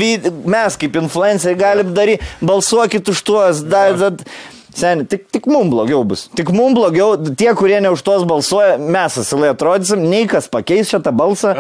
[0.50, 4.14] mes kaip influenceriai galim daryti, balsuokit už tuos, da, da,
[4.76, 6.28] Seniai, tik, tik mums blogiau bus.
[6.38, 10.92] Tik mums blogiau, tie, kurie ne už tuos balsuoja, mes asilai atrodysim, nei kas pakeis
[10.94, 11.56] šitą balsą.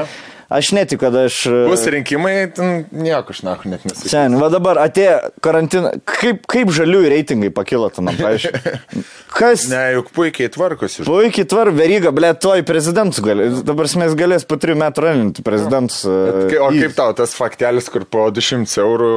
[0.49, 1.43] Aš netikiu, kad aš...
[1.69, 4.09] Bus rinkimai, ten nieko aš nahu net nesakysiu.
[4.09, 5.91] Seniai, va dabar atėjo karantiną.
[6.09, 8.79] Kaip, kaip žaliųjų reitingai pakilo tam, paaiškiai.
[9.37, 9.67] Kas?
[9.69, 11.05] Ne, juk puikiai tvarkosi.
[11.05, 13.45] Puikiai tvar, veryga, ble, toj prezidentus gali.
[13.61, 16.01] Dabar mes galės po trijų metų raninti prezidentus.
[16.49, 19.13] Kai- O kaip tau tas faktelis, kur po 200 eurų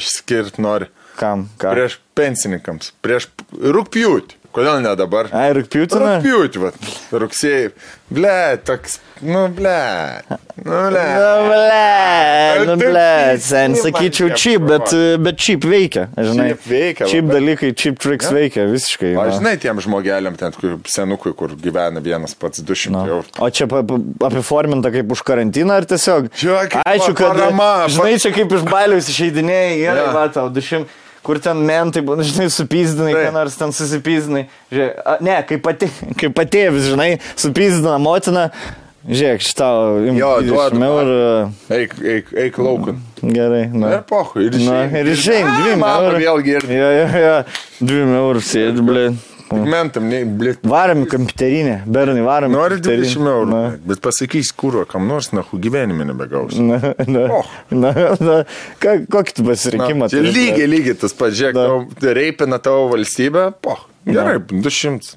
[0.00, 0.90] išskirti nori?
[1.20, 1.48] Kam?
[1.60, 1.74] Ką?
[1.76, 3.28] Prieš pensininkams, prieš
[3.60, 4.36] rūpjūtį.
[4.50, 5.28] Kodėl ne dabar?
[5.30, 6.16] Ai, rūpjūtina?
[6.18, 6.70] Rūpjūtį, va.
[7.22, 7.68] Rugsėjai.
[8.10, 8.32] Ble,
[8.66, 9.74] toks, nu, ble.
[10.58, 11.04] Nu, ble.
[11.14, 13.04] Nu, ble, nu, ble,
[13.44, 14.90] sen, sakyčiau, čip, bet,
[15.22, 16.48] bet čip veikia, žinai.
[16.56, 19.12] Cheap veikia, Čip dalykai, čip tricks veikia, visiškai.
[19.22, 23.04] O žinai, tiem žmogeliam, ten, kur senukui, kur gyvena vienas pats 200 Nu.
[23.06, 23.36] eurų.
[23.46, 26.26] O čia apiforminta kaip už karantiną ar tiesiog?
[26.34, 27.36] Kaip Ačiū, kad...
[27.38, 30.10] parama, pa- Žinai, čia kaip iš baliaus išeidinėjai, gerai, Jo.
[30.18, 30.88] va, tau dušim.
[31.22, 34.46] Kur ten mentai, žinai, supyzdinai, ką nors ten susipyzdinai.
[34.72, 35.90] Žiūrėk, a, ne, kaip pati,
[36.20, 38.46] kaip patėvis, žinai, supyzdina motina.
[39.08, 39.68] Žiūrėk, šitą
[40.16, 40.80] Jo, duodu.
[40.84, 41.18] eurų.
[41.72, 42.98] Eik, eik, eik laukun.
[43.20, 43.94] Gerai, na.
[43.98, 44.96] Ir pohu, ir išeik.
[45.00, 46.20] ir išeim, dvi Mama eurų.
[46.24, 46.76] vėl girdi.
[46.76, 47.36] Jo, jo, jo,
[47.80, 49.06] dvi eurų sėdi, blė.
[49.50, 50.60] Mentam, ne, blėt.
[50.70, 52.52] Varom į kompiuterinę, bernai, varom.
[52.52, 53.08] į Nori kompiuterinę.
[53.08, 53.62] 20 eurų, Na.
[53.90, 56.54] bet pasakys, kūro, kam nors, na, gyvenime nebegaus.
[56.62, 56.78] Na,
[57.10, 57.40] na, O.
[57.74, 57.90] na,
[58.22, 58.36] na,
[58.82, 61.66] ką, kokį tu Na, pasirinkimą turi, lygiai, lygiai tas pats, žiūrėk, Da.
[61.66, 63.74] tau reipina tavo valstybę, po,
[64.06, 65.16] gerai, 200.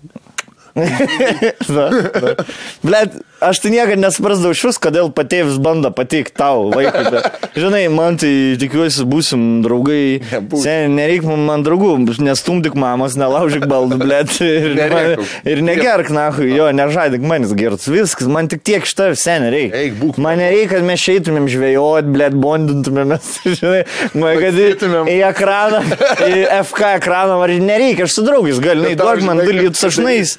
[0.74, 2.34] Na, na.
[2.82, 7.04] Blet, aš tai niekada nesuprasdavau iš vis, kodėl patėvis bando patikti tau, vaikui.
[7.14, 8.32] Bet, žinai, man tai
[8.62, 10.22] tikiuosi būsim draugai.
[10.64, 14.34] Sen, nereik man, man draugų, nestumdik mamos, nelaužyk baldų, blet.
[14.44, 17.88] Ir, man, ir negerk, na, jo, nežaidik manis gerts.
[17.92, 20.12] Viskas, man tik tiek šitą sen reikia.
[20.18, 23.84] Man nereikia, kad mes eitumėm žvejot, blet, bondintumėmės, žinai,
[24.18, 24.70] man, kad į,
[25.14, 25.84] į ekraną,
[26.26, 30.38] į FK ekraną, ar nereikia, aš su draugais galiu, duok man du litus tu ašnais.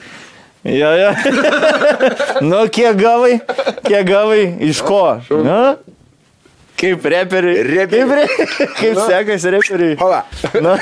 [0.64, 1.10] Jo, jo.
[2.50, 3.34] nu, kiek gavai,
[3.84, 5.02] kiek gavai, iš ko?
[5.28, 5.76] Nu?
[6.80, 7.62] Kaip reperiai.
[7.68, 8.26] Reperiai.
[8.26, 8.68] Kaip, re...
[8.80, 9.96] kaip sekasi reperiai.
[10.00, 10.22] Hala.
[10.64, 10.72] Nu,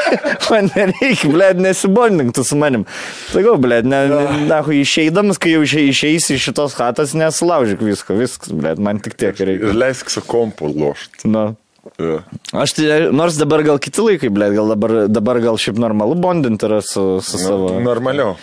[0.50, 2.86] man nereikia, blėd, nesibondink tu su manim.
[3.32, 8.16] Sakau, blėd, ne, ne, na, išeidamas, kai jau išei- išeisi iš šitos hatas, nesulaužyk visko,
[8.18, 9.74] viskas, blėd, man tik tiek reikia.
[9.74, 11.28] Ir leisk su kompu lošti.
[11.34, 11.50] Nu.
[11.98, 12.22] Ja.
[12.62, 16.68] Aš tai, nors dabar gal kiti laikai, blėd, gal dabar, dabar gal šiaip normalu bondinti
[16.70, 17.74] yra su, su savo.
[17.74, 18.36] Nu, normaliau.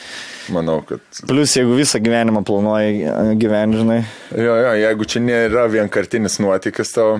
[0.54, 1.04] Manau, kad.
[1.30, 3.04] Plus, jeigu visą gyvenimą planuoji
[3.41, 4.00] gyventi, žinai.
[4.34, 7.20] Jo, jo, jeigu čia nėra vienkartinis nuotykis tavo.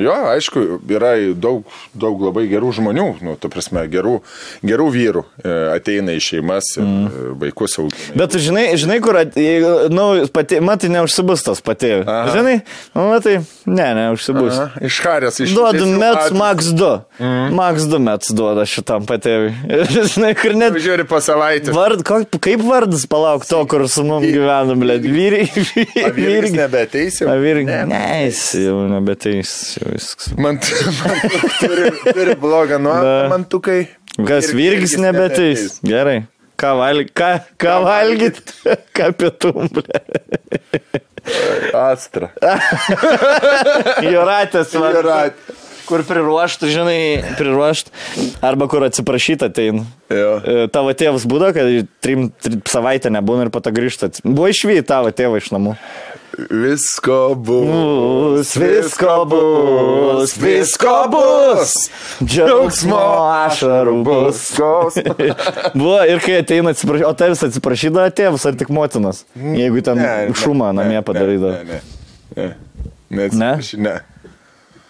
[0.00, 1.66] Jo, aišku, yra daug,
[1.96, 4.18] daug labai gerų žmonių, nu, tu prasme, gerų,
[4.66, 7.36] gerų vyrų e, ateina į šeimas ir mm.
[7.42, 8.16] vaikus augina.
[8.18, 9.36] Bet tu žinai, žinai, kur, at,
[9.92, 11.92] nu, pati, matai, neužsibus tas pati.
[12.02, 12.34] Aha.
[12.36, 12.56] Žinai,
[12.96, 14.54] nu, matai, ne, neužsibus.
[14.54, 16.36] Aha, Iš Harės, iš Duodu atvejų.
[16.38, 16.90] max 2.
[17.18, 17.54] Mm.
[17.56, 19.52] Max 2 metus duoda šitam patėviui.
[20.12, 20.76] žinai, kur net...
[20.82, 21.72] Žiūri po savaitę.
[21.76, 25.06] Vard, kaip, vardas palauk to, kur su mum gyvenam, blėd.
[25.16, 25.46] Vyrai.
[26.04, 27.30] A vyras nebeteis jau?
[27.32, 27.64] A vyrai.
[27.68, 27.80] Ne.
[27.90, 28.04] Ne,
[28.62, 29.54] jau nebeteis.
[29.86, 29.94] Jau.
[29.94, 30.30] viskas.
[30.36, 30.58] Man,
[31.02, 31.20] man
[31.62, 33.28] turi, turi blogą nuomonę, Da.
[33.32, 33.86] man tukai.
[34.16, 35.66] Kas Ir- virgis irgi nebeteis.
[35.86, 36.22] Gerai.
[36.56, 37.10] Ką, valg...
[37.12, 37.30] ką,
[37.60, 38.38] ką valgyt?
[38.96, 40.00] Ką pietum, ble.
[41.76, 42.30] Astra.
[44.06, 44.90] Jūratės, va.
[44.94, 45.56] Jūratė.
[45.86, 47.00] Kur priruoštų, žinai,
[47.38, 47.92] priruoštų.
[48.42, 49.84] Arba kur atsiprašyti ateina.
[50.10, 51.68] E, Tavo tėvas būdo, kad
[52.02, 54.08] trim, trim savaitę nebūna ir po to grįžta.
[54.24, 55.76] Buvo išvykę tavo tėvą iš namų.
[56.36, 61.72] Visko bus, visko bus, visko bus.
[62.20, 62.98] Džiaugsmo
[63.46, 64.42] ašarų bus.
[65.80, 70.02] Buvo ir kai ateina atsiprašyti, o tavęs atsiprašydavo tėvas ar tik motinas, jeigu ten
[70.36, 71.56] šumą namie padarydavo.
[71.64, 71.80] Ne,
[72.36, 72.52] ne, ne.
[73.08, 73.32] Ne?
[73.32, 73.50] Ne?
[73.88, 73.96] ne.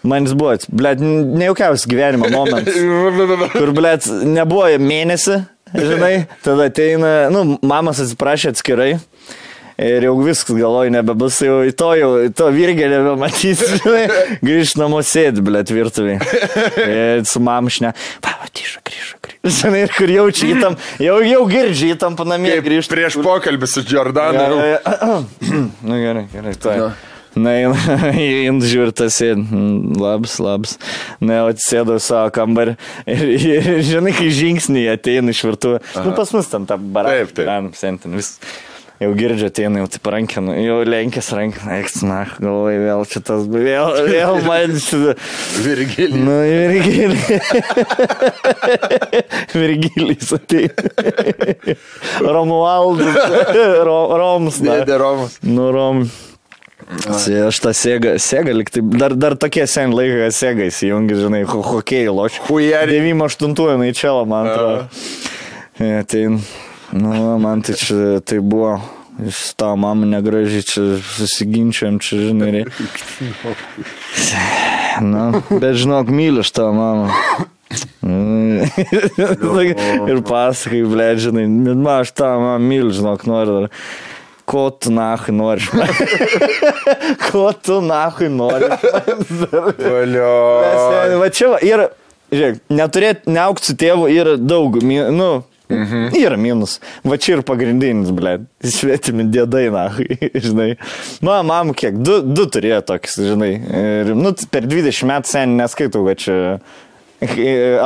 [0.07, 2.75] Man jis buvo, blėt, nejaukiausias gyvenimo momentas,
[3.55, 5.41] kur, blėt, nebuvo mėnesį,
[5.71, 8.97] žinai, tada ateina, nu, mamas atsiprašė atskirai.
[9.77, 14.05] Ir jau viskas galvoju, nebebus, jau to jau, to virgė nebematys, žinai,
[14.41, 16.17] grįž namo sėdi, blėt, virtuviai.
[16.97, 17.91] Ir su mamšne,
[18.25, 19.43] va, va, tyša, grįžo, grįžo.
[19.57, 22.95] Žinai, ir kur jaučia įtam, jau, jau girdžiai įtam panamie grįžti.
[22.95, 24.57] prieš pokalbį su Jordanu.
[25.91, 26.79] Na gerai, gerai, tai.
[26.81, 26.89] Nu.
[27.37, 27.53] Na,
[28.17, 29.45] jin žiūri tas sėdi,
[30.01, 30.77] labas, labas.
[31.21, 32.73] Na, atsėdau savo kambarį
[33.05, 35.83] ir, ir, žinai, kai žingsniai ateina iš virtuvę.
[36.01, 37.13] Nu, pas mus ten ta baraką.
[37.13, 37.43] Taip, taip.
[37.45, 38.33] Gyvenam, sentin, vis.
[38.97, 43.91] Jau girdžiu, ateina, jau taip rankinu, jau lenkės rankiną, eks, na, galvoju, vėl šitas, vėl,
[44.09, 45.13] vėl man šitą.
[45.61, 46.21] Virgilį.
[46.25, 47.37] Nu, Virgilijai.
[49.53, 51.77] Virgilijai ateina.
[52.25, 53.21] Romualdas.
[53.85, 54.57] Ro, Roms.
[54.65, 54.79] na.
[54.81, 55.37] Dėdė Romas.
[55.45, 56.07] Nu, Rom.
[56.87, 61.61] Aš tą sėgą, sėgą liktai, dar, dar tokie sen laikai, kad sėgą įsijungi, žinai, ho,
[61.75, 62.37] hokėjai loš.
[62.47, 62.97] Huijari.
[63.03, 64.87] 98 jinai čia, man atrodo.
[65.83, 66.21] Ja, tai,
[66.93, 68.77] nu, man tai čia, tai buvo,
[69.27, 70.83] iš tavo mamą negražiai čia
[71.17, 72.51] susiginčiam, čia, žinai.
[72.53, 72.65] rei-
[75.01, 77.09] Nu, bet žinok, myliu tavo mamą.
[80.11, 83.67] ir pasakai, ble, žinai, bet man aš tavo mamą myliu, žinok, noriu dar.
[84.47, 85.59] Ko tu nahui nori?
[85.59, 85.99] iš manęs?
[87.27, 88.63] Ko tu nahui nori?
[88.71, 89.27] iš manęs?
[89.83, 90.31] Valio.
[91.19, 91.89] Va čia va, yra,
[92.31, 95.29] žiūrėk, neturėti, neaukti su tėvu yra daug, nu,
[95.69, 96.09] mhm.
[96.19, 96.77] yra minus.
[97.07, 99.87] Va čia ir pagrindinis, ble, svetimi dėdai, na,
[100.47, 100.73] žinai.
[101.25, 103.53] Mano mam kiek, du, du turėjo tokius, žinai.
[103.55, 106.37] Ir, nu, per 20 metų sen neskaitau, kad čia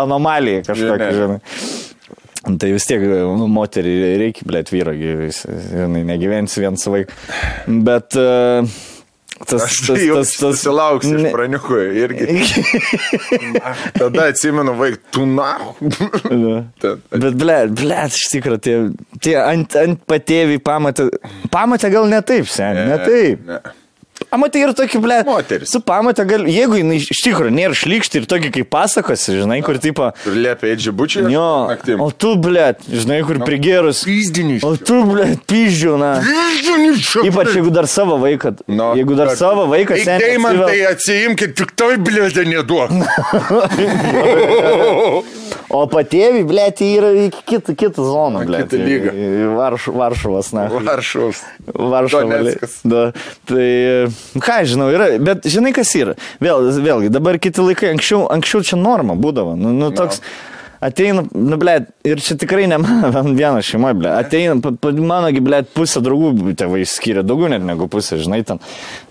[0.02, 1.40] anomalija kažkokia, žinai.
[2.42, 7.14] Tai vis tiek, nu, moterį reikia, blėt, vyro, žinai, negyvensi vien su vaiku.
[7.86, 8.66] Bet uh,
[9.48, 12.40] tas, Aš tai jau tas, tas, susilauksiu iš Ne- praniukų irgi.
[14.00, 15.52] Tada atsimenu, vaik, tu na.
[15.82, 18.78] Bet, ble, ble, iš tikrųjų, tie,
[19.24, 21.10] tie ant, ant patėviai pamatė,
[21.54, 23.46] pamatė gal ne taip, sen, ne taip.
[23.48, 23.62] Ne.
[24.32, 25.70] Pamatė ir tokį, ble, Moteris.
[25.74, 29.76] Su pamatė, gal, jeigu jinai iš tikrųjų nėra šlikšti ir tokį kaip pasakosi, žinai, kur
[29.84, 31.26] tipo, Ir liepia eiti žibučiai.
[31.34, 32.00] jo, Naktim.
[32.00, 34.06] o tu, ble, žinai, kur prigėrus.
[34.08, 34.64] Pyzdiniš.
[34.64, 36.14] O tu, ble, pyzdžiu, na.
[37.28, 38.54] Ypač jeigu dar savo vaiką.
[38.72, 40.00] Nu, jeigu dar kad- savo vaiką.
[40.08, 42.90] Deimantai, atsiimkit, tik toj blėdė neduok.
[45.72, 47.10] O patėvi, ble, tai yra
[47.48, 48.60] kitą, kitą zoną, ble.
[48.66, 49.12] kitą lygą.
[49.56, 50.66] Varš, Varšuvas, na.
[50.68, 51.40] Varšus.
[51.72, 52.24] Varšuva.
[52.28, 52.74] Doneckas.
[52.84, 53.04] Da.
[53.48, 53.68] Tai,
[54.04, 56.16] nu, ką žinau, yra, bet žinai, kas yra.
[56.44, 59.58] Vėl, vėlgi, dabar kiti laikai, anksčiau, anksčiau čia norma būdavo.
[59.60, 60.22] Nu, nu toks.
[60.82, 61.76] Ateina, nu, ble,
[62.10, 64.10] ir čia tikrai ne man viena šeima, ble.
[64.18, 64.56] Ateina,
[64.98, 68.58] manogi, ble, pusė draugų tėvai skiria, daugiau net negu pusė, žinai, ten.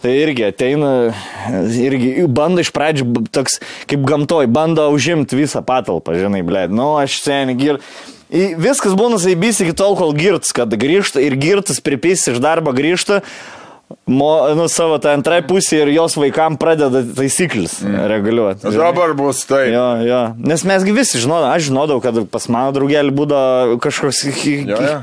[0.02, 0.88] Tai irgi ateina,
[1.70, 6.64] irgi bando iš pradžių, toks kaip gamtoj, bando užimti visą patalpą, žinai, ble.
[6.74, 7.78] Nu, aš seniai gir.
[8.34, 12.74] I- Viskas būna saibys iki tol, kol girts, kad grįžta ir girtas pripys iš darbo
[12.74, 13.22] grįžta.
[14.06, 17.98] Mo, nu, savo tą antrąją pusę ir jos vaikam pradeda taisyklės mm.
[18.10, 18.70] reguliuoti.
[18.74, 19.64] Dabar bus tai.
[19.72, 20.20] Jo, jo.
[20.50, 24.24] Nes mesgi visi žinodavo, aš žinodavau, kad pas mano draugelį būdavo kažkoks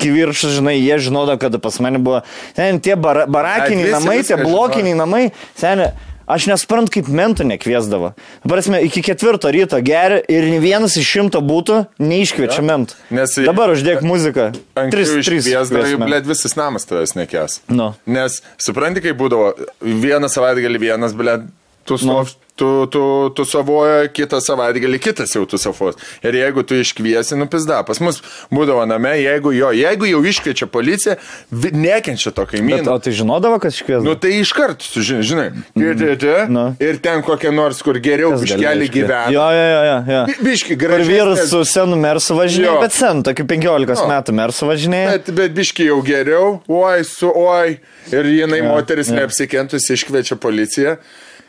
[0.04, 2.24] kiviršas, žinai, jie žinodavo, kad pas mane buvo.
[2.56, 5.24] Ten tie bara, barakiniai Ai, namai, tie blokiniai namai,
[5.60, 5.92] seniai.
[6.28, 8.10] Aš nesprantu, kaip mentų nekviesdavo.
[8.44, 12.98] Prasme, iki ketvirto ryto geria ir nei vienas iš šimto būtų neiškviečia mentų.
[13.16, 14.50] Nes- Dabar uždėk muziką.
[14.92, 15.48] Tris, trys.
[15.48, 16.10] Viesdavai, kviesime.
[16.10, 17.62] blėt, visas namas tavęs nekės.
[17.72, 17.94] Nu.
[18.06, 21.48] Nes, supranti, kaip būdavo, vieną savaitgalį vienas, blėt,
[21.88, 22.20] tu, Nu.
[22.22, 22.26] nu.
[22.58, 23.02] tu, tu,
[23.38, 25.94] tu savoja, kitą savaitgalį kitas jau tu savos.
[26.26, 27.84] Ir jeigu tu iškviesi, nupizda.
[27.86, 28.18] Pas mus
[28.50, 31.16] būdavo name, jeigu jo, jeigu jau iškviečia policiją,
[31.54, 32.96] vi- nekenčia to Bet, kaimyno.
[32.96, 34.10] o tai žinodavo, kas iškviesdavo?
[34.10, 35.46] Nu tai iškart, žinai, žinai.
[35.78, 36.64] Ir, ir, Nu.
[36.82, 39.30] ir ten kokia nors, kur geriau biškelį gyvena.
[39.38, 40.00] Jo, jo, jo, jo.
[40.16, 40.26] jo.
[40.26, 41.14] Bi- Biški, Ir gražiai.
[41.14, 42.82] vyras su senu mersu važinėja, Jo.
[42.82, 44.10] bet sen, tokiu 15 Jo.
[44.10, 45.12] metų mersu važinėja.
[45.14, 47.78] Bet, bet biški jau geriau, oi, su oi.
[48.12, 50.98] Ir jinai moteris neapsikentusi iškviečia policiją.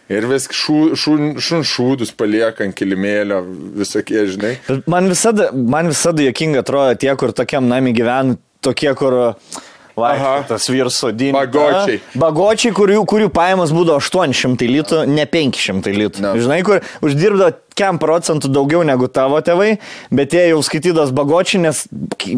[0.09, 3.43] Ir vis šū, šūn, šūn šūdus palieka ant kilimėlio,
[3.77, 4.55] visokie, žinai.
[4.89, 9.19] Man visada, man visada jokinga atrodo tie, kur tokiam nami gyvena, tokie, kur...
[9.29, 9.67] Aha.
[10.49, 11.33] Tas vyras sodinė.
[11.39, 12.01] Bagočiai.
[12.19, 16.25] Bagočiai, kurių, kurių pajamos būdavo 800 litų, ne 500 litų.
[16.25, 16.35] No.
[16.39, 19.77] Žinai, kur uždirbdavo kem procentų daugiau negu tavo tėvai,
[20.11, 21.85] bet jie jau skaitydos bagočiai, nes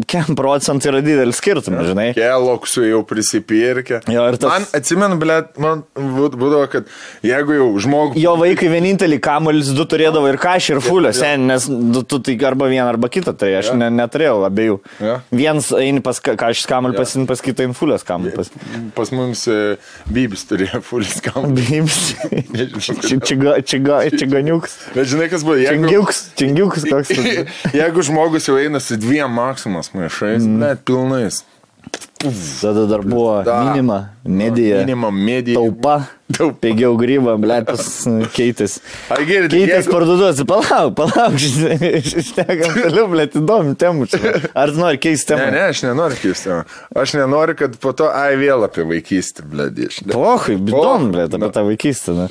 [0.05, 2.11] kem procentų yra didelis skirtumas, žinai.
[2.13, 4.03] Keloksų jau prisipirkę.
[4.13, 6.85] Jo, ir tas- Man atsimenu, blėt, man būd- būdavo, kad
[7.25, 8.21] jeigu jau žmogus...
[8.21, 12.37] Jo vaikai vienintelį kamuolis du turėdavo ir kažį, ir fulio, sen, nes du, tu tai
[12.45, 13.79] arba vieną, arba kitą, tai aš Jo.
[13.81, 14.77] ne, neturėjau abiejų.
[15.01, 15.17] Jo.
[15.33, 16.99] Vienas eini pas kažį kamuolį, Jo.
[17.01, 18.45] pas, pas kitą eini fulės kamuolį.
[18.95, 19.11] Pas...
[19.11, 19.57] Mums e,
[20.07, 20.79] Bybis turėjo
[22.79, 24.77] Či- čiga- čiga- Čiganiuks.
[24.95, 25.83] Bet žinai, kas buvo, jeigu...
[25.87, 26.21] Čingiuks.
[26.39, 27.11] Čingiuks toks.
[27.81, 30.59] Jeigu žmogus jau eina su dviem maksimas maišais, mm.
[30.63, 31.43] net pilnais.
[32.61, 33.55] Tada dar buvo Da.
[33.63, 34.77] minima, medija.
[34.85, 35.55] Minimum, medija.
[35.57, 36.03] Taupa.
[36.31, 36.53] Taupa.
[36.61, 37.87] Pigiau grybą, blėtas
[38.35, 38.75] keitis.
[39.09, 44.05] Ai, gerai, Keitės jeigu- parduotuos, palauk, palauk, šnekam toliau, blėt, įdomu temų.
[44.53, 45.47] Ar tu nori keisti temą?
[45.49, 46.59] Ne, ne, aš nenoriu keisti.
[47.01, 49.89] Aš nenoriu, kad po to, ai, vėl apie vaikystę, blėdį.
[50.13, 52.15] Pohai, įdomu, blėt, apie tą vaikystę.
[52.21, 52.29] Na.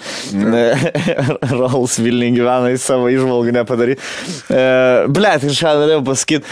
[1.59, 4.01] Rolls Vilniui gyvena į savo išvalgų nepadaryti.
[4.55, 4.65] E,
[5.11, 6.47] blėt, kažką norėjau pasakyti.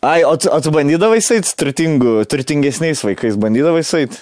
[0.00, 4.16] Ai, o tu, o tu bandydavai sait turtingesniais vaikais, bandydavai sait?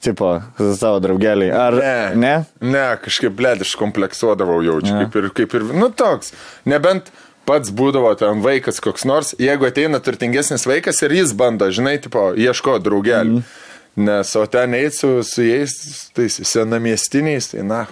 [0.00, 1.50] Tipo, su savo draugeliai.
[1.52, 2.14] Ar Ne.
[2.16, 2.34] ne?
[2.60, 4.94] Ne, kažkaip, blėd, aš kompleksuodavau jaučiu.
[4.96, 5.04] Ne.
[5.04, 6.32] Kaip ir, kaip ir, nu toks.
[6.68, 7.10] Nebent
[7.48, 12.30] pats būdavo ten vaikas koks nors, jeigu ateina turtingesnis vaikas ir jis bando, žinai, tipo,
[12.36, 13.40] ieško draugelių.
[13.40, 14.04] Mm.
[14.06, 15.74] Nes, o ten eit su, su jais,
[16.16, 17.86] tais senamiestiniais, tai na.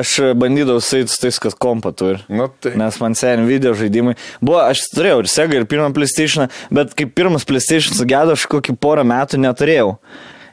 [0.00, 2.20] Aš bandydavau sait su tais, kas kompą turi.
[2.32, 2.74] Nu, tai.
[2.80, 4.16] Nes man seniai video žaidimai.
[4.42, 8.76] Buvo, aš turėjau ir Sega, ir pirmą PlayStation, bet kai pirmas PlayStation sugedo, aš kokį
[8.80, 9.96] porą metų neturėjau.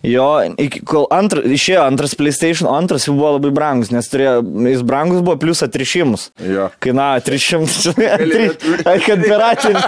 [0.07, 0.27] Jo,
[0.61, 4.37] iki, kol antra, išėjo antras PlayStation, antras jau buvo labai brangus, nes turėjo,
[4.71, 6.29] jis brangus buvo plus atrišimus.
[6.39, 6.69] Jo.
[6.83, 7.93] Kainavo 300.
[7.97, 8.45] Gali-
[8.87, 9.81] Ai, kad piratinį.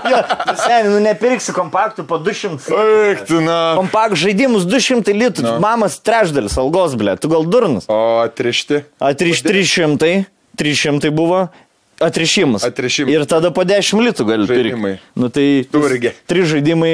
[0.59, 2.67] Seniai, nu nepirksi kompaktų po 200.
[2.83, 3.59] Eik, tu na.
[3.79, 5.55] Kompakt žaidimus 200 litų, Nu.
[5.63, 7.87] mamas trečdalis algos, blė, tu gal durnas.
[7.87, 8.83] O atrišti.
[8.99, 10.25] Atriš 300,
[10.59, 11.47] 300 buvo.
[11.99, 12.63] Atrišimas.
[12.63, 13.11] Atrišimas.
[13.11, 14.91] Ir tada po 10 litų gali Žaidimai.
[15.01, 15.19] pirkti.
[15.19, 15.47] Nu tai...
[15.67, 16.13] Turgi.
[16.31, 16.91] Trys žaidimai,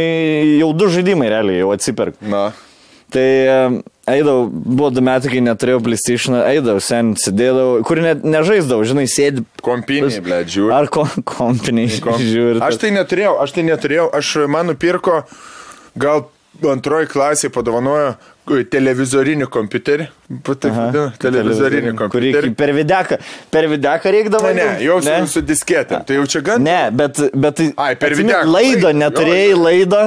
[0.57, 2.15] jau du žaidimai realiai jau atsiperk.
[2.26, 2.47] Na.
[3.13, 3.57] Tai e,
[4.11, 9.45] eidavau, buvo du metai, kai neturėjau PlayStation, eidavau, sen sėdėdavau, kur net nežaisdavau, žinai, sėdi.
[9.65, 10.73] Kompiniai, ble, žiūri.
[10.75, 12.61] Ar ko, kompiniai žiūri.
[12.65, 15.21] Aš tai neturėjau, aš tai neturėjau, aš man nupirko
[15.95, 16.27] gal
[16.71, 18.13] antroji klasė padovanojo
[18.71, 20.05] televizorinį kompiuterį.
[21.21, 22.53] Televizorinį Kurį kompiuterį.
[22.57, 23.17] per videką,
[23.51, 24.53] per videką reikdavo.
[24.53, 26.05] Ne, ne, jau su, su disketėm.
[26.05, 26.63] Tai jau čia gan.
[26.65, 28.45] Ne, bet, bet Ai, per videką.
[28.49, 29.61] Laido Lai- neturėjai jo.
[29.65, 30.01] laido.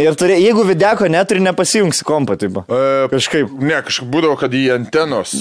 [0.00, 2.60] Ir turė, jeigu videko neturi, nepasijungsi kompą, taip.
[2.66, 2.82] E,
[3.12, 3.52] Kažkaip.
[3.60, 5.34] Ne, kažkaip būdavo, kad į antenos.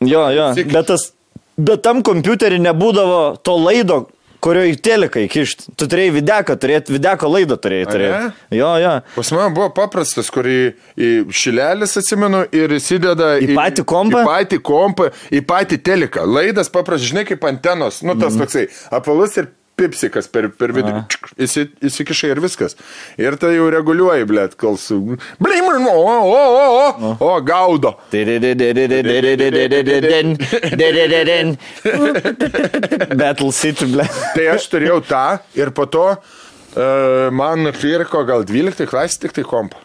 [0.00, 0.52] Jo, jo.
[0.56, 1.10] Sik- Bet, tas,
[1.56, 4.06] bet tam kompiuterį nebūdavo to laido,
[4.44, 5.72] kurio į teleką įkišti.
[5.78, 8.30] Tu turėjai videką, turėti videko laidą turėjai turėti.
[8.54, 8.94] Jo, jo.
[9.16, 10.58] Pas mane buvo paprastas, kur į,
[10.94, 14.22] į šilelis atsimenu ir įsideda Į patį kompą?
[14.22, 16.26] Į patį kompą, į patį teleką.
[16.38, 18.02] Laidas paprastas, žinai, kaip antenos.
[18.06, 18.44] Nu, tas mm.
[18.44, 21.02] toksai apvalus ir pipsikas per, per vidurį.
[21.46, 22.76] Įsi, įsikiša ir viskas.
[23.20, 24.98] Ir tai jau reguliuoji, blėt, kol su...
[25.42, 26.42] Blim, o, o, o,
[26.90, 27.94] o, o, gaudo.
[33.22, 34.06] Battle City, ble.
[34.34, 35.24] Tai aš turėjau tą
[35.58, 39.78] ir po to uh, man nupirko gal 12 klasė tik tai kompą.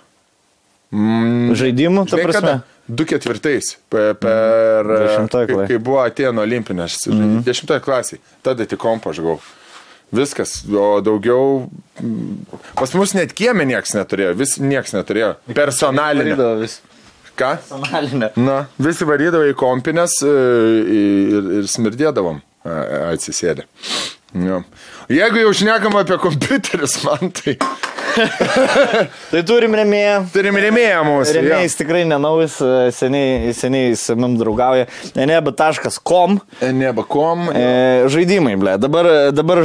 [0.93, 2.37] Žaidimų, ta prasme.
[2.39, 2.59] kada?
[2.83, 4.89] Du ketvirtais, per, per
[5.31, 7.37] kai, kai buvo Atėno olimpinės, mm.
[7.47, 9.39] dešimtoje klasėje, tada tik kompą aš gavau.
[10.13, 11.65] Viskas, o daugiau
[11.97, 15.33] mm, pas mus net kiemė niekas neturėjo, vis niekas neturėjo.
[15.57, 16.37] Personalinė.
[17.33, 17.55] Ką?
[17.57, 18.29] Personalinė.
[18.37, 20.33] Na, visi varydavo į kompinės e,
[20.93, 23.65] ir, ir smirdėdavom atsisėdę.
[24.33, 24.61] Jo.
[25.11, 27.57] Jeigu jau šnekam apie kompiuterius, man tai
[29.31, 30.19] Tai turim remėją.
[30.33, 31.33] turim remėją mūsų.
[31.39, 32.59] Remėjas tikrai nenaujas,
[32.93, 34.85] seniai, seniai su mum draugauja.
[35.17, 36.37] Ne, ne, bet taškas kom.
[36.61, 37.47] Nebakom.
[37.49, 37.63] E,
[38.13, 38.75] žaidimai, ble.
[38.81, 39.63] Dabar, dabar,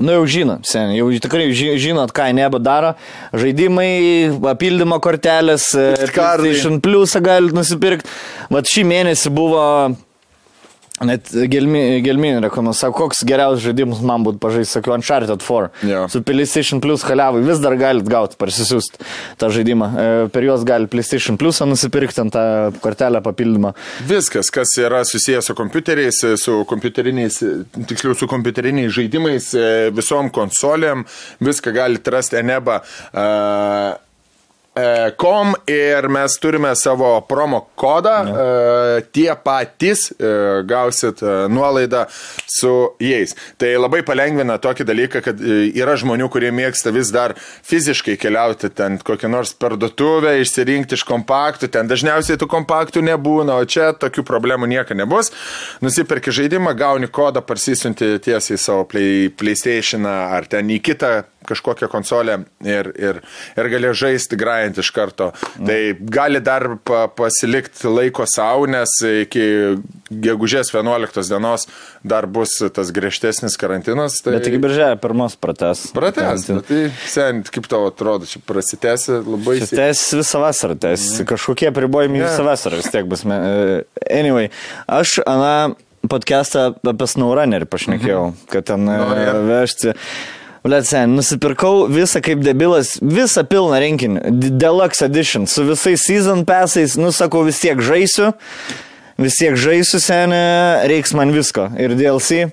[0.00, 2.94] nu jau žino, seniai, jau tikrai ži- žinot, ką neba daro.
[3.36, 3.92] Žaidimai,
[4.40, 5.90] papildymo kortelės, e.
[6.14, 8.08] PlayStation Plus galite nusipirkti.
[8.56, 9.66] Vat šį mėnesį buvo
[11.08, 15.70] Net gelminį gelmi rekomenduoju, sako, koks geriausias žaidimas man būtų pažaisti, sakiau, Uncharted 4.
[15.88, 16.04] Jo.
[16.12, 19.02] Su PlayStation Plus haliavai vis dar galit gauti, parsisiųsti
[19.40, 19.88] tą žaidimą.
[19.88, 22.44] E, Per juos gali PlayStation Plus nusipirkti ant tą
[22.84, 23.74] kortelę papildymą.
[24.08, 27.40] Viskas, kas yra susijęs su kompiuteriais, su kompiuteriniais,
[27.90, 31.06] tiksliau su kompiuteriniais žaidimais, e, visom konsolėm,
[31.42, 32.80] viską galite rasti Eneba.
[33.12, 33.98] Uh,
[34.76, 38.14] e, com ir mes turime savo promo kodą.
[38.26, 42.04] E, tie patys e, gausit e, nuolaidą
[42.46, 43.34] su jais.
[43.60, 48.98] Tai labai palengvina tokį dalyką, kad yra žmonių, kurie mėgsta vis dar fiziškai keliauti ten
[49.02, 51.70] kokią nors parduotuvę, išsirinkti iš kompaktų.
[51.72, 55.32] Ten dažniausiai tų kompaktų nebūna, o čia tokių problemų nieko nebus.
[55.84, 61.14] Nusipirki žaidimą, gauni kodą, parsisinti tiesiai savo play, PlayStation ar ten į kitą
[61.48, 63.20] kažkokią konsolę ir, ir,
[63.56, 65.32] ir gali žaisti grajant iš karto.
[65.58, 65.66] Mm.
[65.68, 65.78] Tai
[66.18, 69.46] gali dar pa, pasilikti laiko savo, nes iki
[70.12, 71.66] gegužės 11 dienos
[72.04, 74.18] dar bus tas griežtesnis karantinas.
[74.22, 74.36] Tai...
[74.36, 75.86] Bet tik birželio pirmos prates.
[75.94, 79.60] Prates, tai sen, kaip tau atrodo, čia prasitęsi labai.
[79.70, 81.30] Tęs visą vasarą, tęs mm.
[81.30, 82.34] kažkokie pribojimai yeah.
[82.34, 83.24] visą vasarą vis tiek bus.
[84.10, 84.50] Anyway,
[84.90, 85.72] aš, Ana,
[86.10, 88.52] podcastą apie SnowRunner pašnekėjau, mm -hmm.
[88.52, 89.42] kad ten no, yeah.
[89.48, 89.92] vežti.
[89.92, 89.98] Blet,
[90.86, 94.20] sen, nusipirkau visą kaip debilas, visą pilną rinkinį,
[94.60, 98.32] Deluxe Edition, su visais season passais, nu sakau, vis tiek žaisiu,
[99.18, 101.68] vis tiek žaisiu senę, reiks man visko.
[101.76, 102.52] Ir DLC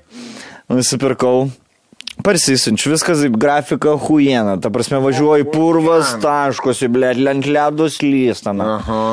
[0.70, 1.49] nusipirkau.
[2.20, 8.74] Parsisinčiu, viskas, grafika huiena, ta prasme važiuoju purvas, taškosi, blėt, lent ledus lystana.
[8.76, 9.05] Aha.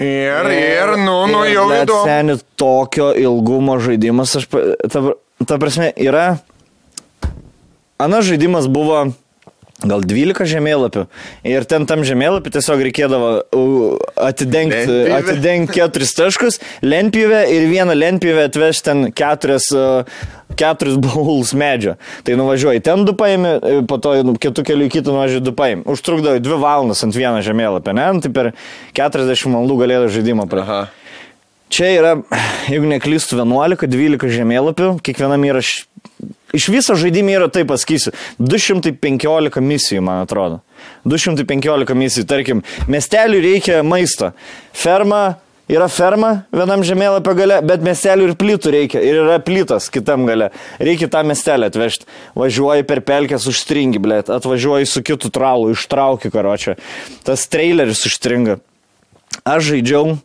[0.00, 2.06] Ir, ir, nu, nu, jau įdomu.
[2.08, 4.48] Seniai tokio ilgumo žaidimas, aš,
[4.88, 5.04] ta,
[5.44, 6.38] ta prasme, yra
[8.02, 9.04] Anas žaidimas buvo
[9.86, 11.06] gal 12 žemėlapių.
[11.48, 13.30] Ir ten tam žemėlapį tiesiog reikėdavo
[14.20, 19.68] atidengti, atidengti keturis taškus, lentpjūvę ir vieną lentpjūvę atvežti ten keturias,
[20.58, 21.96] keturis baulus medžio.
[22.26, 23.56] Tai nuvažiuoji ten du paimi,
[23.90, 25.86] po to nu, kitų kelių į kitą nuvažiuoji du paimi.
[25.90, 28.08] Užtrukdavo dvi valandas ant vieno žemėlapio, ne?
[28.16, 28.52] Nu, tai per
[28.98, 31.01] 40 valandų galėjo žaidimą pradėti.
[31.72, 32.16] Čia yra,
[32.68, 35.62] jeigu neklystu, 11-12 žemėlapių, kiekvienam yra
[36.52, 40.58] Iš viso žaidime yra, taip pasakysiu, 215 misijų, man atrodo.
[41.08, 42.60] 215 misijų, tarkim,
[42.92, 44.34] miesteliui reikia maisto.
[44.76, 45.38] Ferma
[45.72, 49.00] yra ferma vienam žemėlapio gale, bet miestelių ir plytų reikia.
[49.00, 50.50] Ir yra plytas kitam gale.
[50.82, 52.08] Reikia tą miestelį atvežti.
[52.36, 54.28] Važiuoji per pelkės užstringi, blėt.
[54.36, 56.76] Atvažiuoji su kitu traulu, ištrauki karočią.
[57.24, 58.60] Tas traileris užstringa.
[59.48, 60.18] Aš žaidžiau,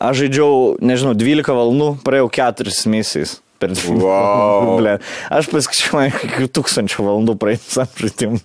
[0.00, 3.98] aš žaidžiau, nežinau, 12 valandų, praėjau 4 misijas per dvi.
[4.00, 4.78] Wow.
[4.80, 4.94] Ble.
[5.28, 8.40] Aš paskaičiuoju, kiek tūkstančių valandų praeitam žaidimui.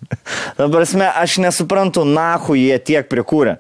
[0.59, 0.83] Dabar,
[1.23, 3.55] aš nesuprantu, nahu jie tiek prikūrė.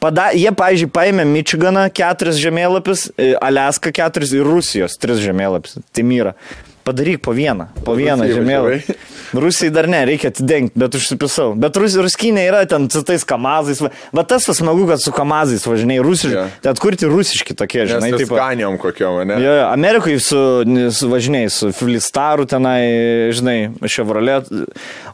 [0.00, 3.10] Pada, jie, pavyzdžiui, paėmė Michiganą keturis žemėlapius,
[3.44, 5.76] Aleska keturis ir Rusijos tris žemėlapius.
[5.92, 6.32] Timyra.
[6.90, 8.98] Padaryk po vieną, po vieną žemėlapį.
[9.32, 11.52] Rusijai dar ne, reikia atidengti, bet užsipisau.
[11.54, 13.78] Bet Rus, Ruskinė yra ten su tais kamazais.
[13.84, 16.34] Va, va tas tas smagu, kad su kamazais važinėjai rusiški.
[16.34, 16.56] Yeah.
[16.64, 18.10] Tai atkurti rusiški tokie, žinai.
[18.16, 19.38] Taip, skaniom kokiom, ne?
[19.38, 20.40] Jo, jo, Amerikai su,
[20.98, 22.80] su važinėjai, su Filistaru tenai,
[23.38, 24.50] žinai, Chevrolet,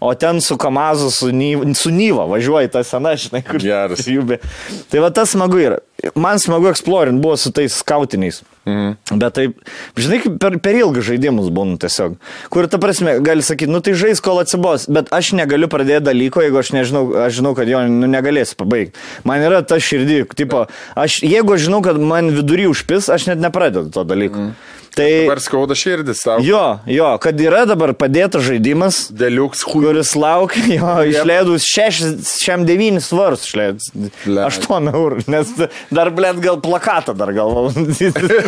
[0.01, 3.61] o ten su kamazu, su, Nyva, su Nyva važiuoji tą seną, žinai, kur.
[3.61, 4.09] Geras.
[4.91, 5.83] Tai va tas smagu yra.
[6.15, 8.43] Man smagu eksplorint buvo su tais skautiniais.
[8.67, 9.19] Mhm.
[9.21, 9.61] Bet taip,
[9.97, 12.17] žinai, per, per ilgus žaidimus būna tiesiog.
[12.53, 16.43] Kur, ta prasme, gali sakyti, nu tai žais, kol atsibos, bet aš negaliu pradėti dalyko,
[16.45, 18.99] jeigu aš nežinau, aš žinau, kad jo nu, negalėsiu pabaigti.
[19.29, 20.67] Man yra ta širdį, tipo,
[20.99, 24.49] aš, jeigu aš žinau, kad man vidury užpis, aš net nepradedu to dalyko.
[24.49, 24.75] Mhm.
[24.97, 26.39] Tai dabar skauda širdis tau.
[26.45, 29.03] Jo, jo, kad yra dabar padėtas žaidimas.
[29.13, 33.91] Deliuks, kuris laukia, jo, išleidus 69 svarus, išleidus
[34.25, 35.53] 8 eurų, nes
[35.93, 37.69] dar, blėt, gal plakatą dar galvau.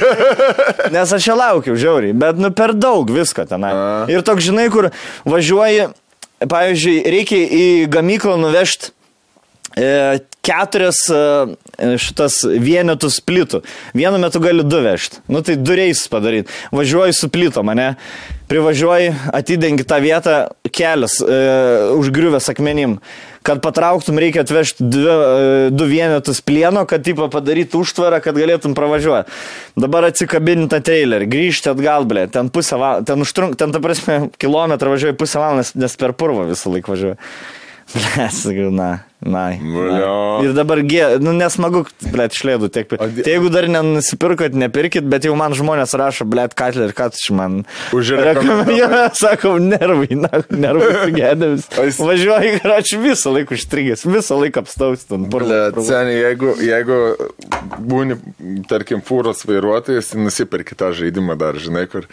[0.95, 3.75] nes aš čia laukiu, žiauriai, bet nu per daug visko tenai.
[3.77, 3.89] A.
[4.13, 4.89] Ir toks, žinai, kur
[5.29, 5.91] važiuoji,
[6.49, 8.95] pavyzdžiui, reikia į gamyklą nuvežti
[10.49, 13.63] keturias e, šitas vienetus plitų.
[13.97, 15.21] Vienu metu gali du vežti.
[15.29, 16.53] Nu tai du reis padaryti.
[16.75, 17.93] Važiuoji su plyto mane,
[18.49, 20.39] privažiuoji, atidengi tą vietą,
[20.73, 21.41] kelias e,
[21.99, 22.99] užgriuvęs akmenim.
[23.47, 28.75] Kad patrauktum, reikia atvežti du, e, du vienetus plieno, kad tipo padaryti užtvarą, kad galėtum
[28.77, 29.37] pravažiuoti.
[29.79, 34.21] Dabar atsikabinti tą trailerį, grįžti atgal, blė, ten pusę valandą, ten užtrunk, ten ta prasme
[34.41, 37.21] kilometrą važiuoji pusę valandą, nes per purvą visą laiką važiuoji.
[37.95, 38.91] Blė, sakau, na.
[39.19, 39.49] Na.
[39.51, 42.93] Ir dabar, gė, nu nesmagu, blėt, išleidų tiek.
[42.95, 47.65] Tai jeigu dar nenusipirkot, nepirkit, bet jau man žmonės rašo, blėt, Katler, ką tu man.
[47.97, 48.87] Užrekomenduoju.
[49.19, 51.67] Sakau, nervai, na, nervai sugėdėmis.
[51.99, 55.27] Važiuoju, ir aš visą laiką užstrigęs, visą laiką apstaustin.
[55.35, 57.01] Blėt, seniai, jeigu, jeigu
[57.91, 58.21] būni,
[58.71, 62.07] tarkim, fūros vairuotojas, tai nusipirki tą žaidimą dar, žinai, kur.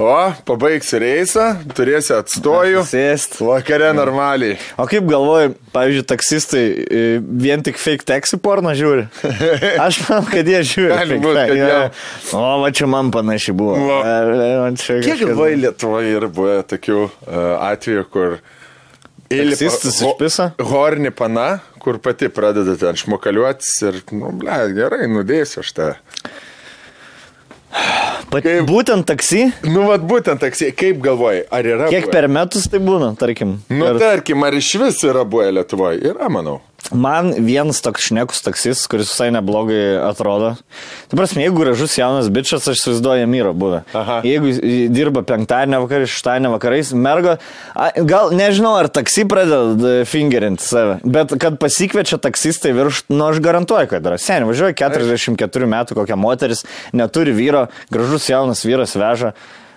[0.00, 0.16] O,
[0.48, 2.88] pabaigsi reisą, turėsi atstojų.
[2.88, 3.42] Sėst.
[3.44, 4.56] Vakare normaliai.
[4.80, 9.06] O kaip galvoju, pavyzdžiui, taksistas turistai e, vien tik fake taxi porno žiūri.
[9.82, 10.92] Aš manau, kad jie žiūri.
[10.94, 11.78] Gali būt, kad jie.
[12.36, 13.76] O, va čia man panašiai buvo.
[13.88, 14.70] Va.
[14.76, 17.10] Kiek galvoji Lietuvoje yra buvę tokių uh,
[17.72, 18.38] atvejų, kur
[19.26, 20.52] Taksistas ho- išpisa?
[20.62, 25.88] Horni pana, kur pati pradeda ten šmokaliuotis ir, nu, ble, gerai, nudėsiu aš tą.
[28.30, 31.86] Pat, Kaip- būtent taksi, Nu, vad būtent taksi, kaip galvoji, ar yra...
[31.92, 32.12] kiek buvę?
[32.12, 33.56] per metus tai būna, tarkim.
[33.70, 36.00] Nu, Ir tarkim, ar iš vis yra buvę Lietuvoje?
[36.10, 36.58] Yra, manau.
[36.94, 40.52] Man vienas toks šnekus taksis, kuris visai neblogai atrodo.
[41.10, 43.82] Tai prasme, jeigu gražus jaunas bičias, aš įsivaizduoju, Myro buvę.
[43.96, 44.20] Aha.
[44.26, 44.52] Jeigu
[44.94, 47.36] dirba penktadienį vakarais, šeštadienį vakarais, mergo,
[48.08, 53.90] gal nežinau, ar taksi pradeda fingerinti save, bet kad pasikviečia taksistai virš, nu aš garantuoju,
[53.90, 54.20] kad yra.
[54.22, 56.64] Seniai, važiuoja 44 metų kokia moteris,
[56.96, 59.34] neturi vyro, gražus jaunas vyras veža.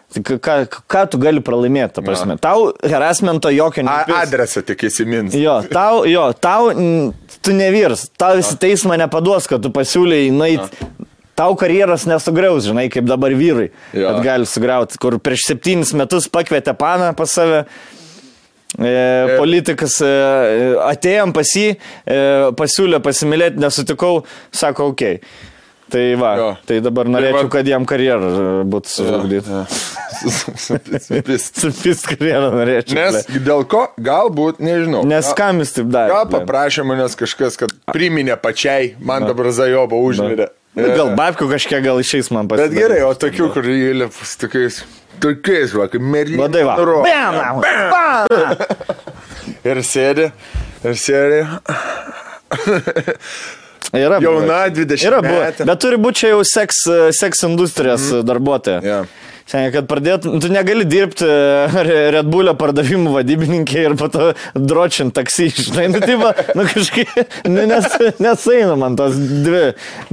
[0.09, 0.53] Tai ką,
[0.89, 2.33] ką, tu gali pralaimėti, ta prasme?
[2.41, 4.17] Tau harassmento jokio A, nepils.
[4.23, 5.35] adresą tik įsimins.
[5.37, 6.71] Jo, tau, jo, tau,
[7.45, 10.81] tu nevirs, tau visi teismą nepaduos, kad tu pasiūlyi nueit.
[11.37, 14.09] Tau karjeros nesugriaus, žinai, kaip dabar vyrai, Jo.
[14.09, 17.61] kad gali sugriauti, kur prieš septynis metus pakvietė paną pas save.
[18.75, 20.09] E, politikas, e,
[20.89, 21.69] atėjom pas jį,
[22.05, 22.17] e,
[22.59, 25.21] pasiūlė pasimylėti, nesutikau, sako, okei.
[25.21, 25.48] Okay.
[25.89, 26.49] Tai va, Jo.
[26.69, 29.63] tai dabar Tai norėčiau, va- kad jam karjerą e, būtų sužlugdyta.
[31.25, 33.09] Nes Supist karjerą norėčiau.
[33.15, 33.41] ble.
[33.47, 35.01] dėl ko, galbūt, nežinau.
[35.09, 36.13] Nes kam jis taip darė?
[36.13, 40.51] Gal paprašė manęs kažkas, kad priminė pačiai, man dabar zajobo užmirė.
[40.77, 42.79] Gal babkių kažkiek gal išeis man Bet pasidaryti.
[42.83, 44.83] gerai, o tokių, kur įlipa su tokiais,
[45.19, 46.45] tokiais, va, kaip merlynas.
[46.45, 46.75] Vadai va.
[47.03, 47.63] Bam!
[47.89, 48.27] Bam!
[49.73, 50.29] Ir sėdi,
[50.85, 51.41] ir sėdi.
[53.93, 54.19] Yra.
[54.21, 55.39] Jauna, 20 Yra buvę.
[55.47, 55.65] metė.
[55.65, 56.83] Bet turi būti čia jau seks,
[57.17, 58.27] seks industrijos mm.
[58.29, 58.81] darbuotoja.
[58.85, 58.99] Jo.
[59.49, 65.15] Seniai, kad pradėtum, tu negali dirbti Re- Red Bullio pardavimų vadybininkė ir po to dročint
[65.17, 67.15] taksi, žinai, nu tai va, nu kažkaip,
[67.49, 67.87] nu, nes,
[68.21, 69.63] nesaina man tos dvi,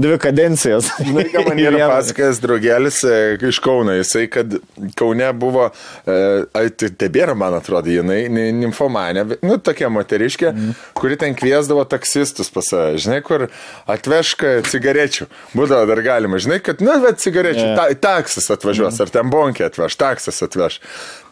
[0.01, 0.89] dvi kadencijos.
[1.05, 3.19] Žinai, ką man yra pasakęs draugelis e,
[3.51, 4.57] iš Kauno, jisai, kad
[4.97, 5.69] Kaune buvo,
[6.09, 6.17] e,
[6.57, 10.81] ai, tai tebėra, man atrodo, jinai, ni- nimfomanė, nu, tokia moteriškė, mm.
[10.97, 13.51] kuri ten kviesdavo taksistus pas save, žinai, kur
[13.85, 17.77] atveška cigarečių, būdavo dar galima, žinai, kad, nu, bet cigarečių, Jo.
[17.77, 20.81] ta, taksas atvažiuos, ar ten bonkė atveš, taksas atveš.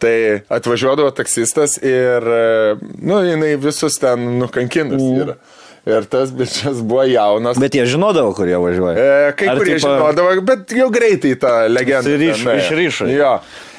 [0.01, 0.15] Tai
[0.57, 5.37] atvažiuodavo taksistas ir, e, nu, jinai visus ten nukankinus yra.
[5.85, 7.59] Ir tas bičias buvo jaunas.
[7.61, 8.97] Bet jie žinodavo, kur jie važiuoja.
[8.97, 12.15] E, kai Ar kurie tipo- žinodavo, bet jau greitai tą legendą.
[12.17, 12.55] Ten nuėjo.
[12.63, 13.09] išrišo.
[13.13, 13.35] Jo.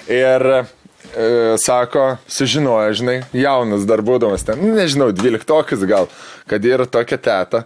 [0.07, 0.61] Ir e,
[1.59, 6.07] sako, sužinojo, žinai, jaunas dar būdamas ten, nu, nežinau, dvyliktokas gal,
[6.47, 7.65] kad yra tokia teta.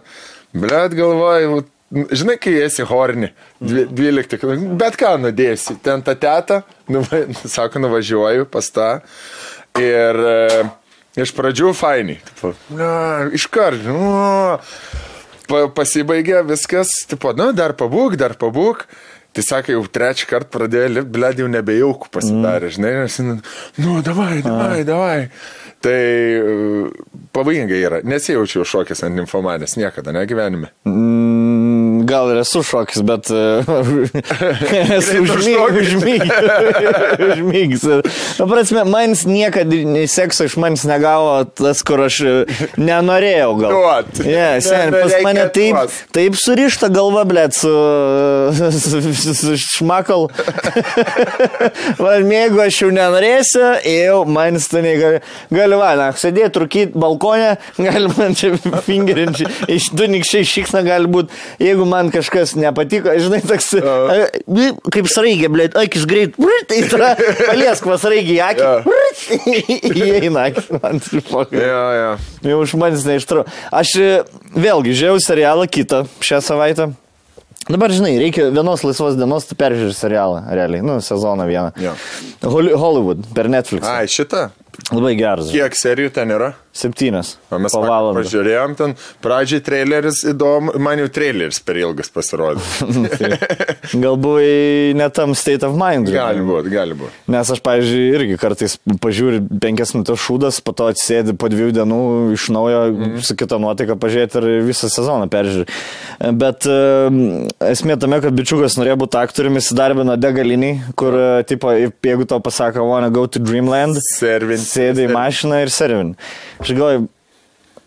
[0.57, 4.45] Blet galvoju, žinai, kai esi horni, dvi- dvyliktik,
[4.79, 6.61] bet ką nudėsi, ten tą tetą,
[6.91, 7.03] nu,
[7.43, 8.89] sako, nuvažiuoju pas tą.
[9.79, 10.65] Ir e,
[11.23, 12.17] iš pradžių fainai.
[12.27, 12.91] Tipo, na,
[13.35, 13.87] iš karto.
[13.87, 14.59] Nu,
[15.47, 18.87] pa, pasibaigė viskas, tipo, nu, dar pabūk, dar pabūk.
[19.31, 22.73] Tai sakė, jau trečią kartą pradėjo lipti, bled jau nebejaukų pasidarė, mm.
[22.75, 23.37] žinai, nes, jin,
[23.79, 25.29] nu, davai, davai, davai.
[25.81, 26.41] Tai e,
[27.33, 30.73] pavojingai yra, nesijaučiau šokęs ant infomanės niekada, ne gyvenime.
[30.83, 31.20] Mm,
[32.11, 33.41] Gal ir esu šokis, bet e,
[34.97, 35.21] esu
[37.21, 37.83] užmygęs.
[38.39, 42.33] Na, prasme, manis niekada nei sekso iš manis negavo tas, kur aš e,
[42.81, 43.75] nenorėjau gal.
[43.75, 44.11] Duot.
[44.21, 45.75] Sen, Ne- pas nereikia mane taip,
[46.15, 47.71] taip surišta galva, blėt, su,
[48.57, 50.27] su, su, su šmakal.
[52.01, 55.21] Man, jeigu aš jau nenorėsiu, jau manis tai negali.
[55.53, 58.47] Gali, va, na, sėdėti, rūkyti balkonę, gali man čia
[58.85, 61.29] fingerinti, iš du nikščiai šiksna gali būti,
[61.61, 64.15] jeigu man kažkas nepatiko, žinai, toks, a,
[64.95, 66.33] kaip sraigė, blėt, akis greit,
[66.71, 67.11] tai yra,
[67.45, 68.65] paliesk vasraigį į akį,
[70.01, 70.97] įeina akis, man.
[71.53, 72.09] Jo, jo.
[72.49, 73.45] Jau už manęs neištru.
[73.69, 74.09] Aš e,
[74.55, 76.89] vėlgi žiūrėjau serialą kitą šią savaitę.
[77.69, 81.69] Dabar, žinai, reikia vienos laisvos dienos, tu peržiūri serialą, realiai, nu, sezoną vieną.
[82.41, 83.85] Holi- Hollywood per Netflix.
[83.85, 84.47] Ai, šitą.
[84.91, 85.51] Labai geras.
[85.53, 86.53] Kiek serijų ten yra?
[86.71, 87.33] Septynias.
[87.51, 88.93] O mes pažiūrėjom ten,
[89.23, 92.63] pradžiai traileris įdomu, man jau traileris per ilgas pasirodė.
[94.03, 96.07] Gal buvai ne tam state of mind.
[96.15, 97.11] gali būti, gali būti.
[97.35, 101.99] Nes aš, pavyzdžiui, irgi kartais pažiūriu penkias minutės šūdas, po to atsėdi po dviejų dienų
[102.37, 103.19] iš naujo mm.
[103.27, 105.67] su kita nuotaika pažiūrėti ir visą sezoną peržiūri.
[106.39, 107.11] Bet uh,
[107.67, 112.87] esmė tame, kad bičiukas norėjo būti aktoriumi, įsidarbino degaliniai, kur, uh, tipo, jeigu tau pasako,
[112.87, 114.63] wanna go to Dreamland, Servin.
[114.63, 116.15] sėdi į mašiną ir servin.
[116.61, 117.07] Aš galvoju,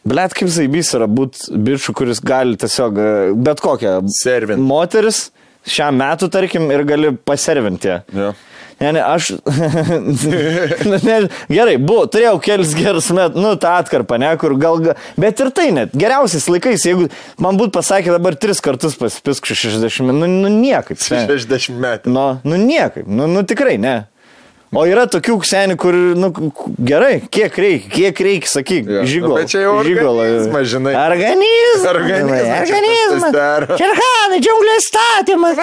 [0.04, 3.04] Blet, kaip zaibys yra būti bičiu, kuris gali tiesiog e,
[3.40, 4.60] bet kokią Servin.
[4.60, 5.30] moteris
[5.64, 7.94] šiam metu, tarkim, ir gali paservinti.
[8.12, 8.34] Jo.
[8.82, 9.30] Ne, ne, aš.
[11.08, 11.16] ne,
[11.48, 14.76] gerai, buvo, turėjau kelis gerus metus, nu, tą atkarpą, ne, kur gal.
[14.84, 17.08] ga- Bet ir tai net, geriausiais laikais, jeigu
[17.40, 21.00] man būtų pasakę dabar tris kartus pasipisk 60 min, nu, nu niekaip.
[21.14, 21.24] Ne.
[21.32, 22.12] 60 metų.
[22.12, 24.02] Nu, nu niekaip, nu, nu tikrai ne.
[24.74, 26.30] O yra tokių ksenių, kur, nu,
[26.82, 29.36] gerai, kiek reikia, kiek reikia, sakyk, žygolo.
[29.36, 30.94] Nu, bet čia jau organizmas, žinai.
[30.98, 31.84] Organizmas.
[31.92, 33.32] Organizmas, čia Organizmas.
[33.80, 35.54] Čerhanai, džiunglės statymas.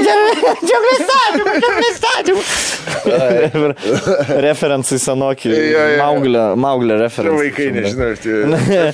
[0.00, 2.48] Džiunglės statymas, džiunglės statymas.
[4.46, 5.52] Referencai senokiai.
[5.70, 5.98] Jo, jo.
[6.00, 7.36] Mauglio, mauglio Ir referencai.
[7.44, 8.32] vaikai, nežinau, ar tai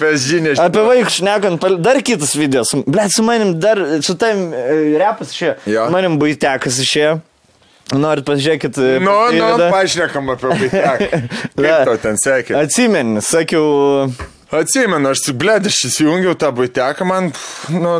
[0.01, 0.67] FSG nežinau.
[0.67, 2.65] Apie vaikus šnekant, dar kitas video.
[2.87, 5.55] Blet, su manim dar, su tam e, repas išėjo.
[5.71, 5.87] Jo.
[5.89, 7.17] Su manim buitekas išėjo.
[7.95, 8.79] Norit pažiūrėkit.
[8.83, 10.71] e, Nu, nu, pašnekam apie.
[10.77, 10.97] Da.
[11.57, 12.57] Kaip tau ten sekė?
[12.59, 14.09] Atsimeni, sakiau,
[14.55, 17.33] Atsimenu, aš blėd, aš įsijungiau tą baiteką, man,
[17.75, 17.97] nu,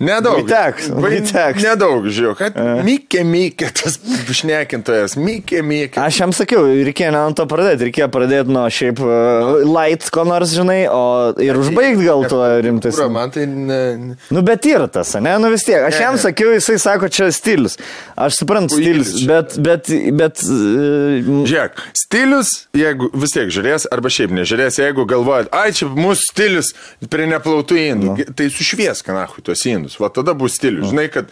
[0.00, 0.48] nedaug.
[0.48, 1.56] Vai- buitek.
[1.62, 3.96] Nedaug, žiūrėjau, kad Mikė, Mikė, tas
[4.40, 6.00] šnekintojas, Mikė, Mikė.
[6.04, 10.24] aš jam sakiau, reikėjo ne ant to pradėti, reikėjo pradėti nuo šiaip uh, light ko
[10.28, 12.98] nors, žinai, o ir užbaigti gal tuo rimtas.
[13.10, 15.80] Man tai ne, ne- Nu, bet yra tas, ne, nu vis tiek.
[15.86, 16.22] Aš Ne, jam ne.
[16.26, 17.78] sakiau, jisai sako, čia stilius.
[18.16, 24.32] Aš suprantu stilius, bet, bet, bet, uh, Žiūrėk, stilius, jeigu vis tiek žiūrės, arba šiaip
[24.36, 26.72] nežiūrės, jeigu galvojat, ai čia mūsų stilius
[27.12, 28.24] prie neplautų indų, Nu.
[28.36, 30.90] tai sušviesk, nahui, tuos indus, va tada bus stilius.
[30.90, 31.30] Žinai, kad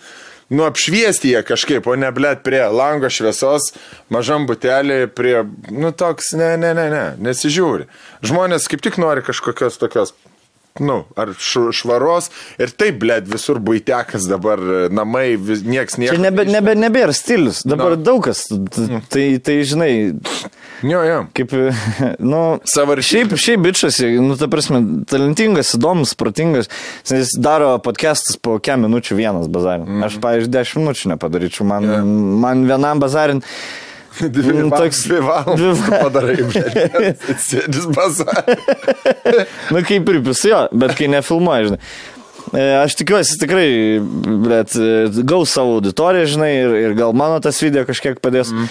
[0.48, 3.72] nu apšviesti jie kažkaip, o ne blėt prie lango šviesos,
[4.12, 5.38] mažam butelį, prie,
[5.72, 7.88] nu toks, ne, ne, ne, ne, nesižiūri.
[8.26, 10.14] Žmonės kaip tik nori kažkokios tokios.
[10.82, 14.58] Nu, ar švaros ir taip, blėt, visur buitekas dabar,
[14.90, 16.16] namai, vis, nieks nieko.
[16.16, 17.60] čia nebe, nebe, nebėra stilius.
[17.62, 18.02] Dabar Nu.
[18.02, 18.40] daug kas.
[19.06, 19.92] Tai, tai žinai,
[20.82, 21.20] Jo, jo.
[21.32, 21.54] kaip,
[22.32, 26.66] nu, Savaršy- šiaip, šiaip bičias, nu, ta prasme, talentingas, įdomus, protingas.
[27.06, 29.86] Jis daro podcastus po kiek minučių vienas bazarin.
[29.86, 30.08] Mm.
[30.10, 31.70] Aš, pavyzdžiui, 10 minučių nepadaryčiau.
[31.70, 32.02] Man, yeah.
[32.02, 33.44] man vienam bazarin.
[34.20, 37.24] Dvi, val- toks- dvi valandas dvi tu va- padarai, blėt.
[37.48, 38.58] Sėdis bazarė.
[39.74, 41.80] Nu, kaip ir jo, bet kai nefilmuoji, žinai.
[42.54, 43.68] E, Aš tikiuosi tikrai,
[44.46, 44.76] bet
[45.26, 48.52] gaus savo auditoriją, žinai, ir, ir gal mano tas video kažkiek padės.
[48.54, 48.68] Mm.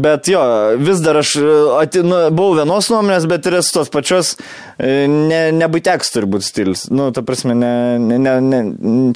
[0.00, 0.40] Bet jo,
[0.80, 1.46] vis dar aš e,
[1.82, 4.36] ati, nu, buvau vienos nuomonės, bet ir esu tos pačios,
[4.78, 6.86] e, ne, nebūteks turi būti stilius.
[6.94, 8.60] Nu, ta prasme, ne, ne, ne,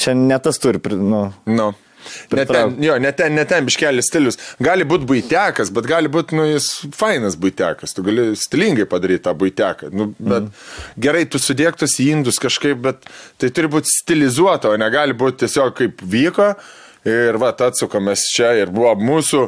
[0.03, 1.29] čia ne tas turi, nu.
[1.49, 1.71] Nu.
[2.33, 4.39] Ne ten, jo, ne ten, ne ten biškelis stilius.
[4.63, 7.95] Gali būti buitekas, bet gali būti, nu, jis fainas buitekas.
[7.97, 9.93] Tu gali stilingai padaryti tą buiteką.
[9.93, 10.67] Nu, bet mm.
[11.07, 13.09] gerai, tu sudėktus į indus kažkaip, bet
[13.41, 16.53] tai turi būti stilizuota, o negali būti tiesiog kaip vyko.
[17.09, 19.47] Ir va, atsukomės čia ir buvo mūsų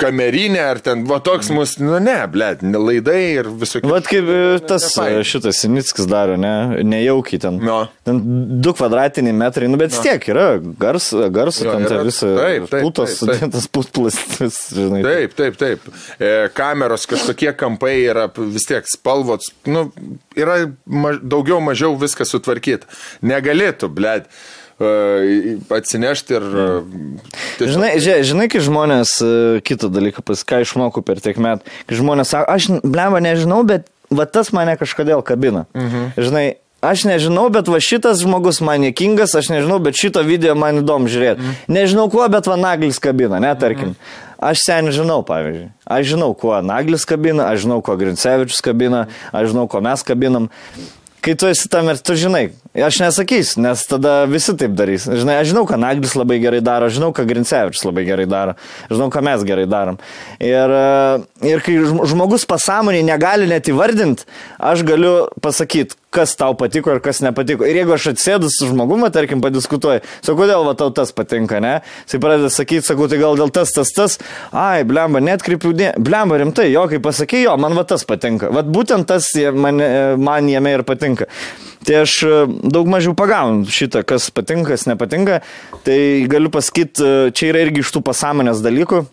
[0.00, 3.88] kamerinė, ar ten, va, toks mūsų, nu, ne, blėt, laidai ir visokie.
[3.88, 7.60] Vat kaip e, tas e, šitas Sinickis daro, ne, nejaukiai ten.
[7.64, 7.78] No.
[8.06, 8.20] Ten
[8.62, 12.02] du kvadratiniai metrai, nu bet vis tiek yra gars, garso, ten yra.
[12.06, 15.02] visa Taip, taip, sudėtas putplas, vis, žinai.
[15.06, 15.88] Taip, taip, taip.
[16.20, 19.88] E, kameros kažkokie kampai yra vis tiek spalvots, nu,
[20.36, 22.88] yra maž, daugiau mažiau viskas sutvarkyta.
[23.26, 24.28] Negalėtų, blėt,
[24.80, 26.42] atsinešti ir...
[26.42, 26.66] e,
[27.58, 29.32] tiesiog- Žinai, žinai, kai žmonės, e,
[29.64, 33.88] kitą dalyką, pas ką išmokau per tiek metų, kai žmonės sako, aš, blemba, nežinau, bet
[34.10, 35.64] va tas mane kažkodėl kabina.
[35.74, 36.12] Mhm.
[36.20, 36.46] Žinai,
[36.84, 41.08] aš nežinau, bet va šitas žmogus man niekingas, aš nežinau, bet šito video man įdomu
[41.10, 41.40] žiūrėti.
[41.40, 41.72] Mhm.
[41.72, 43.96] Nežinau kuo, bet va naglis kabina, ne, tarkim.
[43.96, 44.22] Mhm.
[44.36, 45.70] Aš sen žinau, pavyzdžiui.
[45.88, 50.50] Aš žinau, kuo naglis kabina, aš žinau, kuo Grincevičius kabina, aš žinau, kuo mes kabinam.
[51.24, 52.50] Kai tu esi tam ir tu žinai,
[52.84, 55.06] aš nesakysiu, nes tada visi taip darys.
[55.08, 58.56] Žinai, aš žinau, ką Naglis labai gerai daro, žinau, ką Grincevičius labai gerai daro,
[58.90, 60.00] žinau, ką mes gerai darom.
[60.42, 64.26] Ir, e, ir kai žm- žmogus pasąmonį negali net įvardinti,
[64.58, 67.66] aš galiu pasakyti, kas tau patiko ir kas nepatiko.
[67.68, 71.74] Ir jeigu aš atsėdu su žmogumi, tarkim, padiskutuoju, sakau, kodėl va tau tas patinka, ne?
[72.08, 74.16] Jis pradeda sakyti, sakau, tai gal dėl tas, tas, tas,
[74.52, 78.52] ai, blemba, net kreipiu dėmesį, blemba, rimtai, jo, kai pasakai, jo, man va tas patinka.
[78.54, 79.82] Vat būtent tas man,
[80.20, 81.28] man jame ir patinka.
[81.86, 82.30] Tai aš e,
[82.72, 85.40] daug mažiau pagaunu šitą, kas patinka, kas nepatinka.
[85.86, 89.04] Tai galiu pasakyti, e, čia yra irgi iš tų pasąmonės dalykų.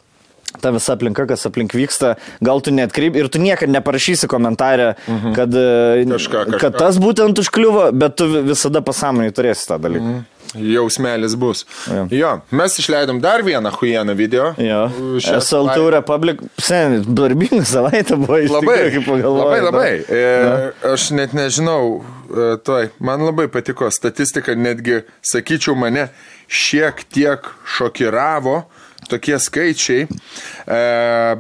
[0.62, 4.94] Ta visa aplinka, kas aplink vyksta, gal tu net kreip ir tu niekada neparašysi komentarę,
[5.08, 5.34] mhm.
[5.34, 6.60] kad, e, Kažką, kažką.
[6.62, 10.14] kad tas būtent užkliuvo, bet tu visada pasąmonį turėsi tą dalyką.
[10.14, 10.30] Mhm.
[10.54, 11.66] Jausmelis bus.
[11.90, 12.08] Jo.
[12.12, 14.54] Jo, mes išleidom dar vieną huieną video.
[14.58, 14.90] Jo.
[15.20, 15.92] SLT savaitę.
[15.92, 19.48] Republic, seniai, darbinga savaitė buvo iš Labai, tikrųjų, kaip pagalvojau.
[19.48, 19.94] labai, labai.
[20.06, 26.10] E, aš net nežinau, e, toj, man labai patiko statistika, netgi, sakyčiau, mane
[26.46, 28.64] šiek tiek šokiravo
[29.10, 30.82] tokie skaičiai, e,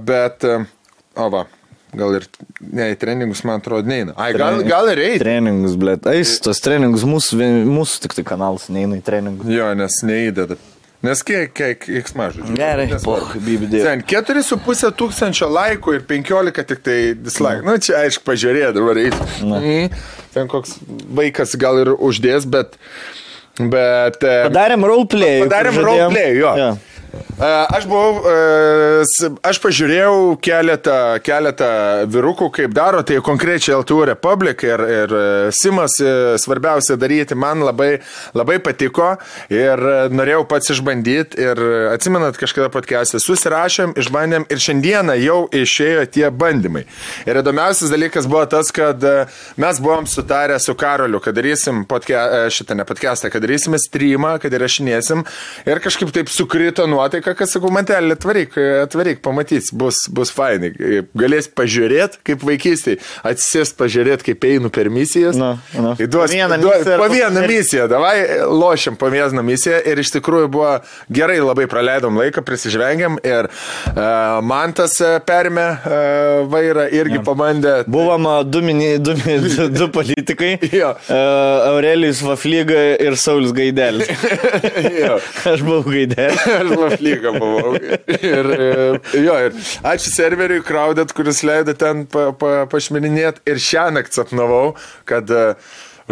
[0.07, 0.59] bet, e,
[1.19, 1.45] o va,
[1.93, 2.27] gal ir,
[2.59, 4.15] ne, į treningus, man atrodo, neina.
[4.17, 5.23] Ai, gal, gal ir eiti.
[5.25, 6.07] Treningus, blėt.
[6.09, 9.51] Ais, tos treningus, mūsų, mūsų tik tai kanalas neina į treningus.
[9.53, 10.59] Jo, nes neįdeda.
[11.03, 12.45] Nes kiek, kiek, kiek smažu.
[12.55, 13.81] Gerai, poch, bibidė.
[13.83, 17.59] Ten 4,5 tūkstančio laikų ir 15 tik tai dislike.
[17.65, 19.17] Na, nu, čia aišku, pažiūrėjau dabar eis.
[19.43, 19.97] Mm.
[20.31, 20.77] Ten koks
[21.19, 22.79] vaikas gal ir uždės, bet...
[23.59, 24.23] Bet...
[24.23, 25.43] e, Padarėm roleplay.
[25.43, 26.55] Padarėm roleplay, jo.
[26.61, 26.69] Jo.
[27.43, 28.23] Aš buvau,
[29.45, 31.69] aš pažiūrėjau keletą, keletą
[32.09, 35.23] vyrukų, kaip daro, tai konkrečiai LTU Republic ir, ir e,
[35.55, 37.97] Simas e, svarbiausia daryti, man labai,
[38.37, 39.13] labai patiko
[39.53, 39.81] ir
[40.13, 41.61] norėjau pats išbandyti ir
[41.91, 46.85] atsimenat kažkada podcast'e, susirašėm, išbandėm ir šiandieną jau išėjo tie bandymai.
[47.27, 49.15] Ir įdomiausias dalykas buvo tas, kad e,
[49.61, 54.35] mes buvom sutarę su Karoliu, kad darysim podke, e, šitą ne podcast'ą, kad darysime streamą,
[54.43, 55.25] kad įrašinėsim
[55.69, 60.71] ir kažkaip taip sukrito nuotaika, kad sakau, mantelį atvaryk, atvaryk, pamatys, bus, bus fainai.
[61.17, 65.37] Galės pažiūrėti, kaip vaikystėje, atsisės pažiūrėti, kaip einu per misijas.
[65.39, 65.93] Na, na.
[65.99, 68.15] Duos, vieną duos, po vieną misiją, davai,
[68.49, 70.73] lošiam po vieną misiją ir iš tikrųjų buvo
[71.13, 77.25] gerai, labai praleidom laiką, prisižvengiam ir uh, man tas uh, perėmė uh, vairą irgi ja.
[77.25, 77.75] pabandė.
[77.91, 80.55] Buvom du, mini, du, du, du politikai.
[80.63, 84.09] Uh, Aurelijus Vaflyga ir Saulis Gaidelis.
[85.53, 86.43] Aš buvau Gaidelis.
[86.93, 87.75] Aš maflyga buvau.
[88.33, 93.43] Ir, e, jo, ir ačiū serveriui Crowded, kuris leido ten pa, pa, pašmininėti.
[93.49, 94.75] Ir šią naktį sapnavau,
[95.09, 95.43] kad e,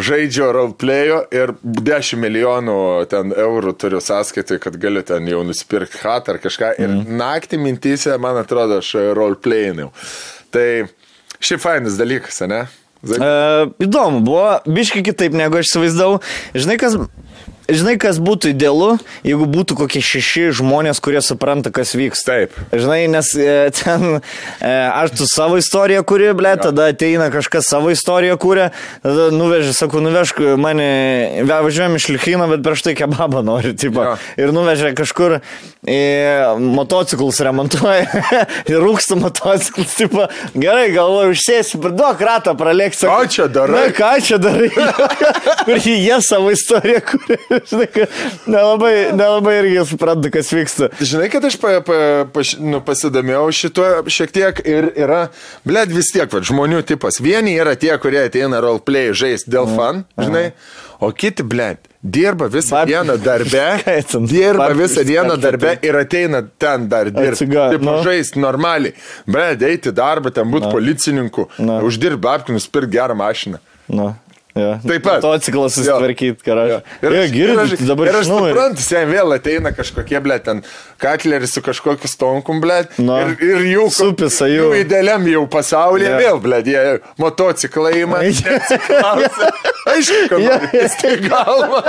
[0.01, 2.79] žaidžio roleplayo ir 10 milijonų
[3.11, 6.75] ten eurų turiu sąskaitai, kad galiu ten jau nusipirkti hat ar kažką.
[6.79, 7.15] Ir mm.
[7.21, 9.91] naktį mintysė, man atrodo, aš roleplayinau.
[10.51, 10.67] Tai
[11.41, 12.65] šiaip fainas dalykas, ne?
[13.01, 16.19] Uh, įdomu, buvo biškai kitaip negu aš įsivaizdavau.
[16.53, 16.99] Žinai, kas,
[17.75, 18.93] žinai, kas būtų idealu,
[19.27, 22.31] jeigu būtų kokie šeši žmonės, kurie supranta, kas vyksta.
[22.31, 22.55] Taip.
[22.71, 27.91] Žinai, nes e, ten e, aš tu savo istoriją kuri, ble, tada ateina kažkas savo
[27.93, 28.69] istoriją kūrė,
[29.03, 30.87] tada nuvežė, sakau, nuvežk mane,
[31.49, 34.05] važiuojam iš Lichino, bet prieš tai kebabą nori, tipo.
[34.05, 34.15] Jo.
[34.39, 35.39] Ir nuvežė kažkur
[35.87, 36.01] į
[36.61, 38.05] motociklus remontuoja
[38.71, 43.07] ir rūksta motociklus, tipo, gerai, galvoju, užsėsiu, bet duok ratą pralėkti.
[43.09, 43.87] Ką čia darai?
[43.87, 44.69] Na, ką čia darai?
[45.65, 48.09] Kur jie savo istoriją kūrė, žinai, kad
[48.49, 50.89] nelabai, nelabai irgi supranta, kas vyksta.
[50.99, 51.99] Žinai, kad aš pa, pa,
[52.33, 55.21] pa, nu, pasidomėjau šituo šiek tiek ir yra,
[55.67, 57.21] blėd vis tiek, va, žmonių tipas.
[57.23, 60.51] Vieni yra tie, kurie ateina roleplay žaisti dėl fan, žinai,
[61.01, 63.67] o kiti, blėd, dirba visą Bab- dieną ten?
[64.29, 65.87] dirba Babkių visą dieną darbe tai.
[65.89, 67.47] ir ateina ten dar dirbti.
[67.51, 67.99] Taip, nu.
[68.05, 68.93] žaisti normaliai.
[69.29, 71.79] Blėd, eiti darbą, ten būti policininku, Na.
[71.85, 73.61] uždirbti babkių, nusipirkti gerą mašiną.
[73.91, 74.11] Nu,
[74.55, 74.79] ja.
[74.83, 75.21] Taip pat.
[75.23, 75.83] Motociklas Jo.
[75.83, 76.69] susitvarkyti, ką aš.
[76.71, 76.79] Jo.
[77.07, 78.39] Ir Ja, aš, ir aš, dabar ir aš žinau.
[78.47, 80.63] suprantu, sen vėl ateina kažkokie, ble, ten
[81.01, 82.81] katleris su kažkokiu stonkum, ble.
[83.01, 83.17] Nu.
[83.21, 84.71] Ir, ir jų, Supisa jų.
[84.73, 86.19] jų idealiam jau pasaulyje Jo.
[86.23, 88.21] vėl, ble, jie motociklą įma.
[89.91, 90.57] Aišku, kad Jo.
[90.73, 91.81] jis tai galva.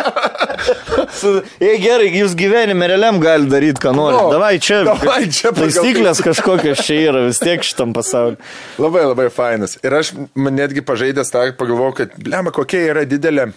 [1.21, 4.17] Su- Jei gerai, jūs gyvenime realiam gali daryti, ką nori.
[4.17, 4.81] Nu, Davai čia.
[4.87, 8.39] davai čia Taisyklės kažkokios čia yra vis tiek šitam pasauliu.
[8.81, 9.77] Labai labai fainas.
[9.85, 13.49] Ir aš netgi pažaidęs tą pagalvojau, kad, blema, kokia yra didelė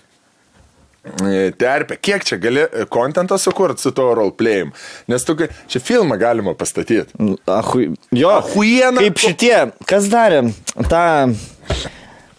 [1.21, 2.63] e, terpė, kiek čia gali
[2.93, 4.71] kontentą sukurti su to roleplayim.
[5.11, 5.35] Nes tu,
[5.69, 7.05] čia filmą galima pastatyti.
[7.45, 7.91] Ahui.
[8.15, 8.33] Jo.
[8.39, 9.03] Ahuiena.
[9.05, 9.57] Kaip šitie,
[9.89, 10.41] kas darė
[10.89, 11.03] tą,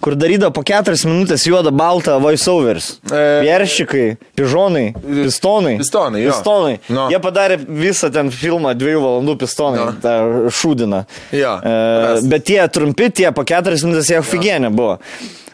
[0.03, 2.93] kur darydavo po keturias minutės juodą baltą voiceovers.
[3.11, 3.23] E.
[3.47, 4.05] Vieršikai,
[4.39, 5.73] pižonai, pistonai.
[5.81, 6.35] Pistonai, jo.
[6.35, 6.75] Pistonai.
[6.95, 7.07] Nu.
[7.11, 9.97] Jie padarė visą ten filmą dviejų valandų pistonai, Nu.
[10.05, 10.15] tą
[10.61, 11.01] šūdiną.
[11.35, 14.99] Jo, E, bet tie trumpi, tie po keturias minutės jie ofigienė buvo.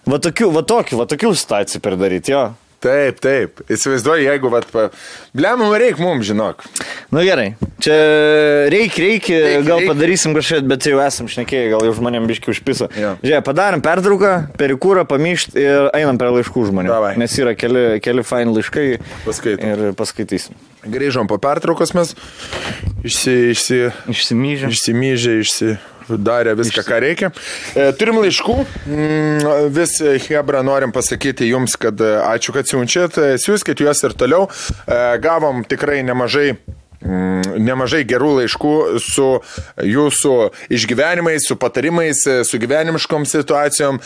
[0.09, 2.51] Va tokių, va tokių, va tokių situacijų perdaryti, jo.
[2.83, 3.61] Taip, taip.
[3.71, 4.89] Įsivaizduoju, jeigu, vat, pa...
[5.39, 6.65] blemų reikia mums, žinok.
[7.15, 7.95] Na Nu gerai, čia
[8.73, 9.91] reikia, reikia, Reik, gal reik.
[9.93, 12.89] padarysim kažką, bet jau esam šnekėję, gal jau žmonėm biški užpiso.
[12.99, 13.13] Jo.
[13.23, 16.91] Žiūrėk, padarom pertrauką, perikūrą, pamyšt ir einam prie laiškų žmonių.
[16.91, 17.13] Davai.
[17.23, 18.89] Nes yra keli, keli fain laiškai
[19.29, 19.71] Paskaitom.
[19.77, 20.59] ir paskaitysim.
[20.83, 22.17] Grįžom po pertraukos mes
[23.07, 23.81] išsi, išsi,
[24.11, 24.73] Išsimyžę.
[24.75, 25.39] išsimyžę,
[26.03, 27.31] išsidarę viską, ką reikia.
[27.75, 28.59] E, turim laiškų.
[28.87, 33.19] Mm, Vis, e, Hebra, norim pasakyti jums, kad e, ačiū, kad siunčiat.
[33.43, 34.49] Siūskit juos ir toliau.
[35.23, 36.53] Gavom tikrai nemažai.
[37.05, 39.29] Mm, Nemažai gerų laiškų su
[39.85, 40.35] jūsų
[40.73, 44.01] išgyvenimais, su patarimais, su gyvenimiškom situacijom,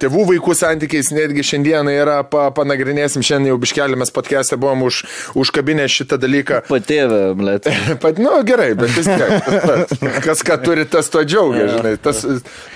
[0.00, 5.02] tėvų vaikų santykiais, netgi šiandieną yra, pa, panagrinėsim, šiandien jau biškelėmės podcast'e buvom už,
[5.38, 6.62] užkabinę šitą dalyką.
[6.70, 7.68] Patėvė, blėt.
[8.02, 9.80] Pat, nu, gerai, bet vis tiek.
[10.26, 12.24] Kas ką turi, tas to džiaugia, žinai, tas,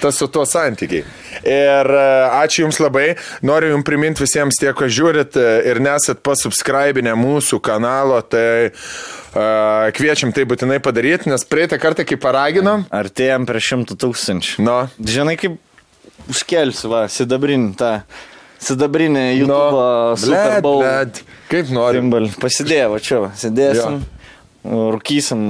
[0.03, 1.05] tas su tuo santykiai.
[1.43, 2.07] Ir e,
[2.43, 3.15] ačiū Jums labai.
[3.47, 8.73] Noriu Jums priminti visiems tie, kas žiūrit e, ir nesat pasubscribinę mūsų kanalo, tai
[9.35, 14.63] kviečiam tai būtinai padaryti, nes praeitą kartą, kai paraginom, Artėjom prie šimtų tūkstančių.
[14.63, 15.59] nu, Žinai, kaip
[16.31, 17.93] užkelsiu, va, sidabrinį tą.
[18.65, 19.81] Sidabrinį nu, YouTube
[20.23, 21.19] Super bled, bled,
[21.51, 21.99] kaip nori.
[22.95, 23.99] va čia, sėdėsim.
[24.65, 25.41] Rūkysim,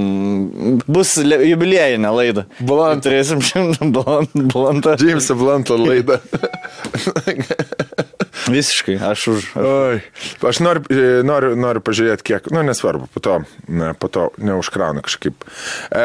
[0.90, 2.46] bus jubiliejinė laida.
[2.58, 3.04] Blunt.
[3.06, 4.96] Turėsim šimtą blantą.
[4.98, 6.18] Džeimso Blanto laida.
[8.50, 9.44] Visiškai, aš už.
[9.56, 10.00] Oi,
[10.44, 10.82] aš noriu,
[11.24, 13.36] noriu, noriu pažiūrėti, kiek, nu nesvarbu, po to,
[13.72, 15.46] ne, po to neužkrauna kažkaip.
[15.88, 16.04] E,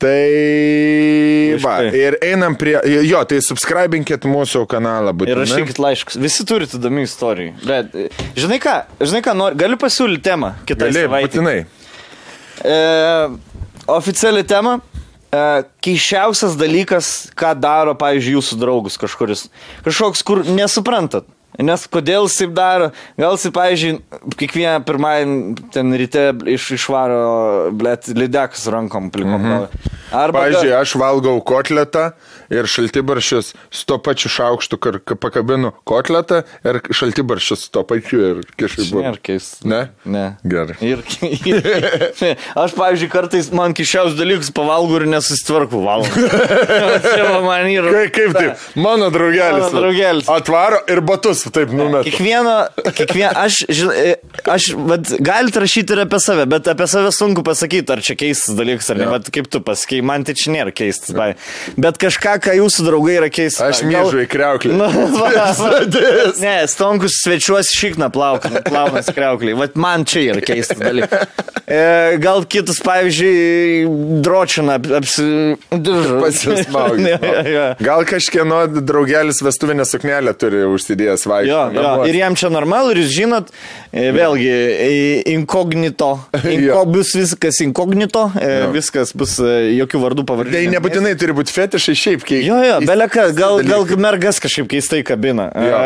[0.00, 5.42] tai, va, ir einam prie, jo, tai subscribinkit mūsų kanalą, Ir būtinai.
[5.42, 6.20] rašykit laiškus.
[6.22, 7.52] Visi turite įdomių istorijų.
[7.68, 7.92] Bet,
[8.38, 11.28] žinai ką, žinai ką, nori, galiu pasiūlyti temą kitą savaitę.
[11.28, 11.58] būtinai.
[12.64, 12.78] E,
[13.90, 14.78] oficiali tema.
[15.32, 15.44] E,
[15.84, 19.46] keiščiausias dalykas, ką daro, pavyzdžiui, jūsų draugus kažkuris.
[19.86, 21.28] Kažkoks, kur nesuprantat.
[21.60, 22.88] Nes kodėl jis taip daro?
[23.20, 23.96] Gal jis, pavyzdžiui,
[24.40, 25.34] kiekvieną pirmąjį
[25.74, 27.18] ten ryte iš, išvaro,
[27.76, 29.36] blėt, lydekas rankom plikom.
[29.36, 29.90] Mhm.
[30.12, 32.10] Arba, Pavyzdžiui, aš valgau kotletą
[32.52, 38.42] ir šaltibaršius su to pačiu šaukštu, kur pakabinu kotletą ir šaltibaršius su to pačiu ir
[38.62, 39.66] į Nėra keista.
[39.68, 39.80] Ne?
[40.04, 40.24] Ne.
[40.46, 40.76] Gerai.
[40.84, 41.02] Ir,
[41.50, 41.62] ir,
[42.58, 46.28] aš, pavyzdžiui, kartais man kišiaus dalykus pavalgau ir nesusitvarku valandą.
[47.06, 47.92] Čia man yra.
[47.94, 48.66] Kaip, kaip taip?
[48.78, 49.66] Mano draugelis.
[49.66, 50.30] Mano draugelis.
[50.32, 52.04] Atvaro ir batus taip numeta.
[52.08, 52.56] Kiekvieno,
[52.92, 54.14] kiekvieno, aš, žinai,
[54.54, 58.56] aš, vat, galite rašyti ir apie save, bet apie save sunku pasakyti, ar čia keistas
[58.58, 59.16] dalykas, ar ne, Jo.
[59.16, 61.32] bet kaip tu pasakai, man tai čia nėra keistas, bai.
[61.80, 63.78] Bet kažką, ką jūsų draugai yra keistas.
[63.78, 64.74] Aš myžu į kreuklį.
[64.82, 65.28] Nu, va,
[65.58, 65.70] va.
[66.42, 69.54] Ne, stonkus svečiuosi šikną plaukant, plaunas kreukliai.
[69.58, 71.28] Vat man čia yra keistas dalykas.
[71.62, 73.86] E, gal kitus, pavyzdžiui,
[74.24, 75.26] dročina apsi...
[75.70, 77.04] Pasismaugti.
[77.04, 77.66] Ne, jo, jo.
[77.80, 81.60] Gal kažkieno draugelis vestuvinę suknelę turi užsidėjęs jo,
[82.08, 83.52] ir jam čia normalu, ir jūs žinot,
[83.92, 84.90] e, vėlgi, e,
[85.36, 86.12] inkognito,
[86.42, 86.82] Inko, Jo.
[86.88, 88.70] bus viskas inkognito, e, Jo.
[88.74, 90.56] viskas bus jokių vardų pavardžių.
[90.56, 92.48] Tai nebūtinai turi būti fetišai šiaip keisti.
[92.48, 95.48] Jo, jo, beleka, gal, gal mergas kažkaip keistai kabina.
[95.52, 95.80] Jo.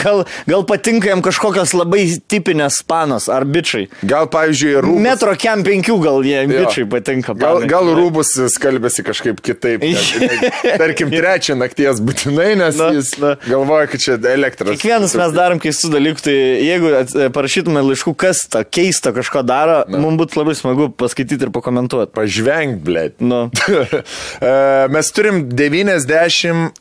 [0.00, 3.88] Gal, gal patinka jam kažkokios labai tipinės panos ar bičiai.
[4.06, 5.02] Gal, pavyzdžiui, rūbus.
[5.04, 7.34] Metro kem penkių gal jie bičiai patinka.
[7.40, 9.84] Gal, gal rūbus skalbėsi kažkaip kitaip.
[10.80, 13.34] Tarkim, trečią nakties būtinai, nes Na, jis na.
[13.46, 14.76] galvoja, kad čia elektros.
[14.78, 20.20] Kiekvienas mes darom keistų dalykų, tai jeigu parašytume laiškų, kas tą keistą kažko daro, mums
[20.20, 22.12] būtų labai smagu paskaityti ir pakomentuoti.
[22.16, 23.20] Pažvengt, blėt.
[23.24, 23.46] Nu.
[24.40, 24.50] E,
[24.92, 26.72] Mes turim 91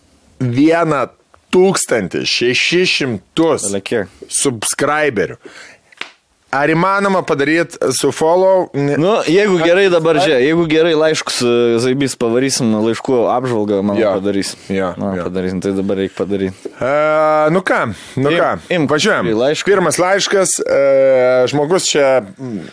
[2.25, 4.07] 600 Ale kiek?
[4.31, 5.35] subscriberių.
[6.49, 8.69] Ar įmanoma padaryti su follow?
[8.73, 11.51] Nu, jeigu gerai dabar čia, jeigu gerai laiškus e,
[11.83, 14.15] Zaibys pavarysim, laiškų apžvalgą, man Jo.
[14.17, 14.57] padarysim.
[14.73, 15.27] Jo, Na, jo.
[15.27, 16.71] padarysim, tai dabar reikia padaryti.
[16.81, 16.93] E,
[17.53, 17.77] nu ką,
[18.17, 18.49] nu Im- ką,
[18.79, 19.29] imk važiuojam.
[19.43, 19.69] laišką.
[19.69, 20.79] Pirmas laiškas, e,
[21.53, 22.07] žmogus čia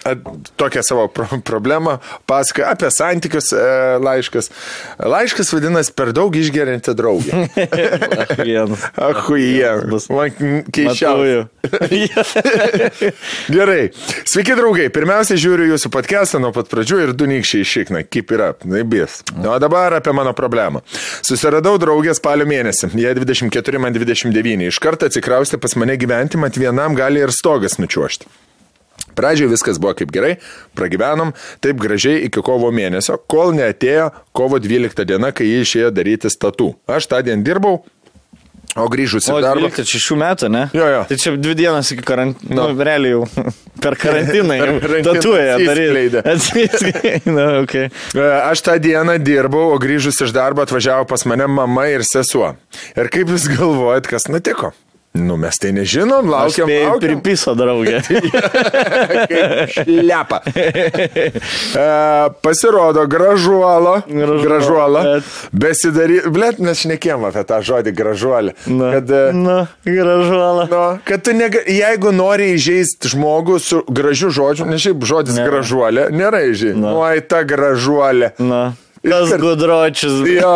[0.08, 0.14] e,
[0.56, 3.60] tokią savo pro problemą pasakoja apie santykius e,
[4.00, 4.48] laiškas.
[5.04, 7.44] Laiškas vadinasi per daug išgerinti draugę.
[8.40, 8.88] Vienas.
[8.96, 10.08] Ahuje, Bus.
[10.08, 10.32] man
[10.72, 11.44] keičiausia.
[13.66, 13.90] Gerai.
[14.22, 14.84] Sveiki, draugai.
[14.94, 18.04] Pirmiausia, žiūriu jūsų podcastą nuo pat pradžių ir du nykščiai išikna.
[18.06, 18.52] Kaip yra?
[18.62, 19.24] Naibės.
[19.42, 20.84] O dabar apie mano problemą.
[21.26, 22.92] Susiradau draugę spalio mėnesį.
[22.94, 24.68] Jie 24, man 29.
[24.70, 28.30] Iš karto atsikraustė pas mane gyventi, mat vienam gali ir stogas nučiuošti.
[29.18, 30.36] Pradžioje viskas buvo kaip gerai,
[30.78, 31.32] pragyvenom
[31.64, 36.74] taip gražiai iki kovo mėnesio, kol neatėjo kovo 12 diena, kai jie išėjo daryti statų.
[36.86, 37.80] Aš tą dieną dirbau,
[38.76, 39.70] o grįžusi O, į darbą.
[39.76, 40.64] tai čia šių metų, ne?
[40.76, 41.02] Jo, jo.
[41.08, 42.54] Tai čia dvi dienas iki karantino.
[42.54, 42.68] Nu.
[42.76, 43.24] Nu, realiai jau
[43.84, 44.56] per karantiną.
[44.62, 46.22] Per karantiną Tatuoja atsiskleidė.
[46.26, 47.32] daryti.
[47.36, 47.90] Na, okay.
[48.14, 52.54] E, Aš tą dieną dirbau, o grįžus iš darbo atvažiavo pas mane mama ir sesuo.
[52.96, 54.72] Ir kaip jūs galvojat, kas nutiko?
[55.16, 56.68] Nu, mes tai nežinom, laukiam.
[56.68, 57.00] laukiam.
[57.00, 58.02] pripiso draugė.
[60.08, 60.40] Lepa.
[62.44, 64.00] Pasirodo, gražuolo.
[64.42, 65.02] Gražuolo,
[65.52, 66.20] Besidary.
[66.30, 68.54] Blet, mes šnekėjom apie tą žodį gražuolį.
[68.76, 70.66] Na, Kad, e, na, gražuola.
[70.70, 75.46] Nu, kad tu, nega, jeigu nori įžeisti žmogų su gražiu žodžiu, ne šiaip žodis Ne.
[75.48, 76.80] gražuolė, nėra įžeisti.
[76.82, 76.94] Na.
[77.06, 78.32] Oi, ta gražuolė.
[78.42, 78.62] Na,
[79.06, 80.20] kas Iškart- gudročius.
[80.28, 80.52] Jo.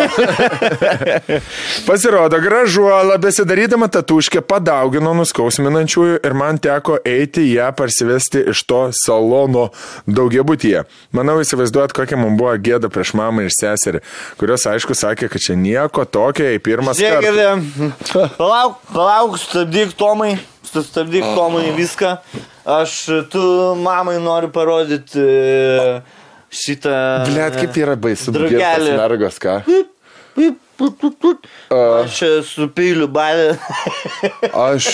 [1.88, 9.68] Pasirodo, gražuola besidarydama tatuškę padaugino nuskausminančiųjų ir man teko eiti ją parsivesti iš to salono
[10.06, 10.84] daugiabutyje.
[11.16, 14.02] Manau, įsivaizduot, kokia man buvo gėda prieš mamą ir seserį,
[14.40, 17.00] kurios aišku sakė, kad čia nieko tokio, jei pirmas.
[17.00, 20.36] Žiūrėkite, palauk, palauk, stabdyk Tomai,
[20.66, 22.16] stabdyk Tomai viską.
[22.70, 22.96] Aš
[23.32, 23.40] tu
[23.80, 25.94] mamai noriu parodyti e,
[26.50, 26.92] šitą...
[27.30, 28.34] Blet, kaip yra baisu.
[28.34, 28.94] Draugelį.
[28.98, 29.60] Mergos, ką?
[31.70, 33.52] Aš čia su peiliu balė.
[34.56, 34.86] Aš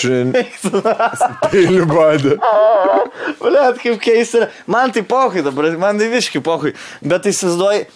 [1.53, 2.35] peiliu badė.
[3.39, 4.49] Blet, kaip keista.
[4.69, 6.73] Man tai pokai dabar, man tai viški pokai.
[7.01, 7.87] Bet tai įsivaizduoji,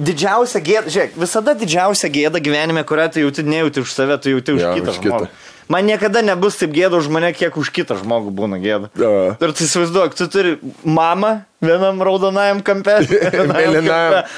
[0.00, 4.56] didžiausia gėda, žiūrėk, visada didžiausia gėda gyvenime, kurią tu jauti, nejauti už save, tu jauti
[4.56, 5.18] už Jo, kitą už kitą.
[5.18, 5.30] žmogų.
[5.70, 8.90] Man niekada nebus taip gėda už mane, kiek už kitą žmogų būna gėda.
[8.98, 9.12] Jo.
[9.38, 10.56] Ir tu įsivaizduok, tu turi
[10.86, 12.96] mamą, vienam raudonajam kampe.
[13.50, 14.28] Mėlynajam.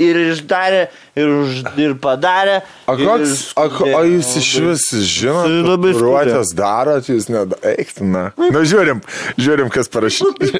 [0.00, 0.82] Ir išdarė,
[1.18, 2.60] ir, už, ir padarė.
[2.90, 3.98] Ir koks, o, skubėjo.
[3.98, 8.30] o jūs iš vis žinote, labai ruotės darot, jūs net eiktina.
[8.40, 9.02] Na, žiūrim,
[9.40, 10.50] žiūrim, kas parašyta.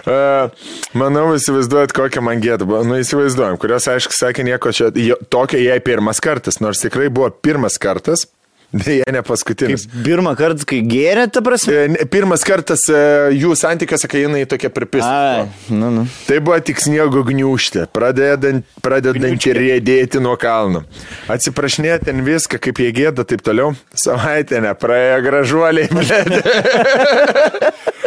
[0.00, 0.48] Uh,
[1.00, 2.82] manau, įsivaizduojat, kokią man gėdą buvo.
[2.88, 4.90] Nu, įsivaizduojam, kurios, aišku, sakė nieko čia,
[5.32, 8.26] tokio jai pirmas kartas, nors tikrai buvo pirmas kartas,
[8.72, 9.86] dėja ne paskutinis.
[10.04, 11.96] Pirmą kartą, kai gėrė, ta prasme.
[11.98, 13.00] E, Pirmas kartas e,
[13.36, 15.48] jų santykiuose, kai jinai tokia pripista.
[15.72, 16.06] Nu, nu.
[16.28, 20.84] Tai buvo tik sniego gniūžtė, pradedant, pradedant rėdėti nuo kalno.
[21.32, 23.74] Atsiprašinėti ten viską, kaip jie gėda, taip toliau.
[23.96, 26.40] Savaitė nepraėjo gražuoliai, blėdė.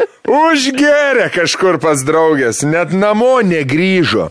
[0.23, 4.29] Užgeria kažkur pas draugės, net namo negryžo.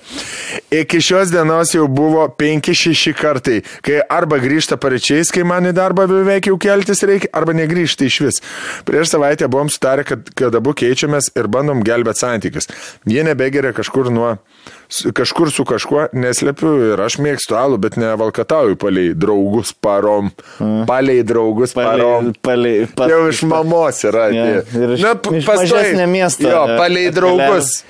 [0.73, 6.06] Iki šios dienos jau buvo 5-6 kartai, kai arba grįžta pareičiais, kai man į darbą
[6.09, 8.40] beveik jau keltis reikia, arba negrįžta iš vis.
[8.89, 12.73] Prieš savaitę buvom sutarę, kad, kad abu keičiamės ir bandom gelbėti santykius.
[13.05, 14.39] Jie nebegeria kažkur nuo,
[15.14, 20.31] kažkur su kažkuo, neslepiu ir aš mėgstu alų, bet ne valkatauju palei draugus parom.
[20.86, 22.32] Palei draugus parom.
[22.43, 24.28] palei, palei, Jau iš mamos yra.
[24.28, 24.62] Atėję.
[24.82, 27.82] ir iš- Na, iš mažesnio miesto, Jo, e, palei draugus.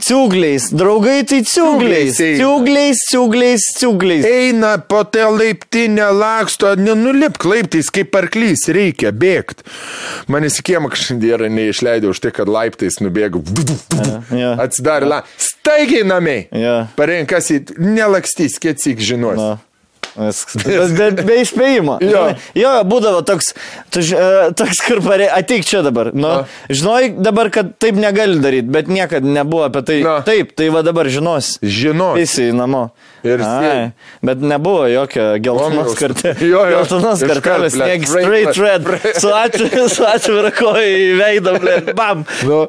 [0.00, 2.16] Ciugliais, draugai tai ciugliais.
[2.16, 2.98] Ciugliais.
[3.10, 4.24] Ciugliais, ciugliais.
[4.24, 9.64] Eina po tą laiptinę, laksto, nenulipk laiptais kaip arklys, reikia bėgti.
[10.28, 13.44] Man įsikiemą kažkandien neišleidau už tai, kad laiptais nubėgau.
[14.34, 14.54] jo.
[14.64, 15.22] Atsidarė la.
[15.40, 16.48] Staigiai namiai.
[16.52, 16.80] Jo.
[16.98, 19.40] Parenkas į nelakstys, kiek tik žinos.
[20.64, 21.96] Bet be, be įspėjimo.
[22.04, 22.24] Jo.
[22.54, 23.52] jo, būdavo toks,
[23.90, 26.12] tu, ž- e, toks kur parė, ateik čia dabar.
[26.14, 26.30] Nu,
[26.70, 29.98] žinoj dabar, kad taip negali daryti, bet niekada nebuvo apie tai.
[30.06, 30.20] Na.
[30.26, 31.56] Taip, tai va dabar žinos.
[31.62, 32.14] Žinos.
[32.20, 32.86] Visi į namo.
[33.24, 33.92] Ir Ai,
[34.22, 36.42] bet nebuvo jokio geltonos kartelės.
[36.44, 38.90] Geltonos kartelės, niek straight red.
[39.22, 41.56] Su atviru, su atviru koja į veidą,
[41.96, 42.26] bam.
[42.44, 42.66] Nu,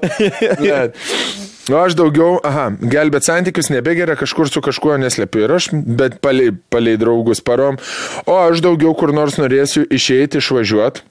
[1.65, 1.73] net.
[1.73, 6.51] Nu, aš daugiau, aha, gelbėt santykius nebegeria, kažkur su kažkuo neslepiu ir aš, bet palei,
[6.69, 7.77] palei draugus parom.
[8.25, 11.01] O aš daugiau kur nors norėsiu išeiti, išvažiuoti.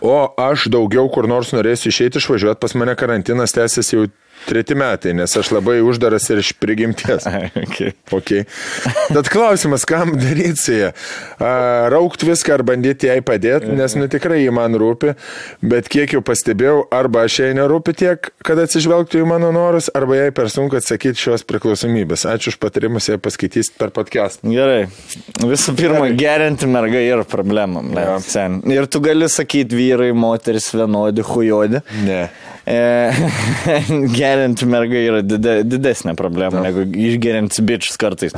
[0.00, 2.60] O aš daugiau kur nors norėsiu išeiti, išvažiuoti.
[2.60, 4.06] Pas mane karantinas tęsiasi jau
[4.48, 7.26] treti metai, nes aš labai uždaras ir iš prigimties.
[7.70, 7.92] Okay.
[8.12, 8.44] Okay.
[9.12, 10.88] Tad klausimas, kam daryti su ją?
[11.92, 15.12] Raukt viską ar bandyti jai padėti, nes nu tikrai jį man rūpi,
[15.62, 20.18] bet kiek jau pastebėjau, arba aš jai nerūpi tiek, kad atsižvelgtų į mano norus, arba
[20.18, 22.26] jai per sunku atsakyti šios priklausomybės.
[22.30, 24.42] Ačiū už patarimus, jei paskaitysit per podcast.
[24.46, 24.86] Gerai.
[25.40, 27.82] Visų pirma, gerinti mergai yra problema.
[27.86, 28.18] ble, Jo.
[28.24, 28.60] sen.
[28.70, 31.82] Ir tu gali sakyti vyrai, moteris vienodi, hujodi.
[32.06, 32.22] Ne.
[32.70, 32.80] E,
[34.30, 38.36] gerinti mergai yra dide, didesnė problema negu išgerinti bičius kartais.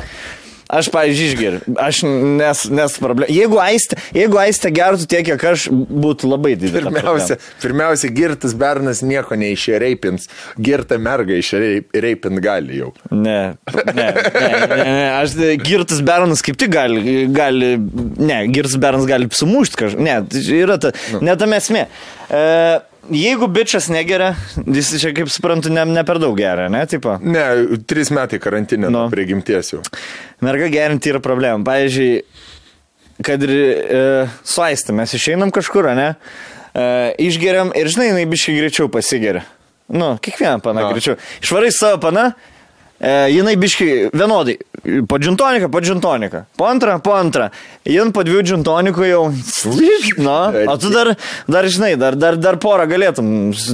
[0.72, 1.58] Aš, pavyzdžiui, išgeriu.
[1.84, 3.28] Aš nes, nes problema.
[3.28, 6.88] Jeigu aistė, jeigu aistė gertų tiek, kiek aš, būtų labai didelė.
[6.94, 12.88] Pirmiausia, pirmiausia, girtas bernas nieko neišreipins, girta merga išreipint gali jau.
[13.12, 13.36] Ne,
[13.68, 15.04] ne, ne, ne, ne.
[15.18, 20.00] Aš girtas Beronas kaip tik gali, gali ne, girtas Beronas gali sumušti kažką.
[20.08, 21.20] Ne, tai yra ta, Nu.
[21.28, 21.84] ne tam esmė.
[22.32, 22.40] E,
[23.10, 24.34] jeigu bičias negeria,
[24.66, 27.16] jis čia, kaip suprantu, ne, ne per daug geria, ne, tipo.
[27.22, 27.44] Ne,
[27.88, 28.94] trys metai karantinė Nu.
[28.94, 29.82] nuo prigimties jau.
[30.44, 31.62] Merga gerinti yra problema.
[31.66, 32.22] Pavyzdžiui,
[33.26, 34.04] kad ir e,
[34.44, 36.12] su aistė mes išeinam kažkur, ne,
[36.74, 36.86] e,
[37.26, 39.44] išgeriam ir žinai, jinai biškai greičiau pasigeria.
[39.92, 40.92] Nu, kiekvieną paną Na.
[40.94, 41.18] greičiau.
[41.42, 42.30] Išvarai savo paną,
[43.02, 44.56] e, jinai biškai vienodai.
[45.10, 46.44] Po džintoniką, po džintoniką.
[46.58, 47.50] Po antrą, po antrą.
[47.86, 49.22] Jin po dviejų džintonikų jau.
[50.22, 50.38] Na,
[50.70, 51.12] o tu dar,
[51.50, 53.28] dar žinai, dar, dar, dar porą galėtum.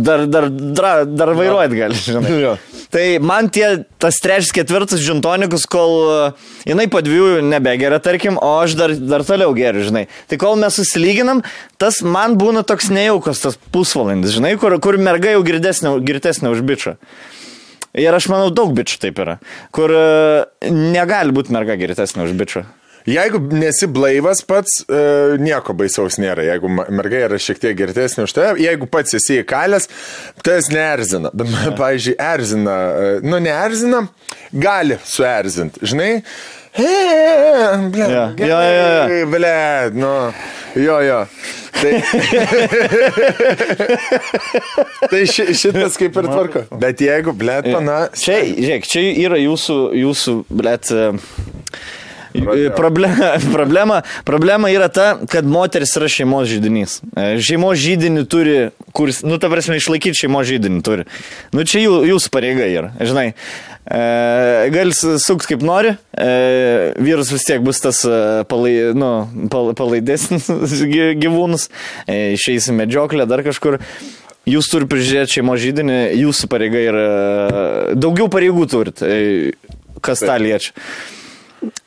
[0.05, 2.57] Dar, dar, dar, dar vairuojat gali, žinai.
[2.93, 8.55] Tai man tie, tas trečias, ketvirtas džintonikus, kol uh, jinai po dviejų nebegeria, tarkim, o
[8.63, 10.07] aš dar, dar toliau geriu, žinai.
[10.31, 11.43] Tai kol mes susilyginam,
[11.81, 16.97] tas man būna toks nejaukas, tas pusvalandis, žinai, kur, kur merga jau girdesnė už bičią.
[17.99, 19.39] Ir aš manau, daug bičių taip yra,
[19.75, 22.67] kur uh, negali būti merga girdesnė už bičią.
[23.09, 24.99] Jeigu nesi blaivas pats, e,
[25.41, 26.45] nieko baisaus nėra.
[26.45, 29.89] Jeigu ma- merga yra šiek tiek girtesnė už tave, jeigu pats esi įkalęs,
[30.45, 31.31] tas neerzina.
[31.33, 34.03] Bet, man, pavyzdžiui, erzina, e, nu neerzina,
[34.53, 35.81] gali suerzinti.
[35.89, 36.11] Žinai?
[36.19, 38.89] E, ble, Jo, jo, jo,
[39.19, 39.27] jo.
[39.33, 39.55] ble,
[39.99, 40.13] nu,
[40.79, 41.21] jo, jo.
[41.79, 41.93] Tai,
[45.11, 46.65] tai ši, šitas kaip ir tvarko.
[46.83, 50.37] Bet jeigu, ble, pana, Čia, žiūrėk, čia yra jūsų, jūsų,
[52.29, 52.75] Pradėjau.
[52.77, 53.97] Problema, problema,
[54.29, 56.99] problema yra ta, kad moteris yra šeimos žydinys.
[57.17, 58.57] E, Šeimos žydinį turi,
[58.97, 61.07] kuris, nu, ta prasme, išlaikyti šeimos žydinį turi.
[61.57, 63.31] Nu, čia jų, jūsų pareiga yra, žinai.
[63.89, 66.29] E, gali sukt kaip nori, e,
[67.01, 68.19] vyras vis tiek bus tas e,
[68.51, 69.11] palai, nu,
[69.53, 70.49] pal, palaidesnis
[70.93, 71.69] gy- gyvūnus,
[72.05, 73.79] e, išeis į medžioklę, dar kažkur.
[74.49, 77.07] Jūs turite prižiūrėti šeimos žydinį, jūsų pareiga yra,
[78.01, 79.09] daugiau pareigų turite,
[80.05, 80.73] kas tą liečia.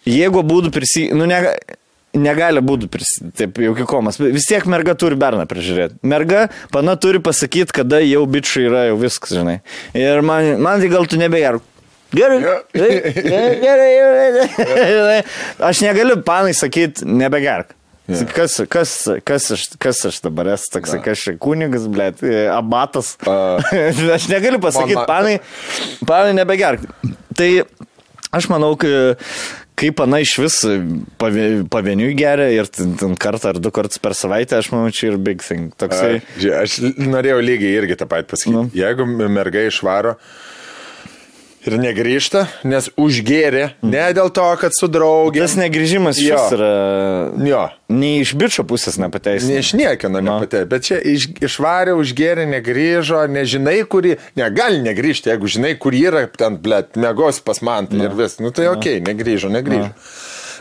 [0.05, 1.07] Jeigu būtų prisi...
[1.13, 1.55] Nu, nega...
[2.11, 2.89] Negali būti
[3.39, 4.17] taip jau kikomas.
[4.19, 6.01] Vis tiek merga turi berną prižiūrėti.
[6.03, 6.41] Merga,
[6.73, 9.61] pana turi pasakyti, kada jau bičiai yra jau viskas, žinai.
[9.95, 11.63] Ir man, man tai gal tu nebegerk.
[12.11, 12.39] Gerai.
[12.43, 12.55] Jo.
[12.75, 15.21] Gerai, gerai, gerai.
[15.69, 17.75] Aš negaliu panai sakyti, nebegerk.
[18.11, 18.25] Jo.
[18.33, 18.91] Kas, kas,
[19.23, 22.19] kas, aš, kas aš dabar esu, toks, kas aš kunigas, blėt,
[22.51, 23.13] abatas.
[23.23, 23.61] A.
[24.17, 25.37] aš negaliu pasakyti, panai,
[26.09, 26.83] panai nebegerk.
[27.37, 27.49] Tai
[28.35, 29.13] aš manau, kai,
[29.79, 30.57] kai pana iš vis
[31.21, 32.67] pavie- pavieniui geria ir
[33.21, 35.71] kartą ar du kartus per savaitę, aš manau, čia ir big thing.
[35.79, 36.19] Toksai.
[36.35, 38.57] Žiūrėk, Aš norėjau lygiai irgi tą patį pasakyti.
[38.57, 38.67] Nu.
[38.75, 40.17] Jeigu merga išvaro
[41.67, 45.43] ir negrįžta, nes užgėrė, ne dėl to, kad su draugė.
[45.43, 46.39] Tas negrįžimas iš Jo.
[46.57, 46.71] yra.
[47.45, 47.61] Jo.
[47.91, 49.57] Nei iš bičio pusės nepateisina.
[49.59, 50.37] Neišniekino, Nu.
[50.39, 56.25] nepatė, bet čia iš, išvarė, užgėrė, negrįžo, nežinai, kuri, negali negrįžti, jeigu žinai, kur yra,
[56.27, 59.91] ten, blėt, mėgos pas man tai ir vis, nu tai okei, okay, negrįžo, negrįžo.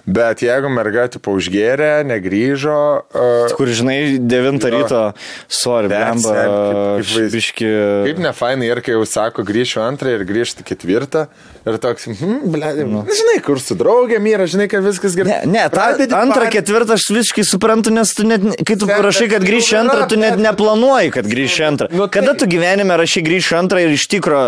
[0.06, 2.76] Bet jeigu merga, tipo, užgėrė, negrįžo,
[3.12, 4.70] uh, Kur, žinai, 9 Jo.
[4.74, 5.00] ryto,
[5.48, 7.00] sorry, blemba,
[7.32, 7.68] biški.
[8.08, 11.26] Kaip ne fainai ir kai jau sako, grįšiu antrą ir grįžti ketvirtą.
[11.68, 13.02] Ir toks, hm, ble, nu.
[13.04, 15.42] žinai, kur su draugė myra, žinai, kad viskas gerai.
[15.44, 15.82] Ne, ne, tą
[16.16, 20.06] antrą, par- ketvirtą aš visiškai suprantu, nes tu net, kai tu parašai, kad grįši antrą,
[20.08, 21.90] tu net neplanuoji, kad grįši antrą.
[21.92, 24.40] Nu, tai- Kada tu gyvenime rašai grįši antrą ir iš tikro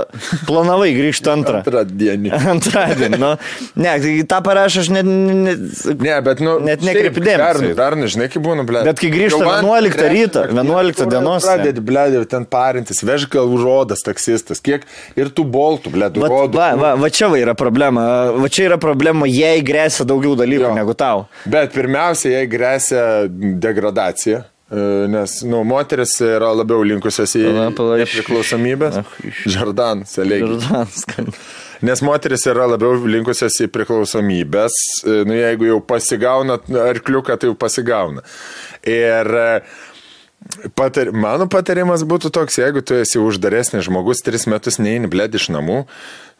[0.48, 1.60] planavai grįžti antrą?
[1.60, 2.32] Antrą dienį.
[2.54, 3.34] Antradienį, nu.
[3.76, 5.12] Ne, tai tą parašą aš net...
[5.42, 8.82] Ne, bet, nu, Net į Dar, dar nežinai, kaip būna, ble.
[8.86, 14.04] Bet kai grįžta 11 ryto, 11 dienos, Pradedi, ble, jau ten parintis, vež gal užrodas
[14.06, 14.86] taksistas, kiek
[15.18, 16.56] ir tų boltų, ble, Va, užrodų.
[16.60, 18.06] va, va, va čia va yra problema.
[18.38, 20.74] Va čia yra problema, jei grėsia daugiau dalykų Jo.
[20.78, 21.26] negu tau.
[21.46, 23.04] Bet pirmiausia, jai grėsia
[23.62, 24.44] degradacija.
[24.72, 27.42] e, Nes, nu, moteris yra labiau linkusios į
[28.00, 28.88] nepriklausomybę.
[29.52, 30.40] Žardan, seliai.
[30.46, 31.34] Žardanas, kad-
[31.82, 34.76] Nes moteris yra labiau linkusios į priklausomybės.
[35.02, 38.22] e, Nu, jeigu jau pasigauna arkliuką, tai jau pasigauna.
[38.86, 39.48] Ir e,
[40.78, 45.50] patar, mano patarimas būtų toks, jeigu tu esi uždaresnis žmogus, tris metus neini blėd iš
[45.50, 45.82] namų.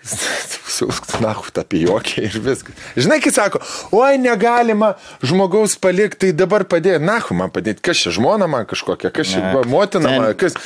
[0.02, 2.74] Siūsk, na, tą pijokį ir viskas.
[2.98, 3.60] Žinai, kai sako,
[3.94, 9.12] oi, negalima žmogaus palikti, tai dabar padėti, na, man padėti, kas čia žmona man kažkokia,
[9.14, 9.62] kas čia Ne.
[9.70, 10.56] motina man, kas.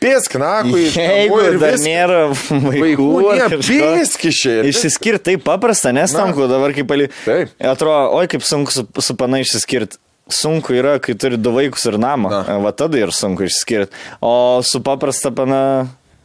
[0.00, 3.88] Piesk, na, Jeigu dar nėra vaikų, ne, kažko.
[4.00, 4.62] piskišiai.
[4.70, 6.22] Išsiskirti taip paprasta, nes Na.
[6.24, 7.10] tanku dabar kaip pali.
[7.26, 7.52] Taip.
[7.60, 10.00] Atrodo, oi kaip sunku su, su pana išsiskirti.
[10.30, 12.30] Sunku yra, kai turi du vaikus ir namą.
[12.32, 12.56] Na.
[12.64, 13.92] Va tada ir sunku išsiskirti.
[14.24, 15.60] O su paprasta pana.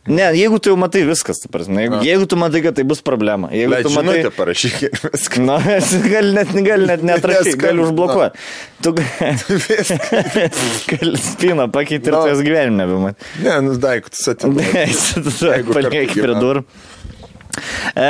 [0.06, 1.82] Ne, jeigu tu jau matai viskas, ta prasme.
[1.82, 3.50] Jeigu, jeigu tu matai, kad tai bus problema.
[3.50, 4.20] Jeigu Bet tu matai...
[4.20, 5.40] žinutę parašyk ir viskas.
[5.42, 5.58] Na,
[6.12, 8.46] gali net, gali net netrašyti, gali užblokuoti.
[8.86, 8.94] Tu
[10.92, 13.26] gali spyną pakeisti ir jos gyvenime nebemat.
[13.42, 14.30] Ne, nu daiktus
[15.74, 16.66] Paliek kartu prie durų.
[17.98, 18.08] E,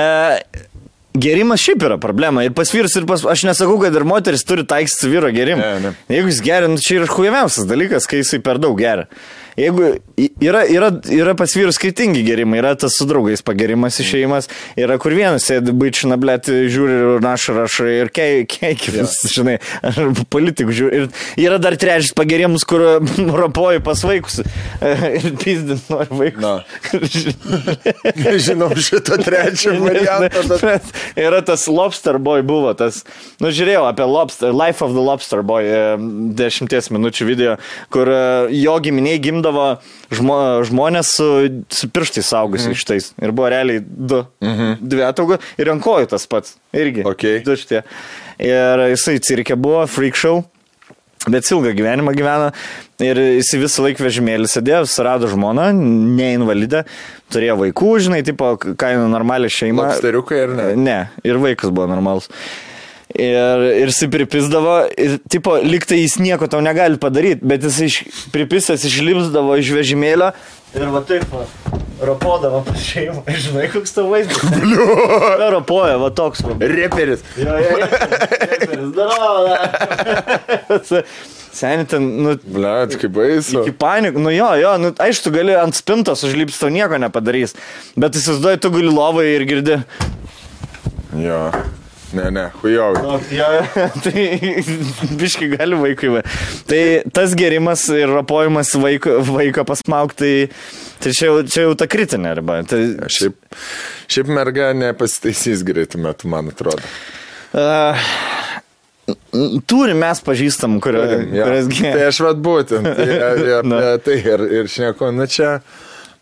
[1.15, 2.43] Gerimas šiaip yra problema.
[2.43, 3.23] Ir pas vyrus, ir pas...
[3.31, 5.63] Aš nesakau, kad ir moteris turi taikyti su vyro gerimu.
[5.63, 5.95] Ne, ne.
[6.11, 9.07] Jeigu jis geria, nu, čia yra huijamiausias dalykas, kai jisai per daug geria.
[9.56, 9.94] Jeigu
[10.44, 14.49] yra, yra, yra pas vyrus skirtingi gerimai, yra tas su draugais pagerimas išėjimas,
[14.80, 19.99] yra kur vienas sėdi baičina, blėt, žiūri ir rašo, rašo ir keikis, žinai, ar
[20.34, 20.99] politikų žiūri.
[21.06, 22.84] Ir yra dar trečias pagerimas, kur
[23.44, 24.41] ropoji pas vaikus
[25.22, 26.44] ir pizdin nori vaikus.
[26.44, 26.56] Na.
[28.26, 30.91] Nežinau šito trečio varianto, bet...
[31.15, 33.03] Yra tas Lobster Boy buvo, tas,
[33.40, 35.82] nu žiūrėjau apie Lobster, Life of the Lobster Boy, e,
[36.36, 37.56] dešimties minučių video,
[37.94, 38.22] kur e,
[38.60, 39.80] jo giminiai gimdavo
[40.13, 41.27] žmo, žmonės su,
[41.69, 42.80] su pirštais saugusiais mhm.
[42.80, 43.13] šitais.
[43.22, 44.81] Ir buvo realiai du, mhm.
[44.81, 46.57] dvi ataugos ir ant kojų tas pats.
[46.73, 47.05] Irgi.
[47.05, 47.43] Okay.
[47.45, 47.84] Du šitie.
[48.39, 50.43] Ir jisai cirke buvo, freak show.
[51.26, 52.51] Bet ilgą gyvenimą gyvena
[53.01, 56.84] ir jis visą laiką vežimėlį sėdėjo, surado žmoną, neinvalidę,
[57.34, 59.88] turėjo vaikų, žinai, tipo, kaina normalią šeimą.
[59.89, 60.67] Lobsteriukai ar ne?
[60.77, 62.30] Ne, ir vaikas buvo normalus.
[63.16, 68.00] Ir, ir jis pripisdavo, ir, tipo, liktai jis nieko tau negali padaryti, bet jis iš,
[68.34, 70.34] pripisęs išlipsdavo iš vežimėlio
[70.76, 71.46] ir va taip, va,
[72.06, 73.24] rapodavo pas šeimą.
[73.46, 74.44] Žinai, koks tavo vaizdas?
[74.64, 74.84] Liu.
[75.56, 76.44] Rapoja, va toks.
[76.46, 76.58] Va.
[76.60, 77.24] Reperis.
[77.40, 77.88] Jo, jo, jo.
[78.92, 79.56] Zdorovo.
[81.56, 83.62] Seniai ten, nu, Blet, kaip baisu.
[83.62, 87.56] Iki panikų, nu jo, jo, nu, aišku, tu gali ant spintos užlipti, tau nieko nepadarys.
[87.96, 89.80] Bet įsivaizduoji, tu gali lovai ir girdi.
[91.16, 91.40] Jo.
[92.14, 93.02] Ne, ne, hujovai.
[93.02, 93.48] Nu, jo,
[94.06, 94.26] tai
[95.19, 96.11] biški gali vaikui.
[96.14, 96.22] Va.
[96.69, 96.82] Tai
[97.15, 102.36] tas gerimas ir rapojimas vaiko, vaiko pasmaukti, tai, tai čia, jau, čia jau ta kritinė
[102.40, 102.60] riba.
[102.69, 103.40] Tai, Šiaip,
[104.11, 106.86] šiaip merga nepasitaisys greitų metų, man atrodo.
[107.57, 108.07] uh,
[109.68, 111.45] turim mes pažįstam, kurio, Turim, jo.
[111.49, 111.84] kurias gi.
[111.90, 112.90] Tai aš vad būtent.
[112.98, 113.07] Tai,
[113.44, 113.82] ir, Na.
[114.02, 115.57] tai ir, ir šneku, nu čia,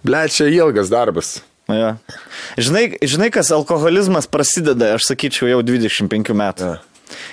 [0.05, 1.35] ble, čia ilgas darbas.
[1.71, 1.93] Ja.
[2.59, 6.73] Žinai, žinai, kas alkoholizmas prasideda, aš sakyčiau, jau 25 metų.
[6.73, 6.81] Ja.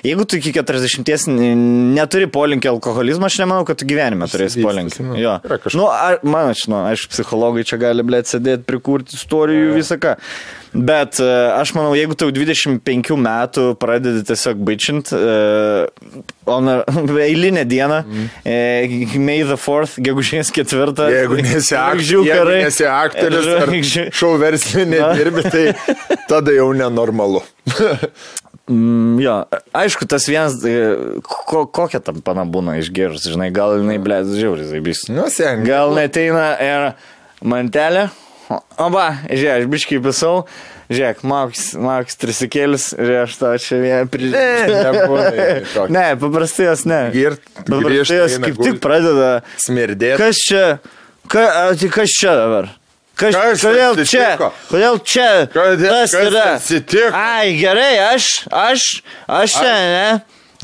[0.05, 5.01] Jeigu tu iki 40 n- neturi polinkį alkoholizmą, aš nemanau, kad tu gyvenime turėsi polinkį.
[5.09, 5.39] nu, Jo.
[5.74, 10.15] Nu, ar, man, aš, nu, aišku, psichologai čia gali, blėt, sėdėti, prikurti istorijų visą ką.
[10.72, 15.88] Bet e, aš manau, jeigu tau 25 metų pradedi tiesiog bičint, uh,
[16.51, 16.70] on
[17.28, 18.28] eilinę dieną, mm.
[19.18, 20.94] May the 4th, gegužės 4.
[21.10, 23.74] Jeigu nesi, ak jeigu nesi aktorius ar
[24.14, 25.64] šau verslinė dirbi, tai
[26.30, 27.42] tada jau nenormalu.
[28.70, 29.32] Mm, jo,
[29.74, 34.68] aišku, tas vienas, e, ko, kokia tam pana būna išgėrus, žinai, gal jinai, ble, žiauriai
[34.68, 35.09] zaibys.
[35.10, 35.64] Nu, sen.
[35.66, 36.86] Gal neteina ir
[37.42, 38.06] mantelė.
[38.51, 40.32] O va, žiūrėk, aš biškai pisau,
[40.90, 44.09] žiūrėk, Mauks, Mauks trisikėlis, žiūrėk, aš tau čia vieną
[45.74, 45.86] tokio.
[45.94, 46.98] Ne, paprastai jos ne.
[47.14, 49.31] Girt, Paprastai jos kaip tik pradeda.
[49.62, 50.18] Smirdėti.
[50.18, 50.64] Kas čia?
[51.31, 52.72] Ka, a, tai kas čia dabar?
[53.20, 54.24] Kas, Kas kodėl čia?
[54.32, 54.51] atsitiko?
[54.72, 55.28] Kodėl čia?
[55.52, 56.44] Kodėl- kas yra?
[56.56, 57.10] atsitiko?
[57.20, 58.86] Ai, gerai, aš, aš,
[59.28, 60.06] aš čia, ne?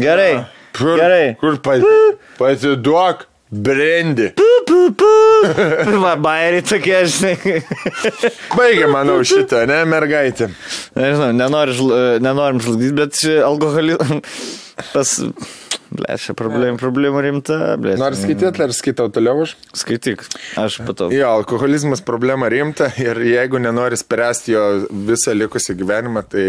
[0.00, 0.32] Gerai.
[0.76, 1.36] Kur, Gerai.
[1.40, 1.92] kur pati,
[2.36, 4.32] pasiduok brendi.
[6.02, 7.60] Va, bairiai tokie, žinai.
[8.56, 10.50] Baigia, manau, šitą, ne, mergaitė.
[10.96, 11.76] Nežinau, nenori,
[12.24, 14.34] nenorim žlugdyti, bet alkoholizmas.
[14.94, 15.16] Pas...
[15.86, 17.94] Ble, čia problemų, problemų rimta, ble.
[18.00, 19.52] Nors skaityti ar skaitau toliau aš?
[19.70, 20.24] Skaityk,
[20.58, 21.12] aš patau.
[21.14, 24.64] Jo, alkoholizmas problema rimta ir jeigu nenori spręsti jo
[25.06, 26.46] visą likusį gyvenimą, tai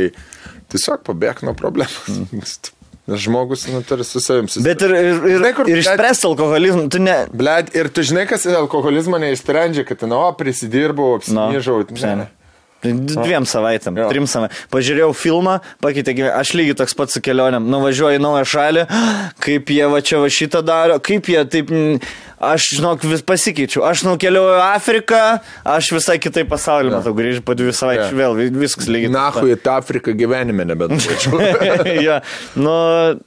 [0.74, 2.57] tiesiog pabėg nuo problemos.
[3.07, 4.67] Nes žmogus nu, turi su savim susitikti.
[4.67, 7.15] Bet ir, ir, ir, Žinai, kur- ir išspręsti alkoholizmą, tu ne...
[7.31, 11.85] Bled, ir tu žinai, kas alkoholizmą neišsprendžia, kad, nu, o, prisidirbau, Nu, apsinyžau.
[12.85, 14.09] Dviem savaitėm, Jo.
[14.11, 14.59] trim savaitėm.
[14.71, 16.37] Pažiūrėjau filmą, pakeitė gyvenimą.
[16.43, 17.65] Aš lygiai toks pats su kelioniam.
[17.73, 18.83] Nuvažiuoju į naują šalį,
[19.45, 21.73] kaip jie va čia va šitą daro, kaip jie taip...
[22.37, 23.81] Aš, žinok, vis pasikeičiu.
[23.81, 28.19] Aš nukeliauju Afriką, aš visai kitai pasaulį matau, grįžtu po dvi savaičių Jo.
[28.19, 29.09] vėl, vi- viskas lygiai.
[29.09, 31.33] Nahui, į tą Afriką gyvenime nebeturėčiau.
[32.07, 32.19] ja,
[32.53, 32.75] nu,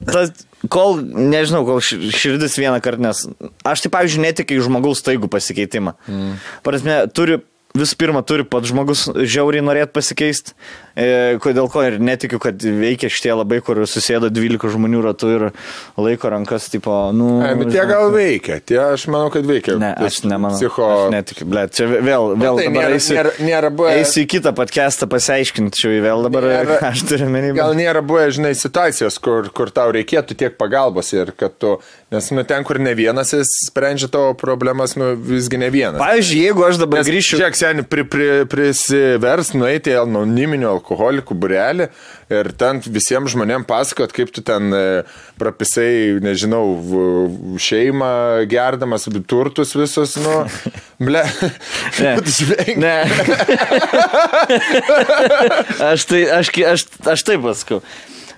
[0.07, 0.31] tas,
[0.71, 3.25] kol, nežinau, kol ši- širdis vieną kartą, nes
[3.67, 5.97] aš tai, pavyzdžiui, netikiu į žmogaus staigų pasikeitimą.
[6.07, 6.31] Mm.
[6.63, 7.41] Prasme, turi,
[7.77, 10.53] visų pirma, turi pats žmogus žiauriai norėti pasikeisti,
[10.95, 15.45] e, kodėl ko ir netikiu, kad veikia šitie labai, kur susėda 12 žmonių ratu ir
[15.99, 17.29] laiko rankas, tipo, nu...
[17.45, 19.77] Ai, bet tie gal veikia, tie aš manau, kad veikia.
[19.81, 20.57] Ne, aš nemanau.
[20.59, 20.89] Psicho...
[21.07, 24.27] Aš netikiu, ble, čia vėl, vėl tai dabar nėra- eisiu, nėra- nėra buvę- eisiu į
[24.35, 27.53] kitą podcastą pasiaiškinti, čia vėl dabar Nėra- aš turiu menį.
[27.59, 31.77] Gal nėra buvę, žinai, situacijos, kur, kur tau reikėtų tiek pagalbos ir kad tu,
[32.11, 36.01] nes, nu, ten, kur ne vienas jis sprendžia tavo problemas, nu, visgi ne vienas.
[36.03, 37.39] Pavyzdžiui, jeigu aš dabar Nes grįšiu...
[37.39, 41.87] Žiūrėk, seniai, pri, pri, prisivers nueiti į anoniminių alkoholikų burelį
[42.31, 45.03] ir ten visiems žmonėms pasakot, kaip tu ten e,
[45.41, 46.63] prapisai, nežinau,
[47.61, 48.11] šeimą
[48.51, 50.35] gerdamas, turtus visus, nu,
[51.05, 51.23] ble.
[52.01, 52.15] Ne.
[52.81, 52.97] Ne.
[55.91, 56.81] aš, tai, aš, aš,
[57.13, 57.79] aš taip pasakau.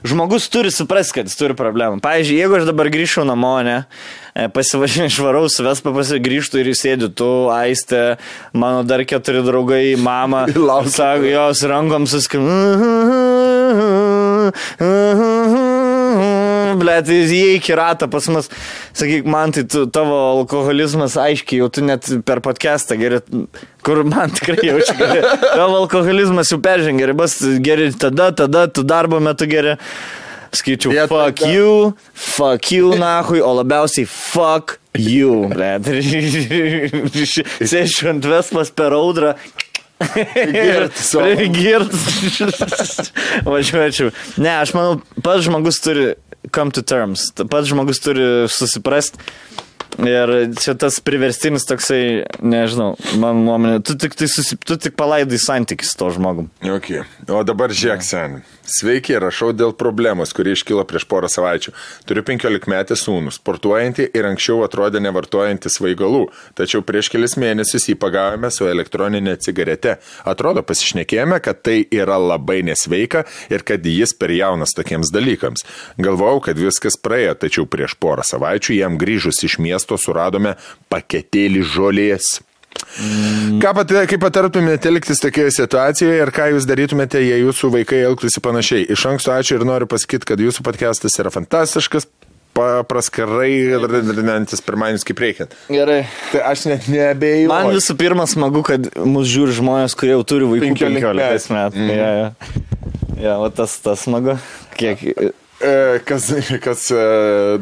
[0.03, 2.01] Žmogus turi suprasti, kad jis turi problemą.
[2.03, 3.77] Pavyzdžiui, jeigu aš dabar grįžčiau namo, ne,
[4.55, 8.17] pasivažinau švaraus vespa, pasigrįžtų ir įsėdžiu, tu, Aistė,
[8.51, 11.15] mano dar keturi draugai, mama, Laukia.
[11.23, 12.43] jos rankom suskim.
[16.83, 18.49] Ble, tai jie iki ratą pas mus.
[18.93, 23.21] Sakyk, man tai tu, tavo alkoholizmas aiškiai, jau tu net per podcastą geri,
[23.85, 25.23] kur man tikrai jaučiu geri.
[25.45, 29.77] Tavo alkoholizmas jau peržengia ribas, geri tada, tada, tu darbo metu geri.
[30.53, 35.47] Skaičiau, Jie fuck tada- you, fuck you, nahui, o labiausiai fuck you.
[35.49, 35.71] Ble,
[37.73, 39.33] sėšiu ant vespas per audrą.
[40.03, 41.31] Girt savo.
[41.55, 41.93] Girt.
[43.47, 44.11] Važiuočiau.
[44.41, 46.11] Ne, aš manau, pats žmogus turi
[46.51, 47.29] come to terms.
[47.37, 49.21] Pats žmogus turi susiprasti.
[50.01, 55.37] Ir čia tas priverstinis toksai, nežinau, man nuomonė, tu tik, tai susi, tu tik palaidai
[55.37, 56.47] santykis to žmogum.
[56.65, 57.03] Okay.
[57.29, 58.39] O dabar žiūrėk, sen.
[58.63, 61.73] Sveiki, rašau dėl problemos, kuri iškilo prieš porą savaičių.
[62.07, 66.21] Turiu 15 metį sūnų, sportuojantį ir anksčiau atrodė nevartojantį svaigalų,
[66.55, 69.97] tačiau prieš kelis mėnesius jį pagavome su elektroninė cigarete.
[70.23, 75.67] Atrodo, pasišnekėjome, kad tai yra labai nesveika ir kad jis per jaunas tokiems dalykams.
[75.99, 80.55] Galvojau, kad viskas praėjo, tačiau prieš porą savaičių jam grįžus iš miesto suradome
[80.87, 82.37] paketėlį žolės.
[82.93, 83.61] Mm.
[83.63, 88.43] Ką pat, kaip patartumėte elgtis tokioje situacijoje ir ką jūs darytumėte, jei jūsų vaikai elgtųsi
[88.43, 88.85] panašiai?
[88.93, 92.05] Iš anksto ačiū ir noriu pasakyti, kad jūsų podcastas yra fantastiškas,
[92.53, 95.49] papraskarai ir darinantis pirmanis kaip reikia.
[95.73, 96.03] Gerai.
[96.31, 97.49] Tai aš net nebejoju.
[97.51, 101.81] Man visų pirma smagu, kad mus žiūri žmonės, kurie jau turi vaikų 15 metų.
[101.81, 101.93] Mm.
[101.97, 102.57] Ja, ja.
[103.25, 104.37] ja, o tas, tas smagu.
[104.77, 105.01] Kiek...
[105.63, 106.27] E, kas,
[106.59, 107.03] kas e,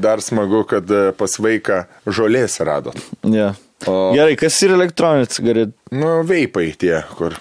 [0.01, 2.97] dar smagu, kad e, pas vaiką žolės radot.
[3.29, 3.51] Ja.
[3.89, 4.11] O...
[4.15, 5.73] Gerai, kas yra elektroninis cigaretė?
[5.95, 7.37] Nu, veipai tie, kur.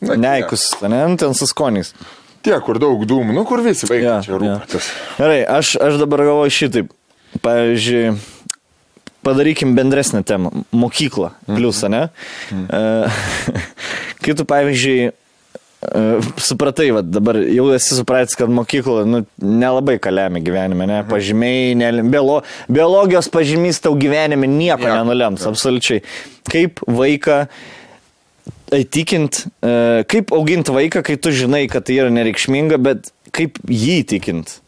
[0.00, 1.94] Na, Neikus, ne, nu, ten su skoniais.
[2.40, 4.88] Tie, kur daug dūmų, nu kur visi vaikai ja, čia rūpėtas.
[4.88, 5.16] Ja.
[5.20, 6.94] Gerai, aš, aš dabar galvoju šitaip.
[7.44, 8.14] Pavyzdžiui,
[9.22, 10.64] padarykim bendresnę temą.
[10.72, 12.08] Mokyklą, pliusą, ne?
[12.50, 12.64] Mhm.
[12.66, 13.60] Uh,
[14.24, 15.12] kai tu, pavyzdžiui,
[16.36, 21.00] supratai, va, dabar jau esi supratęs, kad mokykla nu, nelabai kalėmė gyvenime, ne?
[21.08, 25.52] Pažymiai, ne, biolo, biologijos pažymys tau gyvenime nieko ja, nenulems, ja.
[25.54, 26.02] absoliučiai.
[26.50, 27.46] Kaip vaiką
[28.76, 34.02] įtikint, uh, kaip auginti vaiką, kai tu žinai, kad tai yra nereikšminga, bet kaip jį
[34.04, 34.58] įtikint.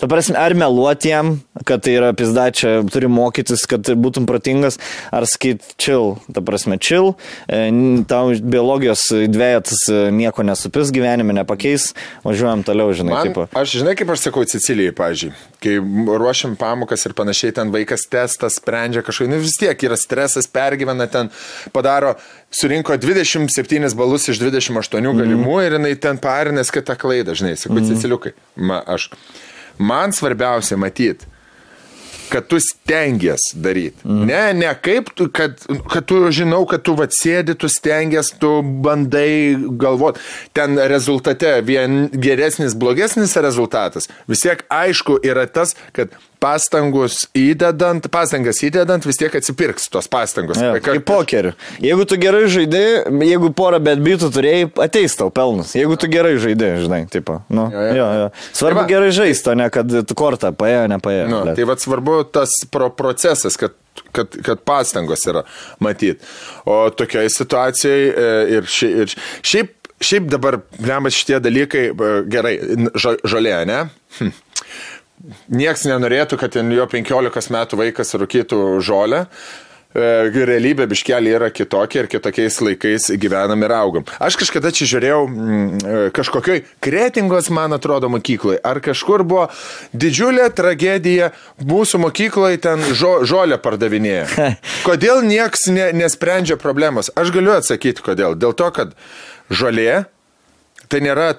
[0.00, 1.34] Ta prasme, ar meluoti jam,
[1.68, 4.78] kad tai yra pizdačia, turi mokytis, kad būtum protingas,
[5.12, 7.12] ar sakyt chill, ta prasme, chill,
[7.44, 7.66] e,
[8.08, 11.90] tau biologijos dviejatas e, nieko nesupis gyvenime, nepakeis,
[12.24, 13.44] važiuojam toliau, žinai, Man, tipo.
[13.52, 15.76] Aš žinai, kaip aš sakau Sicilijai, pažiūrėjau, kai
[16.22, 21.10] ruošiam pamokas ir panašiai, ten vaikas testas sprendžia kažkokį, nu vis tiek yra stresas, pergyvena
[21.12, 21.28] ten,
[21.76, 22.16] padaro
[22.50, 25.68] surinko 27 balus iš 28 galimų mm.
[25.68, 27.92] ir jinai ten parinės kitą klaidą, žinai, sakau, mm.
[27.92, 28.34] Siciliukai.
[28.56, 29.10] Ma, aš
[29.78, 31.26] man svarbiausia matyti,
[32.30, 33.96] kad tu stengiasi daryti.
[34.04, 34.26] Mm.
[34.26, 35.58] Ne, ne kaip, tu, kad,
[35.90, 38.52] kad tu žinau, kad tu atsėdi, tu stengiasi, tu
[38.84, 40.22] bandai galvoti.
[40.54, 44.08] Ten rezultate vien geresnis, blogesnis rezultatas.
[44.30, 50.60] Vis tiek aišku yra tas, kad pastangus įdedant, pastangas įdedant, vis tiek atsipirks tos pastangos.
[50.60, 51.52] Ja, Ka, kaip pokeriu.
[51.84, 52.84] Jeigu tu gerai žaidži,
[53.28, 55.74] jeigu porą bet bitų turėjai, ateis tau pelnas.
[55.76, 57.40] Jeigu tu gerai žaidži, žinai, tipo.
[57.52, 57.98] Nu, ja, ja.
[58.00, 58.30] Jo, jo.
[58.56, 61.28] Svarbu tai va, gerai žaisti, o ne kad kortą paėjo, nepaėjo.
[61.30, 63.76] Nu, tai vad svarbu tas pro procesas, kad
[64.12, 65.42] kad, kad pastangos yra
[65.82, 66.24] matyti.
[66.64, 69.14] O tokioje situacijoje ir, ši, ir
[69.46, 72.54] šiaip, šiaip dabar, blemas, šitie dalykai, e, gerai,
[72.96, 73.82] žalė, ne?
[74.18, 74.32] Hm.
[75.52, 79.26] Niekas nenorėtų, kad jo 15 metų vaikas rūkytų žolę.
[79.90, 84.04] E, realybė biškelė yra kitokia ir kitokiais laikais gyvenam ir augam.
[84.22, 88.60] Aš kažkada čia žiūrėjau mm, e, kažkokioj kretingos, man atrodo, mokykloje.
[88.62, 89.48] Ar kažkur buvo
[89.90, 91.32] didžiulė tragedija,
[91.66, 94.54] mūsų mokykloje ten žo, žolę pardavinėja.
[94.86, 97.10] Kodėl nieks ne, nesprendžia problemos?
[97.18, 98.38] Aš galiu atsakyti, kodėl.
[98.38, 98.94] Dėl to, kad
[99.50, 100.04] žolė
[100.86, 101.32] tai nėra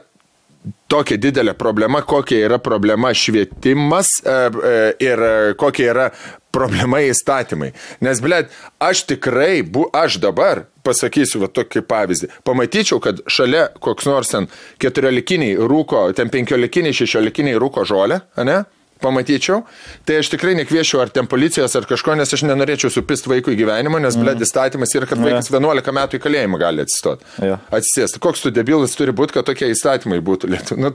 [0.91, 4.75] tokia didelė problema, kokia yra problema švietimas e, e,
[5.07, 5.23] ir
[5.59, 6.07] kokia yra
[6.51, 7.71] problema įstatymai.
[8.03, 8.51] Nes, blėt,
[8.83, 12.29] aš tikrai, bu, aš dabar pasakysiu va tokį pavyzdį.
[12.47, 14.49] Pamatyčiau, kad šalia koks nors ten
[14.81, 18.61] keturiolikiniai rūko, ten penkiolikiniai, šešiolikiniai rūko žolę, ne?
[19.01, 19.61] Pamatyčiau,
[20.07, 23.61] tai aš tikrai nekviečiau ar ten policijos ar kažko, nes aš nenorėčiau supist vaikų į
[23.63, 24.25] gyvenimą, nes, mm.
[24.25, 25.57] blėt, įstatymas yra, kad vaikas ja.
[25.59, 27.27] 11 metų į kalėjimą gali atsistoti.
[27.43, 27.57] Ja.
[27.73, 28.21] Atsisėsti.
[28.23, 30.85] Koks tu debilas turi būti, kad tokie įstatymai būtų lietuvių.
[30.85, 30.93] Nu,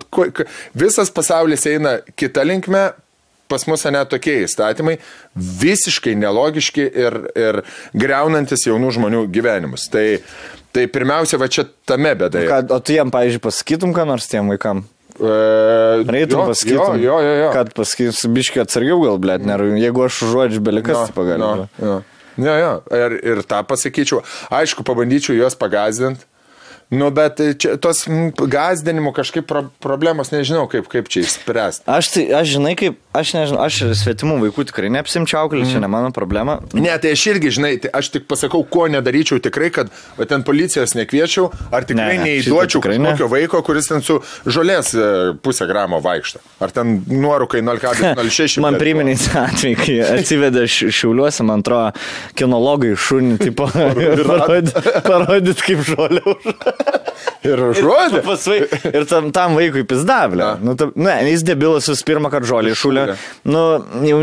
[0.76, 2.88] visas pasaulis eina kita linkme,
[3.48, 4.96] pas mus net tokie įstatymai
[5.36, 7.62] visiškai nelogiški ir, ir
[7.94, 9.86] greunantis jaunų žmonių gyvenimus.
[9.92, 10.06] Tai,
[10.74, 12.42] tai pirmiausia, va čia tame bėda.
[12.74, 14.84] O tu jiem, pavyzdžiui, pasakytum, ką nors tiem vaikam?
[15.16, 17.48] E, Reitum pasakyti, jo, jo, jo, jo.
[17.54, 19.46] kad pasakysiu, biškiai atsargiau gal, blėt,
[19.80, 21.64] jeigu aš žodžiu belikas, no, tai pagaliau.
[21.64, 21.98] No, no.
[22.36, 24.20] Jo, jo, ir, ir tą pasakyčiau.
[24.52, 26.26] Aišku, pabandyčiau juos pagazdinti
[26.90, 28.04] Nu, bet čia, tos
[28.38, 31.82] gazdinimo kažkaip pro, problemos nežinau, kaip, kaip čia išspręsti.
[31.90, 35.72] Aš, tai, aš žinai, kaip, aš nežinau, aš svetimų vaikų tikrai neapsimčiau mm.
[35.72, 36.60] čia ne mano problema.
[36.78, 39.90] Ne, tai aš irgi, žinai, tai aš tik pasakau, ko nedaryčiau tikrai, kad
[40.30, 45.10] ten policijos nekviečiau, ar tikrai ne, neįduočiau kažkokio vaiko, kuris ten su žolės e,
[45.42, 46.44] pusę gramo vaikšto.
[46.62, 48.60] Ar ten nuorukai 0,06.
[48.64, 51.90] man priminė atvejį, kai atsivedė šiuliuosi, man atrodo,
[52.38, 53.66] kinologai šunį, tipo,
[54.30, 54.72] parodyt,
[55.02, 56.75] parodyt kaip žolė už.
[57.44, 58.22] Ir žodžiu.
[58.56, 58.66] Ir,
[59.00, 60.50] ir tam, tam vaikui pizdavlė.
[60.64, 63.06] Nu, ta, ne, jis debilas vis pirmą kartą žolį šūlė.
[63.48, 63.64] Nu,
[64.06, 64.20] jau,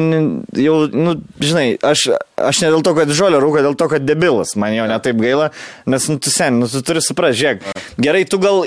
[0.66, 2.08] jau, nu, žinai, aš,
[2.48, 4.56] aš ne dėl to, kad žolė rūko, dėl to, kad debilas.
[4.60, 5.50] Man jau netaip gaila,
[5.90, 7.84] nes, nu, tu sen, nu, tu turi suprasti, žiūrėk.
[8.04, 8.64] Gerai, tu gal,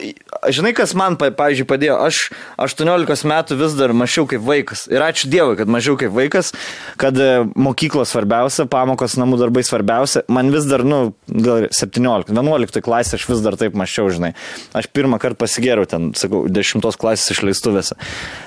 [0.54, 1.98] žinai, kas man, pavyzdžiui, padėjo.
[2.06, 2.20] Aš
[2.62, 4.86] 18 metų vis dar mažiau kaip vaikas.
[4.92, 6.52] Ir ačiū Dievui, kad mažiau kaip vaikas,
[7.00, 10.24] kad e, mokyklos svarbiausia, pamokos namų darbai svarbiausia.
[10.32, 14.32] Man vis dar, nu, gal 17, 11 klasė aš vis dar taip mačiau, žinai.
[14.76, 17.98] Aš pirmą kartą pasigėriau ten, sakau, dešimtos klasės išleistuvėse.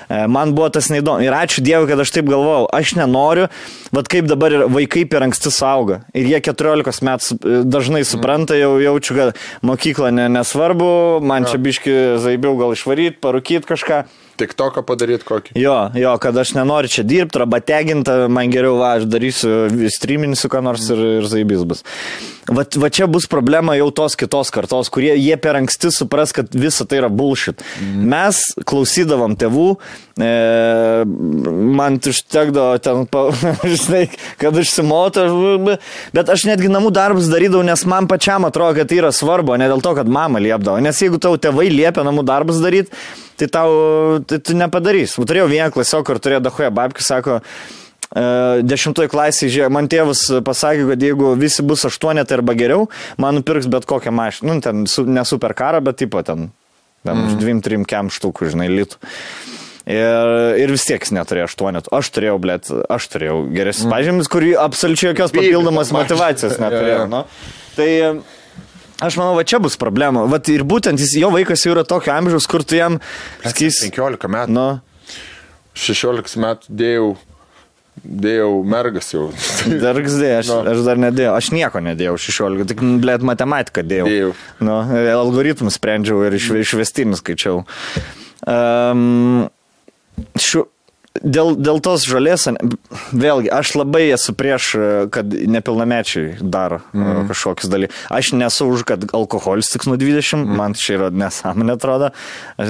[0.08, 1.24] E, man buvo tas neįdomu.
[1.26, 2.68] Ir ačiū Dievui, kad aš taip galvojau.
[2.74, 3.50] Aš nenoriu,
[3.94, 6.00] vad kaip dabar vaikai per per anksti sauga.
[6.16, 11.60] Ir jie 14 metų e, dažnai supranta, jau jaučiu, kad mokykla ne, nesvarbu, man čia
[11.60, 14.02] biški zaibiau gal išvaryti, parūkyti kažką.
[14.40, 15.54] Tik toką padaryti kokį.
[15.60, 19.52] Jo, jo, kad aš nenoriu čia dirbti, arba teginti, man geriau, va, aš darysiu,
[19.92, 21.84] streaminsiu, ką nors ir, ir zaibys bus.
[22.50, 26.50] Va, va čia bus problema jau tos kitos kartos, kurie jie per anksti supras, kad
[26.56, 27.62] visa tai yra bullshit.
[27.78, 28.08] Mm.
[28.10, 29.68] Mes klausydavom tėvų,
[30.18, 30.32] e,
[31.78, 33.28] man užtekdavo ten, pa,
[33.76, 34.06] žinai,
[34.40, 35.28] kad užsimoto,
[36.16, 39.70] bet aš netgi namų darbus darydavau, nes man pačiam atrodo, kad tai yra svarbu, ne
[39.70, 40.80] dėl to, kad mama liepdavo.
[40.82, 42.96] Nes jeigu tau tėvai liepia namų darbus daryti,
[43.40, 45.16] tai tau tai tu nepadarys.
[45.16, 48.24] Turėjau vieną klasiok, kur turėjo Dahoje babkių, sako, e,
[48.66, 52.88] dešimtoj klasėje, man tėvas pasakė, kad jeigu visi bus aštuonetą arba geriau,
[53.20, 56.50] man nupirks bet kokią mašiną, nu, ten su, ne super karą, bet tipo ten,
[57.06, 57.38] ten mm.
[57.40, 59.00] dviem, trim kem štukų, žinai, litų.
[59.90, 60.28] Ir,
[60.60, 61.90] ir vis tiek jis neturėjo aštuonetų.
[61.96, 63.94] Aš turėjau, blėt, aš turėjau geresnis mm.
[63.94, 67.08] pažymis, kurį absoliučiai jokios papildomos motivacijos neturėjau.
[67.10, 67.24] Nu.
[67.74, 67.88] Tai
[69.00, 70.26] Aš manau, va čia bus problema.
[70.28, 72.98] Vat ir būtent jis, jo vaikas jau yra tokio amžiaus, kur tu jam...
[73.46, 74.52] Skys, 15 metų.
[74.52, 74.66] Nu.
[75.80, 77.06] 16 metų dėjau,
[78.04, 79.28] dėjau mergas jau.
[79.86, 80.58] Dargas dėjau, aš, no.
[80.74, 81.36] aš dar nedėjau.
[81.38, 84.10] Aš nieko nedėjau 16, tik, blėt, matematiką dėjau.
[84.10, 84.34] Dėjau.
[84.68, 84.76] Nu,
[85.14, 87.62] algoritmus sprendžiau ir iš, išvestinį skaičiau.
[88.48, 89.48] Um,
[90.36, 90.68] šiuo
[91.10, 92.44] Dėl, dėl tos žalės,
[93.10, 94.68] vėlgi, aš labai esu prieš,
[95.10, 97.24] kad nepilnamečiai daro mm.
[97.32, 98.04] kažkokius dalykus.
[98.14, 100.54] Aš nesu už, kad alkoholis tik nuo 20, mm.
[100.60, 102.12] man čia yra nesąmonė atrodo.
[102.62, 102.68] E,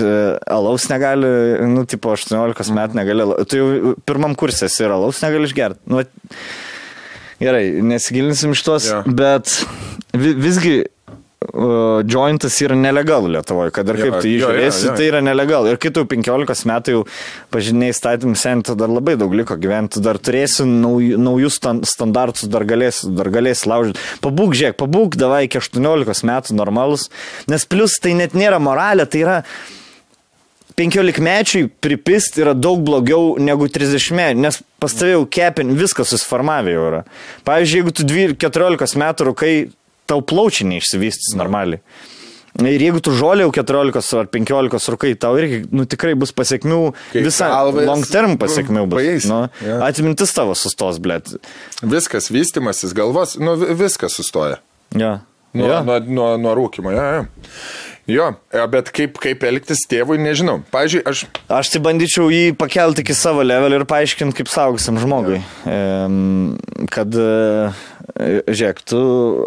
[0.56, 1.28] alaus negali,
[1.68, 2.32] nu, tipo 18
[2.64, 2.80] mm.
[2.80, 5.84] metų negali, tu jau pirmam kursė esi ir alaus negali išgerti.
[5.92, 6.00] Nu,
[7.44, 9.04] gerai, nesigilinsim iš tos, yeah.
[9.04, 9.52] bet
[10.16, 10.78] visgi
[11.50, 15.68] uh, jointas yra nelegal Lietuvoje, kad ir kaip tu jį žiūrėsi, tai yra nelegal.
[15.70, 17.02] Ir kitų 15 metų jau
[17.54, 21.60] pažiniai statymų senti, dar labai daug liko gyventi, dar turėsi nauj, naujus
[21.90, 24.06] standartus, dar galėsi, dar galėsi laužyti.
[24.24, 27.10] Pabūk, žiūrėk, pabūk, davai iki 18 metų normalus,
[27.50, 29.38] nes plus tai net nėra moralė, tai yra
[30.80, 36.08] 15 mečiai pripist yra daug blogiau negu 30 metų, nes pas tavai jau kepin, viskas
[36.08, 37.02] susiformavę jau yra.
[37.44, 38.06] Pavyzdžiui, jeigu tu
[38.46, 39.54] 14 metų rūkai
[40.10, 41.82] tau plaučiai neišsivystys normaliai.
[42.60, 46.80] Ir jeigu tu žolė jau 14 ar 15 rukai, tau irgi nu, tikrai bus pasiekmių,
[47.14, 47.46] visą
[47.78, 48.98] long term pasiekmių bus.
[48.98, 49.78] Paės, nu, ja.
[49.86, 51.30] Atmintis tavo sustos, blėt.
[51.80, 54.58] Viskas, vystimasis, galvos, nu, viskas sustoja.
[54.98, 55.20] Ja.
[55.54, 55.80] Nuo, ja.
[55.86, 57.22] nuo, nuo, nuo rūkimo, ja, ja.
[58.10, 60.58] Jo, e, bet kaip, kaip elgtis tėvui, nežinau.
[60.74, 61.24] Pavyzdžiui, aš...
[61.60, 65.40] Aš tai bandyčiau jį pakelti iki savo levelį ir paaiškinti kaip saugusiam žmogui.
[65.64, 66.10] Ja.
[66.90, 67.16] Kad
[68.18, 69.00] E, žiūrėk, tu,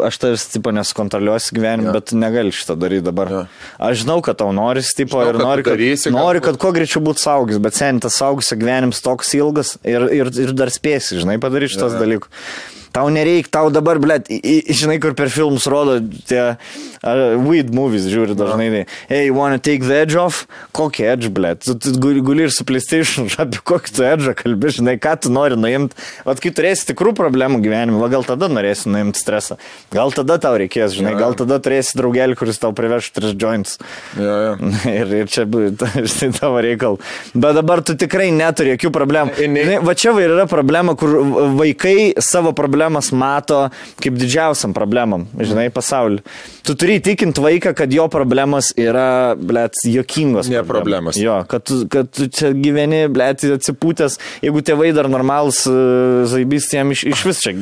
[0.06, 1.94] aš tavęs tipo nesukontroliuosi gyvenime, ja.
[1.96, 3.32] bet negali šitą daryti dabar.
[3.32, 3.42] Ja.
[3.90, 7.02] Aš žinau, kad tau norisi, tipo, žinau, ir nori, kad, darysi, nori, kad kuo greičiau
[7.04, 11.38] būtų saugis, bet seniai tas saugusio gyvenimas toks ilgas ir, ir, ir dar spėsi, žinai,
[11.42, 12.02] padaryti šitos ja.
[12.02, 12.48] dalykus.
[12.94, 14.28] Tau nereik, tau dabar, blėt,
[14.70, 15.96] žinai, kur per filmus rodo
[16.30, 18.68] tie uh, weed movies, žiūri dažnai.
[18.70, 18.82] Ja.
[19.08, 20.44] Hey, wanna take the edge off?
[20.78, 21.64] Kokį edge, blėt?
[21.66, 25.58] Tu, tu guli, ir su PlayStation, apie kokį tu edge kalbi, žinai, ką tu nori
[25.58, 25.98] nuimti.
[26.22, 29.58] Vat kai turėsi tikrų problemų gyvenime, va, gal tada norėsi nuimti stresą.
[29.90, 33.74] Gal tada tau reikės, žinai, gal tada turėsi draugelį, kuris tau priveš tris joints.
[34.14, 34.70] Ja, ja.
[35.00, 35.48] ir, ir čia,
[36.14, 37.02] žinai, tavo reikal.
[37.34, 39.50] Bet dabar tu tikrai neturi jokių problemų.
[39.82, 41.18] Va čia va yra problema, kur
[41.58, 43.68] vaikai savo problemą problemas mato
[44.02, 46.20] kaip didžiausiam problemam, žinai, pasauliu.
[46.64, 50.48] Tu turi įtikinti vaiką, kad jo problemos yra, blėt, jokingos.
[50.52, 51.18] Ne problemas.
[51.20, 56.70] Jo, kad tu, kad tu čia gyveni, blėt, atsipūtęs, jeigu tėvai dar normalus uh, zaibys,
[56.72, 57.54] jam iš, iš vis čia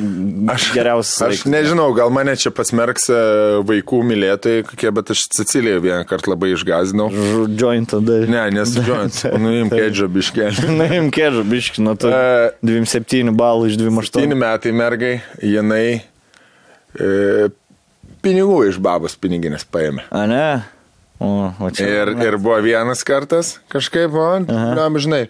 [0.55, 1.17] aš, geriausias.
[1.23, 1.53] Aš laikas.
[1.55, 3.21] nežinau, gal mane čia pasmerks e,
[3.67, 7.09] vaikų mylėtojai kokie, bet aš Siciliją vieną kartą labai išgazinau.
[7.59, 8.23] Joint tada.
[8.31, 9.23] Ne, nes joint.
[9.43, 10.71] Nuim kedžio biškelį.
[10.81, 12.11] Nuim kedžio biškelį, nu tu.
[12.13, 14.31] Uh, 27 balų iš 28.
[14.31, 16.03] 7 metai mergai pinigai, jinai
[16.99, 17.51] e,
[18.23, 20.07] pinigų iš babos piniginės paėmė.
[20.11, 20.47] A ne?
[21.23, 25.21] O, o čia, ir, ir buvo vienas kartas kažkaip, man, blem, žinai,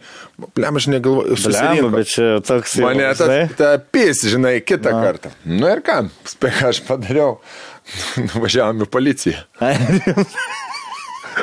[0.56, 1.90] blem, aš negalvoju, susirinko.
[1.92, 2.86] Bet čia toks jau.
[2.86, 3.28] Mane ta,
[3.58, 5.02] ta pis, žinai, kitą A.
[5.04, 5.34] kartą.
[5.44, 7.40] Nu ir ką, spėk, aš padariau.
[8.30, 9.44] Nuvažiavom į policiją.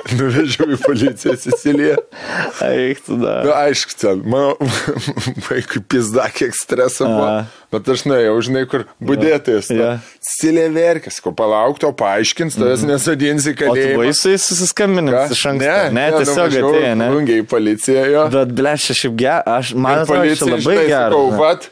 [0.20, 1.98] Nuvežiau į policiją Siciliją.
[2.66, 3.34] Eik tada.
[3.40, 4.56] Na, nu, aišku, ten, mano
[5.48, 7.32] vaikui pizda, kiek streso buvo.
[7.70, 9.70] Bet aš nuėjau, žinai, kur būdėtojas.
[9.76, 9.92] Ja.
[10.26, 14.02] Sicilija verkės, ko palaukto, paaiškins, tavęs nesadinsi kalėjimą.
[14.02, 15.70] O jisai susiskambinęs iš anksto.
[15.70, 17.12] Ne, ne, ne tiesiog atėjo, ne.
[17.14, 18.26] Rungiai į policiją jo.
[18.34, 21.22] Bet, ble, aš šiaip gerai, aš man atrodo, labai gerai.
[21.44, 21.70] Vat,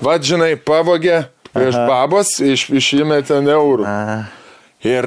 [0.00, 3.86] vat, žinai, pavogė iš babos, iš, išėmė ten eurų.
[3.88, 4.18] Aha.
[4.86, 5.06] Ir,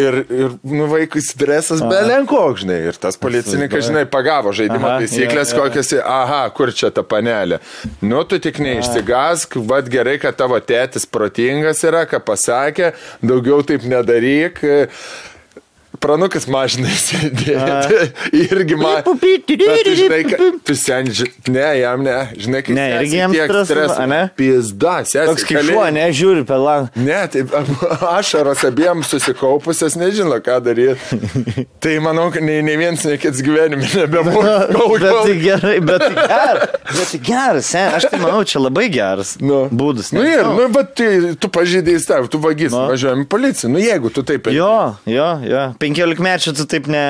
[0.00, 2.78] ir, ir nu, vaikui stresas belenkoks, žinai.
[2.90, 5.66] Ir tas policininkas, žinai, pagavo žaidimo Aha, taisyklės, jo, jo.
[5.66, 7.60] kokias, aha, kur čia ta panelė.
[8.02, 13.86] Nu, tu tik neišsigask, vad gerai, kad tavo tėtis protingas yra, ką pasakė, daugiau taip
[13.88, 14.64] nedaryk.
[16.02, 18.08] Pranukas mažinai sėdėti.
[18.42, 18.76] Irgi
[20.30, 22.16] ka- tu sen, ži- ne, jam ne.
[22.36, 23.34] Žinai, kaip Ne, irgi jam
[23.66, 24.20] stresas, a ne?
[24.36, 25.26] Pizda, sesė.
[25.30, 26.90] Toks kaip šuo, ne, žiūri per langą.
[26.98, 27.54] Ne, taip,
[28.18, 31.66] ašaros abiem susikaupusios, nežino, ką daryti.
[31.82, 34.90] Tai manau, kad nei, nei vienas, nei kitas gyvenime nebebūtų.
[35.02, 36.74] Bet tai gerai, bet tai geras.
[36.96, 37.84] Bet tai geras, ne?
[37.98, 39.64] Aš tai manau, čia labai geras Nu.
[39.70, 40.10] būdas.
[40.14, 41.08] Nu ir, nu, bet tai,
[41.40, 42.84] tu pažydai įstatymą, tu vagis, Nu.
[42.90, 43.70] važiuojam į policiją.
[43.72, 45.62] Nu, jeigu tu taip Jo, jo, jo.
[45.82, 47.02] 15 mečių tu taip ne.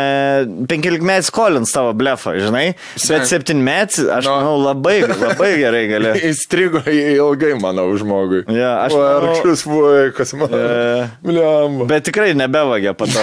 [0.69, 2.75] 15 mečių skolins tavo blefą, žinai.
[2.95, 3.43] Bet Sen.
[3.45, 4.31] 7 mečių, aš Nu.
[4.37, 6.13] manau, labai, labai gerai gali.
[6.33, 8.43] Įstrigo ilgai, manau, žmogui.
[8.49, 10.49] Jo, aš manau- Arčius vaikas, man.
[10.53, 11.09] E.
[11.23, 11.87] Bliamba.
[11.87, 13.21] Bet tikrai nebevagė po to.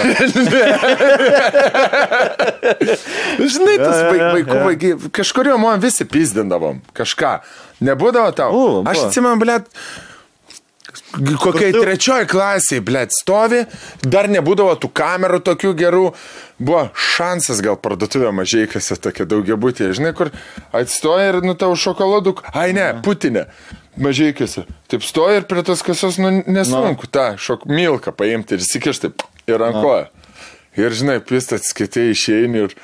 [3.40, 4.62] Žinai, tas vaik, jo, vaikų jo.
[4.66, 6.80] vaikai, kažkurio man visi pizdindavom.
[6.96, 7.32] Kažką.
[7.84, 8.50] Nebūdavo tau.
[8.52, 9.08] U, Aš buvo.
[9.08, 9.68] atsimenu, blėt.
[11.40, 13.64] Kokiai tu- trečioji klasiai, blėt, stovi,
[14.02, 16.04] dar nebūdavo tų kamerų tokių gerų.
[16.60, 20.30] Buvo šansas gal parduotuvė mažai, kas tokia daugia būtė, žinai, kur
[20.76, 22.36] atstoja ir nu tau šokoladų.
[22.52, 23.46] Ai ne, putinė.
[24.00, 24.62] Mažai kisi.
[24.88, 29.10] Taip stoja ir prie tos kasos, nu, nesunku tą šok milką paimti ir įsikišti
[29.50, 30.06] į rankoją.
[30.78, 32.76] Ir žinai, pistat skaitai išeini ir...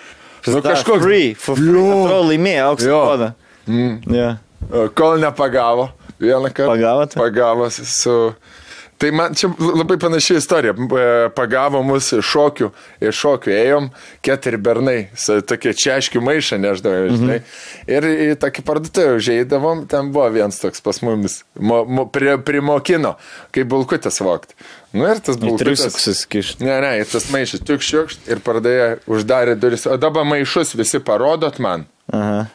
[0.46, 1.02] Nu, kažkoks.
[1.02, 1.70] Free, for free.
[1.74, 1.84] Jo.
[2.04, 2.98] Atrodo, laimėjo auksą Jo.
[3.10, 3.28] kodą.
[3.66, 4.36] Mm.
[4.70, 5.88] O, Kol nepagavo.
[6.20, 6.70] Vieną kartą.
[6.74, 7.14] Pagavot?
[7.14, 8.32] Pagavo su...
[8.96, 10.72] Tai man čia labai panaši istorija.
[10.72, 11.00] E,
[11.36, 12.70] Pagavo mus šokių,
[13.04, 13.90] iš šokių ėjom,
[14.24, 14.94] keturi bernai,
[15.44, 17.18] tokie čiaškių maišą neždavome, Mhm.
[17.20, 17.36] žinai.
[17.92, 23.18] Ir į tokį parduotuvę užėjdavom, ten buvo vienas toks pas mumis, mo, mo, prie, primokino,
[23.52, 24.56] kaip bulkutės vokti.
[24.96, 26.64] Nu ir tas įsikišti.
[26.64, 29.84] Ne, ne, tas maišas tik šiukšt ir pardavė, uždarė duris.
[29.92, 31.84] O dabar maišus visi parodot man.
[32.16, 32.46] Aha.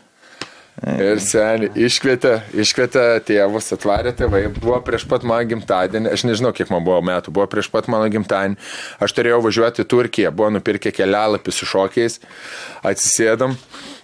[0.81, 6.71] Ir seniai iškvietė, iškvietė tėvus, atvarė tėvai, buvo prieš pat mano gimtadienį, aš nežinau, kiek
[6.73, 8.57] man buvo metų, buvo prieš pat mano gimtadienį,
[9.05, 12.17] aš turėjau važiuoti į Turkiją, buvo nupirkę kelialapį su šokiais,
[12.81, 13.53] atsisėdam.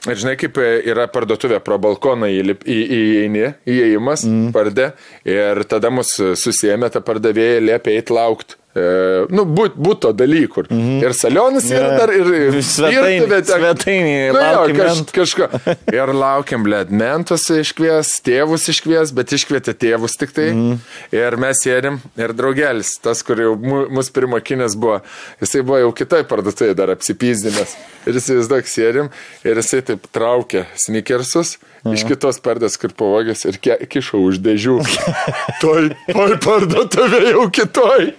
[0.05, 4.53] Ir žinai, kaip yra parduotuvė pro balkoną įeini, įėjimas, mm.
[4.53, 4.91] pardė,
[5.25, 8.61] ir tada mus susėmė tą pardavėją, liepė eiti laukti.
[8.77, 10.67] E, nu, būt, būto dalykų.
[10.69, 11.03] Mm -hmm.
[11.07, 11.97] Ir salionas yra Jo.
[11.97, 15.47] dar, ir Svetainė- svetainėje Nu, jo, kaž, kažko.
[15.93, 20.49] Ir laukiam, blėt, mentus iškvies, tėvus iškvies, bet iškvietė tėvus tik tai.
[20.53, 20.77] Mm.
[21.11, 23.55] Ir mes sėdim, ir draugelis, tas, kur jau
[23.89, 25.01] mus pirmokinės buvo,
[25.41, 27.75] jisai buvo jau kitai parduotuvėje dar apsipyzdinęs.
[28.07, 29.09] Ir jisai vis daug sėdim,
[29.43, 31.57] ir jisai taip traukė sneakersus.
[31.87, 34.75] Iš kitos pardės, kur pavogęs ir kišo už dėžių.
[35.63, 38.09] toj, toj parduotuvė jau kitoj.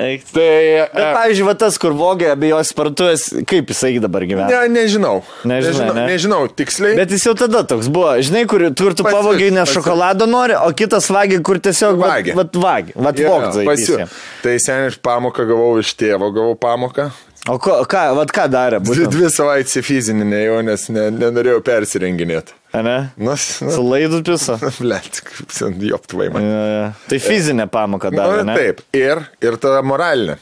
[0.00, 0.22] Eik.
[0.30, 0.42] Tai...
[0.42, 4.46] Bet, e, pavyzdžiui, va tas, kur vogė abiejos partuves, kaip jisai dabar gyvena?
[4.48, 5.20] Ne, nežinau.
[5.44, 6.04] Nežinai, nežinau, ne?
[6.12, 6.94] nežinau tiksliai.
[7.00, 10.54] Bet jis jau tada toks buvo, žinai, kur, kur tu pavogiai ne pats- šokolado nori,
[10.56, 12.36] o kitas vagė, kur tiesiog Vagė.
[12.38, 13.66] Vat, vagė, vat vogzai.
[13.68, 14.06] pasiu-
[14.44, 17.10] Tai seniai iš pamoką gavau iš tėvo, gavau pamoką.
[17.48, 18.78] O ko, ką, vat ką darė?
[18.84, 22.52] Dvi, Būtent, dvi savaitės į fizinį nejau, nes ne, nenorėjau persirenginėti.
[22.70, 22.98] Ne?
[23.18, 24.54] Nu, nu, laidu piso.
[24.78, 26.44] blėt, kaip joptvai man.
[26.46, 26.84] Ja, ja.
[27.10, 30.38] Tai fizinė pamoka davė, Nu, taip, ir, ir tada moralinė.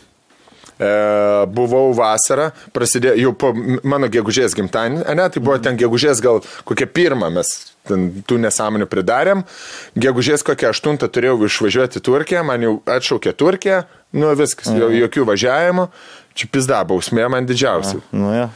[0.79, 0.89] E,
[1.51, 3.49] buvau vasarą, prasidėjo jau po
[3.83, 6.39] mano gegužės gimtadienį, ne, tai buvo ten gegužės gal
[6.69, 7.51] kokia pirma, mes
[7.89, 9.43] ten tų nesąmonių pridarėm,
[9.99, 13.81] gegužės kokią aštuntą turėjau išvažiuoti Turkiją, man jau atšaukė Turkiją,
[14.21, 15.89] nu viskas, jau jokių važiavimų,
[16.39, 17.99] čia pizda, bausmė man didžiausia.
[18.15, 18.47] Nu, ja.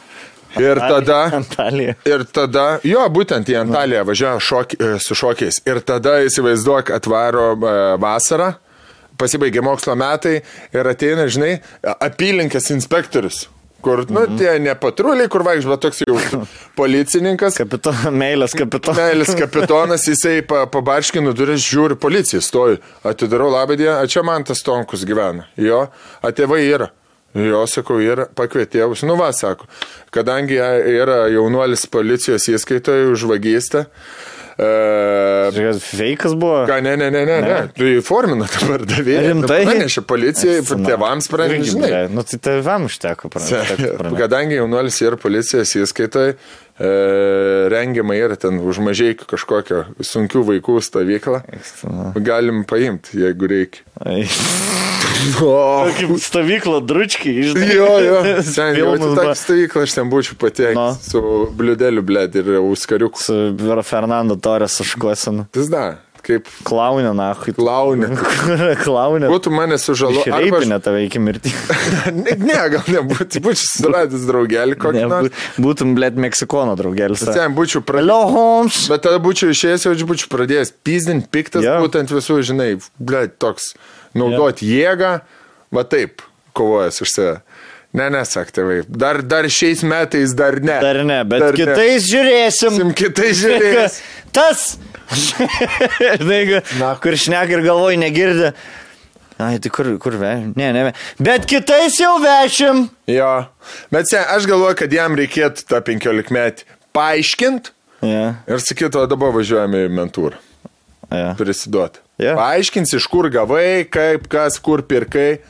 [0.60, 1.20] Ir tada...
[1.38, 1.94] Antalija.
[2.08, 5.62] Ir tada, jo, būtent į Antaliją važiavo šoki, e, su šokiais.
[5.68, 7.72] Ir tada įsivaizduok, atvaro e,
[8.02, 8.52] vasarą,
[9.20, 10.40] pasibaigė mokslo metai
[10.74, 11.56] ir ateina, žinai,
[11.98, 13.46] apylinkės inspektorius.
[13.82, 16.14] Kur, nu, tie ne patruliai, kur vaikščia, bet toks jau
[16.78, 17.56] policininkas.
[17.58, 19.00] Kapito, meilės kapitonas.
[19.00, 22.78] Meilės kapitonas, jisai pa, pabarškinu duris, žiūri, policija stovi.
[23.08, 25.48] Atidarau labą dieną, čia man tas Tonkus gyvena.
[25.58, 25.88] Jo,
[26.22, 26.92] a tėvai yra.
[27.38, 29.06] Jo, sakau, yra, pakvietė tėvus.
[29.08, 29.64] Nu, va, sako,
[30.12, 33.86] kadangi yra jaunuolis policijos įskaitoje už vagystę.
[34.60, 36.66] E, Feikas buvo.
[36.68, 37.54] ką, ne, ne, ne, ne, ne.
[37.72, 39.22] Tu įformina dabar davėjai.
[39.30, 39.62] Rimtai?
[39.64, 41.70] Pranešė policijai, tėvams pranešė.
[41.70, 42.02] žinai.
[42.12, 43.94] Nu, tai tėvam užteko pranešti.
[44.18, 46.92] Kadangi jaunuolis yra policijos įskaitai, e,
[47.72, 51.42] rengiama yra ten už mažai kažkokią sunkių vaikų stovyklą.
[52.20, 53.88] Galim paimti, jeigu reikia.
[55.42, 57.72] O, Kaip stovyklo dručkiai, žinai.
[57.76, 58.20] jo, jo.
[58.42, 59.14] Sen, jau buvo.
[59.18, 60.86] tą stovyklą aš ten būčiau patekęs No.
[61.00, 61.22] su
[61.56, 63.20] bliudeliu, bled ir uskariuku.
[63.22, 63.36] Su
[63.86, 65.46] Fernando Torres užkuosinu.
[65.54, 65.84] Tas da,
[66.22, 68.08] kaip Klaunė, na, klaunė.
[68.84, 69.30] Klaunė.
[69.32, 70.22] Būtų mane sužalo.
[70.22, 71.54] arba aš- Išreipinė tave iki mirties.
[72.12, 75.32] ne, ne, gal nebūtų, būčiau suradęs draugelį kokį Ne,
[75.62, 77.24] Būtum, blėt, Meksikono draugelis.
[77.26, 78.84] Ten būčiau pradėjęs.
[78.92, 81.82] Bet tada būčiau išėjęs, jau būčiau pradėjęs pizdinti, piktas, yeah.
[81.82, 83.74] būtent visų, žinai, ble, toks,
[84.18, 84.92] naudoti yeah.
[84.92, 85.12] jėgą,
[85.72, 86.24] va taip,
[86.56, 87.36] kovojęs už save.
[87.92, 88.78] Ne, nesak, tėvai.
[88.88, 90.78] Dar, dar šiais metais, dar ne.
[90.80, 92.78] Dar ne, bet Dar kitais žiūrėsim.
[92.78, 93.98] Sim kitais žiūrės.
[94.32, 94.78] Tas.
[96.22, 96.94] Žinai, Na.
[97.02, 98.52] kur šneka ir galvoj negirdi.
[99.42, 100.54] Ai, tai kur, kur vešim?
[100.56, 100.92] Ne, ne.
[101.20, 102.86] Bet kitais jau vešim.
[103.10, 103.32] Jo.
[103.92, 109.30] Bet sen, aš galvoju, kad jam reikėtų tą 15 metį paaiškinti Ja, ir sakytų, dabar
[109.36, 110.38] važiuojame į mentūrą.
[111.12, 111.34] ja.
[111.38, 112.00] Prisiduoti.
[112.20, 112.34] Jo.
[112.38, 115.40] Paaiškins, iš kur gavai, kaip, kas, kur pirkai.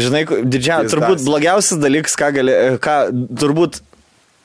[0.00, 2.96] Žinai, didžiausias, turbūt blogiausias dalykas, ką gali, ką
[3.38, 3.78] turbūt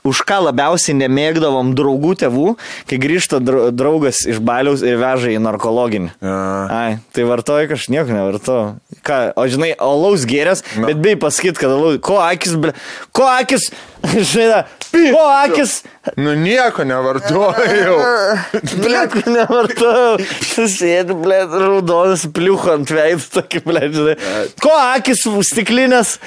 [0.05, 2.51] už ką labiausiai nemėgdavom draugų tėvų,
[2.85, 6.11] kai grįžta dra- draugas iš baliaus ir veža į narkologinį.
[6.21, 6.35] A.
[6.69, 8.67] Ai, tai vartoji kažkaip nieko nevartoju.
[9.01, 10.91] Ką, o žinai, alaus gėrės, Na.
[10.91, 12.75] bet bei pasakyti, kad alaus, ko akis, ble,
[13.17, 13.71] ko akis,
[14.31, 15.81] žinai, ko akis,
[16.21, 17.95] Nu nieko nevartojau.
[18.83, 20.27] blėt, nevartoju.
[20.69, 24.15] Sėdi, blėt, raudonas pliucho ant veido, tokį, blėt, žinai.
[24.61, 26.19] Ko akis stiklinės,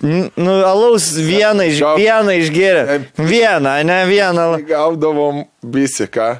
[0.00, 3.00] nu, alaus vieną, iš, vieną išgėrė.
[3.20, 4.48] Vieną, ne vieną.
[4.72, 5.44] Gaudavom
[5.76, 6.32] visi, ką?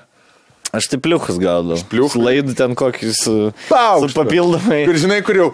[0.76, 1.80] Aš tai pliuchus gaudavau.
[1.88, 2.20] pliuchų?
[2.20, 2.74] Laidų ten
[3.16, 4.12] su Paukštą.
[4.18, 4.82] papildomai.
[4.84, 5.48] Ir žinai, kur jau.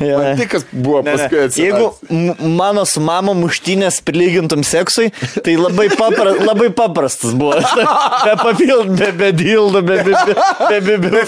[0.00, 0.18] Jo.
[0.18, 1.58] Man tik kas buvo Ne, paskui atsiradęs.
[1.60, 5.10] Jeigu mano su mama muštinės prilygintum seksui,
[5.44, 7.58] tai labai, papra, labai paprastas buvo.
[8.26, 9.96] Be papildų, be be dildų, be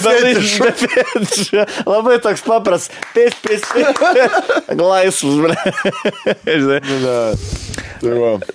[0.01, 1.65] fetišų.
[1.89, 2.89] Labai toks paprastas.
[3.13, 4.31] Pės, pės, pės.
[4.79, 5.55] Laisvus, ble.
[6.63, 6.79] Ne.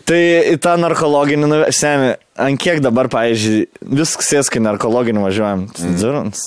[0.08, 0.22] Tai
[0.62, 3.66] tą narkologinį, nu, semi, ant kiek dabar, pavyzdžiui,
[3.98, 5.64] viskas sės, kai narkologinį važiuojam.
[6.00, 6.44] Durns.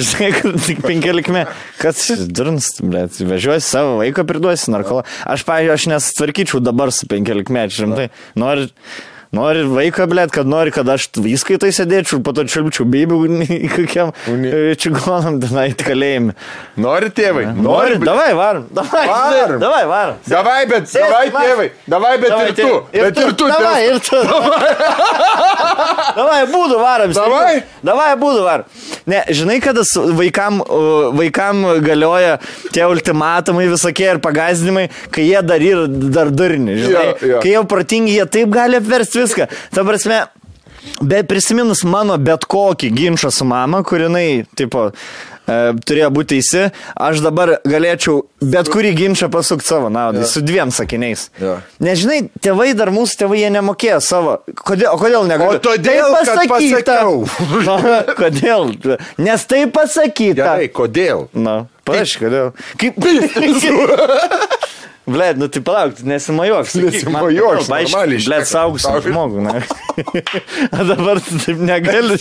[0.00, 0.30] Žinai,
[0.66, 1.56] tik 15 metų.
[1.80, 2.04] Kas
[2.34, 5.08] durns, bet važiuosi savo vaiką priduosi narkologą.
[5.28, 8.08] Aš, pavyzdžiui, aš nesutvarkyčiau dabar su 15 metų, žinai.
[9.34, 13.18] Nori, nori vaiką, blėt, kad nori, kad aš įskaitai sėdėčiau, po to čiulpčiau beibių
[13.76, 16.34] kokiam e, čigonam tenai kalėjime.
[16.80, 17.46] Nori tėvai?
[17.56, 18.66] Nori, ble- davai, varom.
[18.74, 19.58] Davai, Varom.
[19.62, 20.16] davai, varom.
[20.30, 21.68] Davai, bet, Sėsk, davai tėvai.
[21.94, 22.62] Davai, bet Davai, ir tu.
[22.62, 23.04] tėvai.
[23.04, 23.48] Bet ir tu.
[23.52, 24.20] Davai, ir tu.
[26.16, 27.14] Davai, būdų varom.
[27.16, 27.54] Davai.
[27.84, 28.68] Davai, būdų varom.
[29.10, 29.82] Ne, žinai, kada
[30.16, 30.62] vaikam,
[31.18, 32.38] vaikam galioja
[32.72, 36.78] tie ultimatumai visokie ir pagazdinimai, kai jie dar yra dar durni.
[36.80, 37.40] Žinai, Jo, jo.
[37.44, 39.50] kai jau protingi, jie taip gali apversti viską.
[39.74, 40.22] Ta prasme,
[41.00, 44.90] Bet prisiminus mano bet kokį ginčą su mama, kurinai, tipo,
[45.48, 45.56] e,
[45.88, 46.66] turėjo būti teisi,
[47.00, 48.20] aš dabar galėčiau
[48.52, 51.26] bet kurį ginčą pasukti savo naudai, su dviem sakiniais.
[51.40, 51.56] Jo.
[51.84, 54.36] Nežinai, tėvai dar mūsų tėvai jie nemokėjo savo.
[54.60, 55.56] Kodėl, o kodėl negaliu?
[55.56, 56.98] O todėl, Tai pasakyta.
[57.64, 58.74] Na, kodėl?
[59.24, 60.42] Nes tai pasakyta.
[60.44, 61.26] Gerai, kodėl?
[61.32, 62.54] Na, panašiai, kodėl.
[62.80, 63.00] Kaip...
[65.04, 68.48] Ble, nu tai palauk, kodėl, paaiškink, normaliai Ble, šneka.
[68.48, 69.42] saugusiam Tau- žmogui.
[69.44, 69.58] Na.
[70.80, 72.16] O dabar tu taip negali.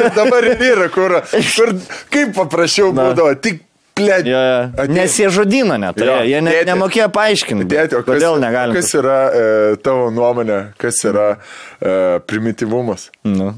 [0.00, 1.14] ir dabar ir yra, kur,
[1.56, 1.70] kur
[2.10, 3.62] kaip paprasčiau būdavo, tik
[3.94, 4.26] plėt.
[4.26, 4.86] Jo, jo.
[4.96, 6.68] Nes jie žodino neturėjo, Jo, jie ne, tėti.
[6.72, 7.68] nemokėjo paaiškinti.
[7.70, 8.74] O kas, kodėl negalima.
[8.80, 9.46] kas yra e,
[9.84, 13.10] tavo nuomonė, kas yra e, primityvumas?
[13.28, 13.52] Nu.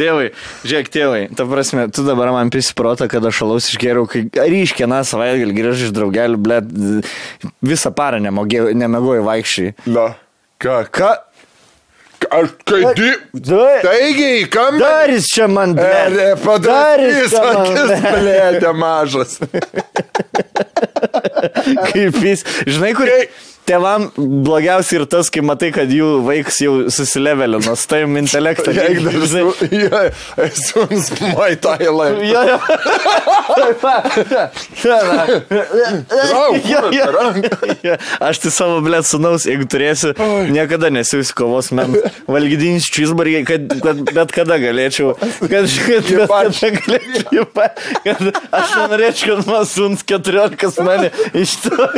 [0.00, 0.30] Tėvai,
[0.64, 5.02] žiūrėk, tėvai, ta prasme, tu dabar man prisiprota, kad aš alaus išgeriau, kai ryškė, na,
[5.04, 6.60] savaitgalį grįžau iš draugelių, ble,
[7.60, 9.74] visą parą nemegojau vaikščiai.
[9.92, 10.14] Na,
[10.62, 10.84] ką?
[10.88, 11.10] Ką?
[12.30, 13.10] Aš kai di...
[13.82, 14.78] Taigi, kam?
[14.78, 16.36] Daris čia man, ble.
[16.44, 19.40] Padarys čia man, akis, blėdė mažas.
[21.90, 23.08] Kaip jis, žinai, kur...
[23.68, 28.72] Tėvam blogiausia ir tas, kai matai, kad jų vaikas jau susilevelino, su tavim intelektą.
[29.30, 29.42] Su...
[29.70, 30.00] Ja,
[30.42, 30.86] esu
[31.30, 32.08] Muay Thai lai.
[32.26, 32.58] Jo, jo.
[38.26, 40.14] Aš tai savo blėt sunaus, jeigu turėsiu,
[40.50, 41.94] niekada nesiūsiu kovos men
[42.30, 45.14] valgydinis čizbargiai, kad, kad bet kada galėčiau,
[45.46, 47.46] kad, kad bet kada galėčiau,
[48.04, 48.20] kad
[48.50, 51.88] aš nenorėčiau, kad man suns 14 mane iš to,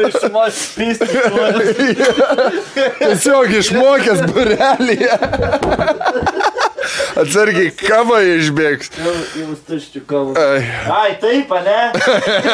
[0.01, 1.05] pat išmos pysti.
[3.01, 5.13] Tiesiog išmokęs burelėje.
[7.21, 8.89] Atsargiai, kava išbėgs.
[10.41, 10.61] Ai.
[10.91, 11.81] Ai, taip, ne?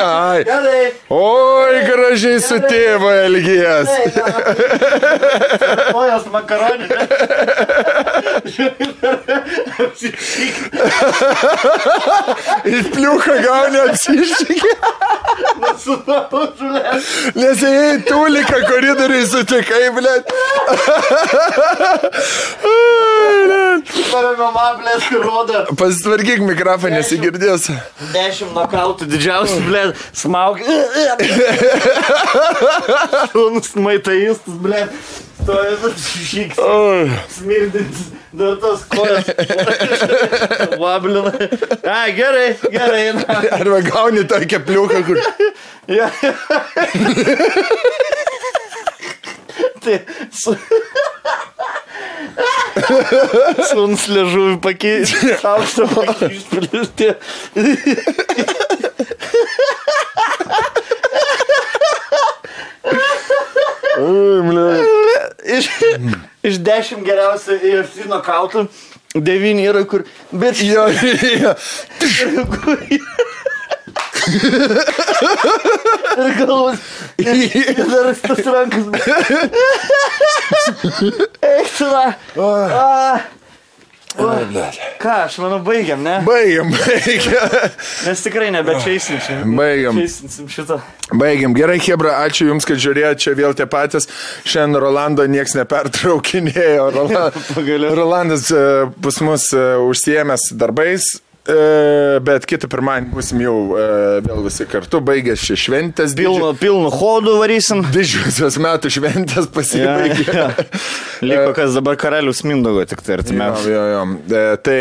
[0.02, 0.44] Ai.
[0.48, 0.84] Gerai.
[1.14, 3.90] Oi, gražiai su tėvu elgies.
[5.96, 6.88] Ojos makaronį.
[12.68, 13.80] Ir pliuką gauni
[15.88, 17.00] apsišykį.
[17.38, 19.86] Nes jei tuliką koridoriui sutikai,
[25.24, 25.64] rodo.
[25.80, 27.70] Pasitvarkyk mikrofoną, nesigirdės.
[28.14, 30.62] Dešimt nokautų didžiausias, blėt, smaug.
[33.32, 34.94] Šūnus maitaistas, blėt.
[35.42, 35.76] Stoja
[36.28, 36.64] šyks.
[37.38, 38.17] Smirdintis.
[38.32, 39.26] Dar tos kojas.
[40.80, 41.32] Vablina.
[41.84, 43.14] A, gerai, gerai.
[43.14, 43.24] Na.
[43.60, 45.18] Arba gauni tokią pliuką, kur...
[45.88, 46.12] Ja.
[49.84, 50.00] tai
[50.32, 50.56] su...
[53.72, 55.34] Suns liežuvį pakeisti.
[55.48, 57.14] Aukštą pakeisti.
[65.58, 65.70] Iš,
[66.46, 68.68] iš dešimt geriausių UFC nokautų,
[69.16, 70.06] devyni yra kur...
[70.32, 70.88] Bet Jo,
[71.44, 71.54] jo.
[76.18, 76.80] Ir galvos.
[77.18, 78.86] Ir dar tas rankas.
[81.48, 81.88] Eik, tu.
[84.18, 86.18] Ką, aš manau, baigiam, ne?
[86.26, 87.52] Baigiam, baigiam.
[88.08, 89.54] Nes tikrai nebečeisinčiam.
[89.58, 90.00] Baigiam.
[90.00, 90.80] Čeisinsim šitą.
[91.14, 91.54] Baigiam.
[91.58, 94.10] Gerai, Hebra, ačiū Jums, kad žiūrėjote čia vėl tie patys.
[94.48, 96.90] Šiandien Rolando nieks nepertraukinėjo.
[96.96, 97.28] Rola...
[97.58, 97.94] Pagaliau.
[97.98, 98.66] Rolandas e,
[99.04, 101.14] pas mus e, užsiemęs darbais.
[101.48, 103.86] E, Bet kitą pirmadienį būsim jau e,
[104.26, 106.16] vėl visi kartu, baigęs šį šventės.
[106.18, 107.84] Pilno, pilno hodų varysim.
[107.94, 110.26] Didžiosios metų šventės Ja, pasibaigė.
[110.34, 110.48] ja.
[111.26, 113.70] Liko kas dabar karalius Mindogo tik tai Jo, artimiausia.
[113.72, 114.04] jo, jo.
[114.28, 114.80] E, Tai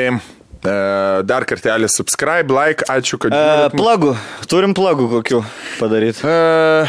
[0.66, 3.34] e, dar kartelį subscribe, like, ačiū, kad...
[3.36, 4.16] E, plagų.
[4.50, 5.42] Turim plagų kokių
[5.78, 6.24] padaryti.
[6.26, 6.86] E,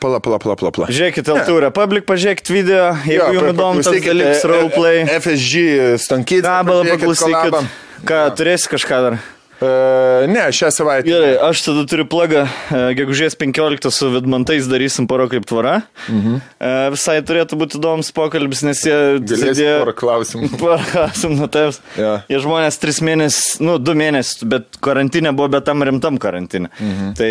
[0.00, 0.70] Pala, pala, pala, pala.
[0.72, 0.86] pala.
[0.88, 5.00] Žiūrėkit, LT Republic, pažiūrėkit video, jeigu Jo, jums įdomu tas dalykas, e, roleplay.
[5.04, 5.64] e, FSG
[6.00, 6.40] Stankys.
[6.46, 7.58] Gabalą paklausykit.
[8.06, 9.20] Ką, turėsi kažką dar?
[9.60, 11.04] Uh, ne, šią savaitę.
[11.04, 15.82] Gerai, aš tada turiu plagą, e, gegužės 15 su Vidmantais darysim poro kaip tvara.
[16.08, 16.38] Mhm.
[16.94, 18.96] Visai turėtų būti įdomus pokalbis, nes jie...
[19.20, 20.48] Galėsi porą klausimų.
[20.62, 21.82] Parasim nuo tavęs.
[22.00, 22.14] Jo.
[22.32, 26.72] Jie žmonės tris mėnesius, nu, du mėnesius, bet karantinė buvo, bet tam rimtam karantinė.
[26.80, 27.12] Mhm.
[27.20, 27.30] Tai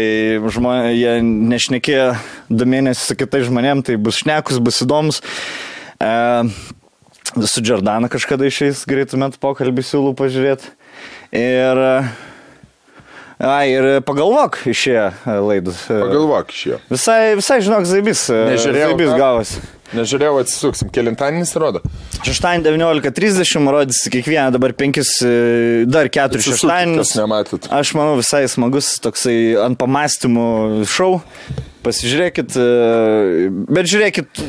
[0.53, 2.09] žmonės, jie nešnekėjo
[2.61, 5.23] du mėnesius su kitais žmonėm, tai bus šnekus, bus įdomus.
[5.97, 6.13] E,
[7.45, 10.73] su Jordana kažkada išeis greitų metų pokalbį siūlau pažiūrėti.
[11.35, 11.83] Ir...
[13.39, 15.05] A, ir pagalvok išėjo
[15.47, 15.85] laidus.
[15.87, 16.79] E, Pagalvok iš jo.
[16.91, 18.25] Visai, visai žinok, zaibis.
[18.27, 19.61] Nežiūrėjau Zaibis gavosi.
[19.97, 20.89] Nežiūrėjau, atsisuksim.
[20.93, 21.81] Kelintadienis rodo.
[22.25, 27.07] Šeštadienį 19.30 rodys kiekvieną dabar penkis, e, dar keturis Atsisukit, šeštadienius.
[27.13, 27.69] kas nematot.
[27.73, 31.17] Aš manau visai smagus toksai ant pamastymų šou.
[31.79, 34.39] Pasižiūrėkit, e, bet žiūrėkit,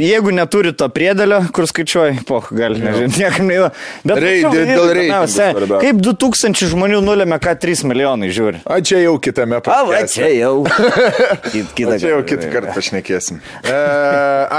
[0.00, 3.68] jeigu neturi to priedelio, kur skaičiuoji, po, gal nežinau, niekam neįdomu.
[4.08, 5.82] Bet Rei- tačiau, dėl pirmiausia, svarbiausia.
[5.84, 8.62] kaip 2000 žmonių nulėmė, ką 3 milijonai žiūri.
[8.64, 10.16] A, čia jau kitame va, podcast'e.
[10.16, 10.64] čia jau.
[11.52, 13.42] Kit, O kitą Čia jau kitą kartą pašnekėsim.
[13.68, 13.76] E,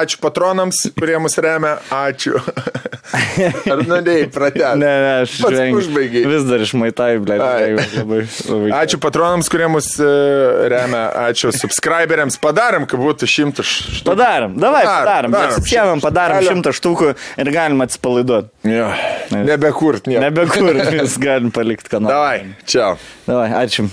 [0.03, 1.76] ačiū patronams, kurie mus remia.
[1.93, 2.39] Ačiū.
[3.73, 4.80] Ar norėjai pratęsti?
[4.80, 5.80] Ne, ne, aš vengiu.
[5.81, 6.23] užbaigei.
[6.30, 7.38] Vis dar išmaitai, ble.
[8.77, 10.10] Ačiū patronams, kurie mus e,
[10.72, 11.07] remia.
[11.27, 12.38] Ačiū subscriberiams.
[12.43, 14.06] Padarėm, kad būtų šimtas štukų.
[14.11, 14.84] Padarom, davai.
[14.85, 16.53] Atsisėmam, padarom Alio.
[16.53, 18.53] šimtą štukų ir galim atsipalaiduoti.
[18.69, 18.91] Jo.
[19.34, 20.26] Nebekurt, nieko.
[20.27, 22.14] Nebekur, vis galim palikti kanalą.
[22.14, 22.93] Davai, čia.
[23.26, 23.89] Davai, ačiū.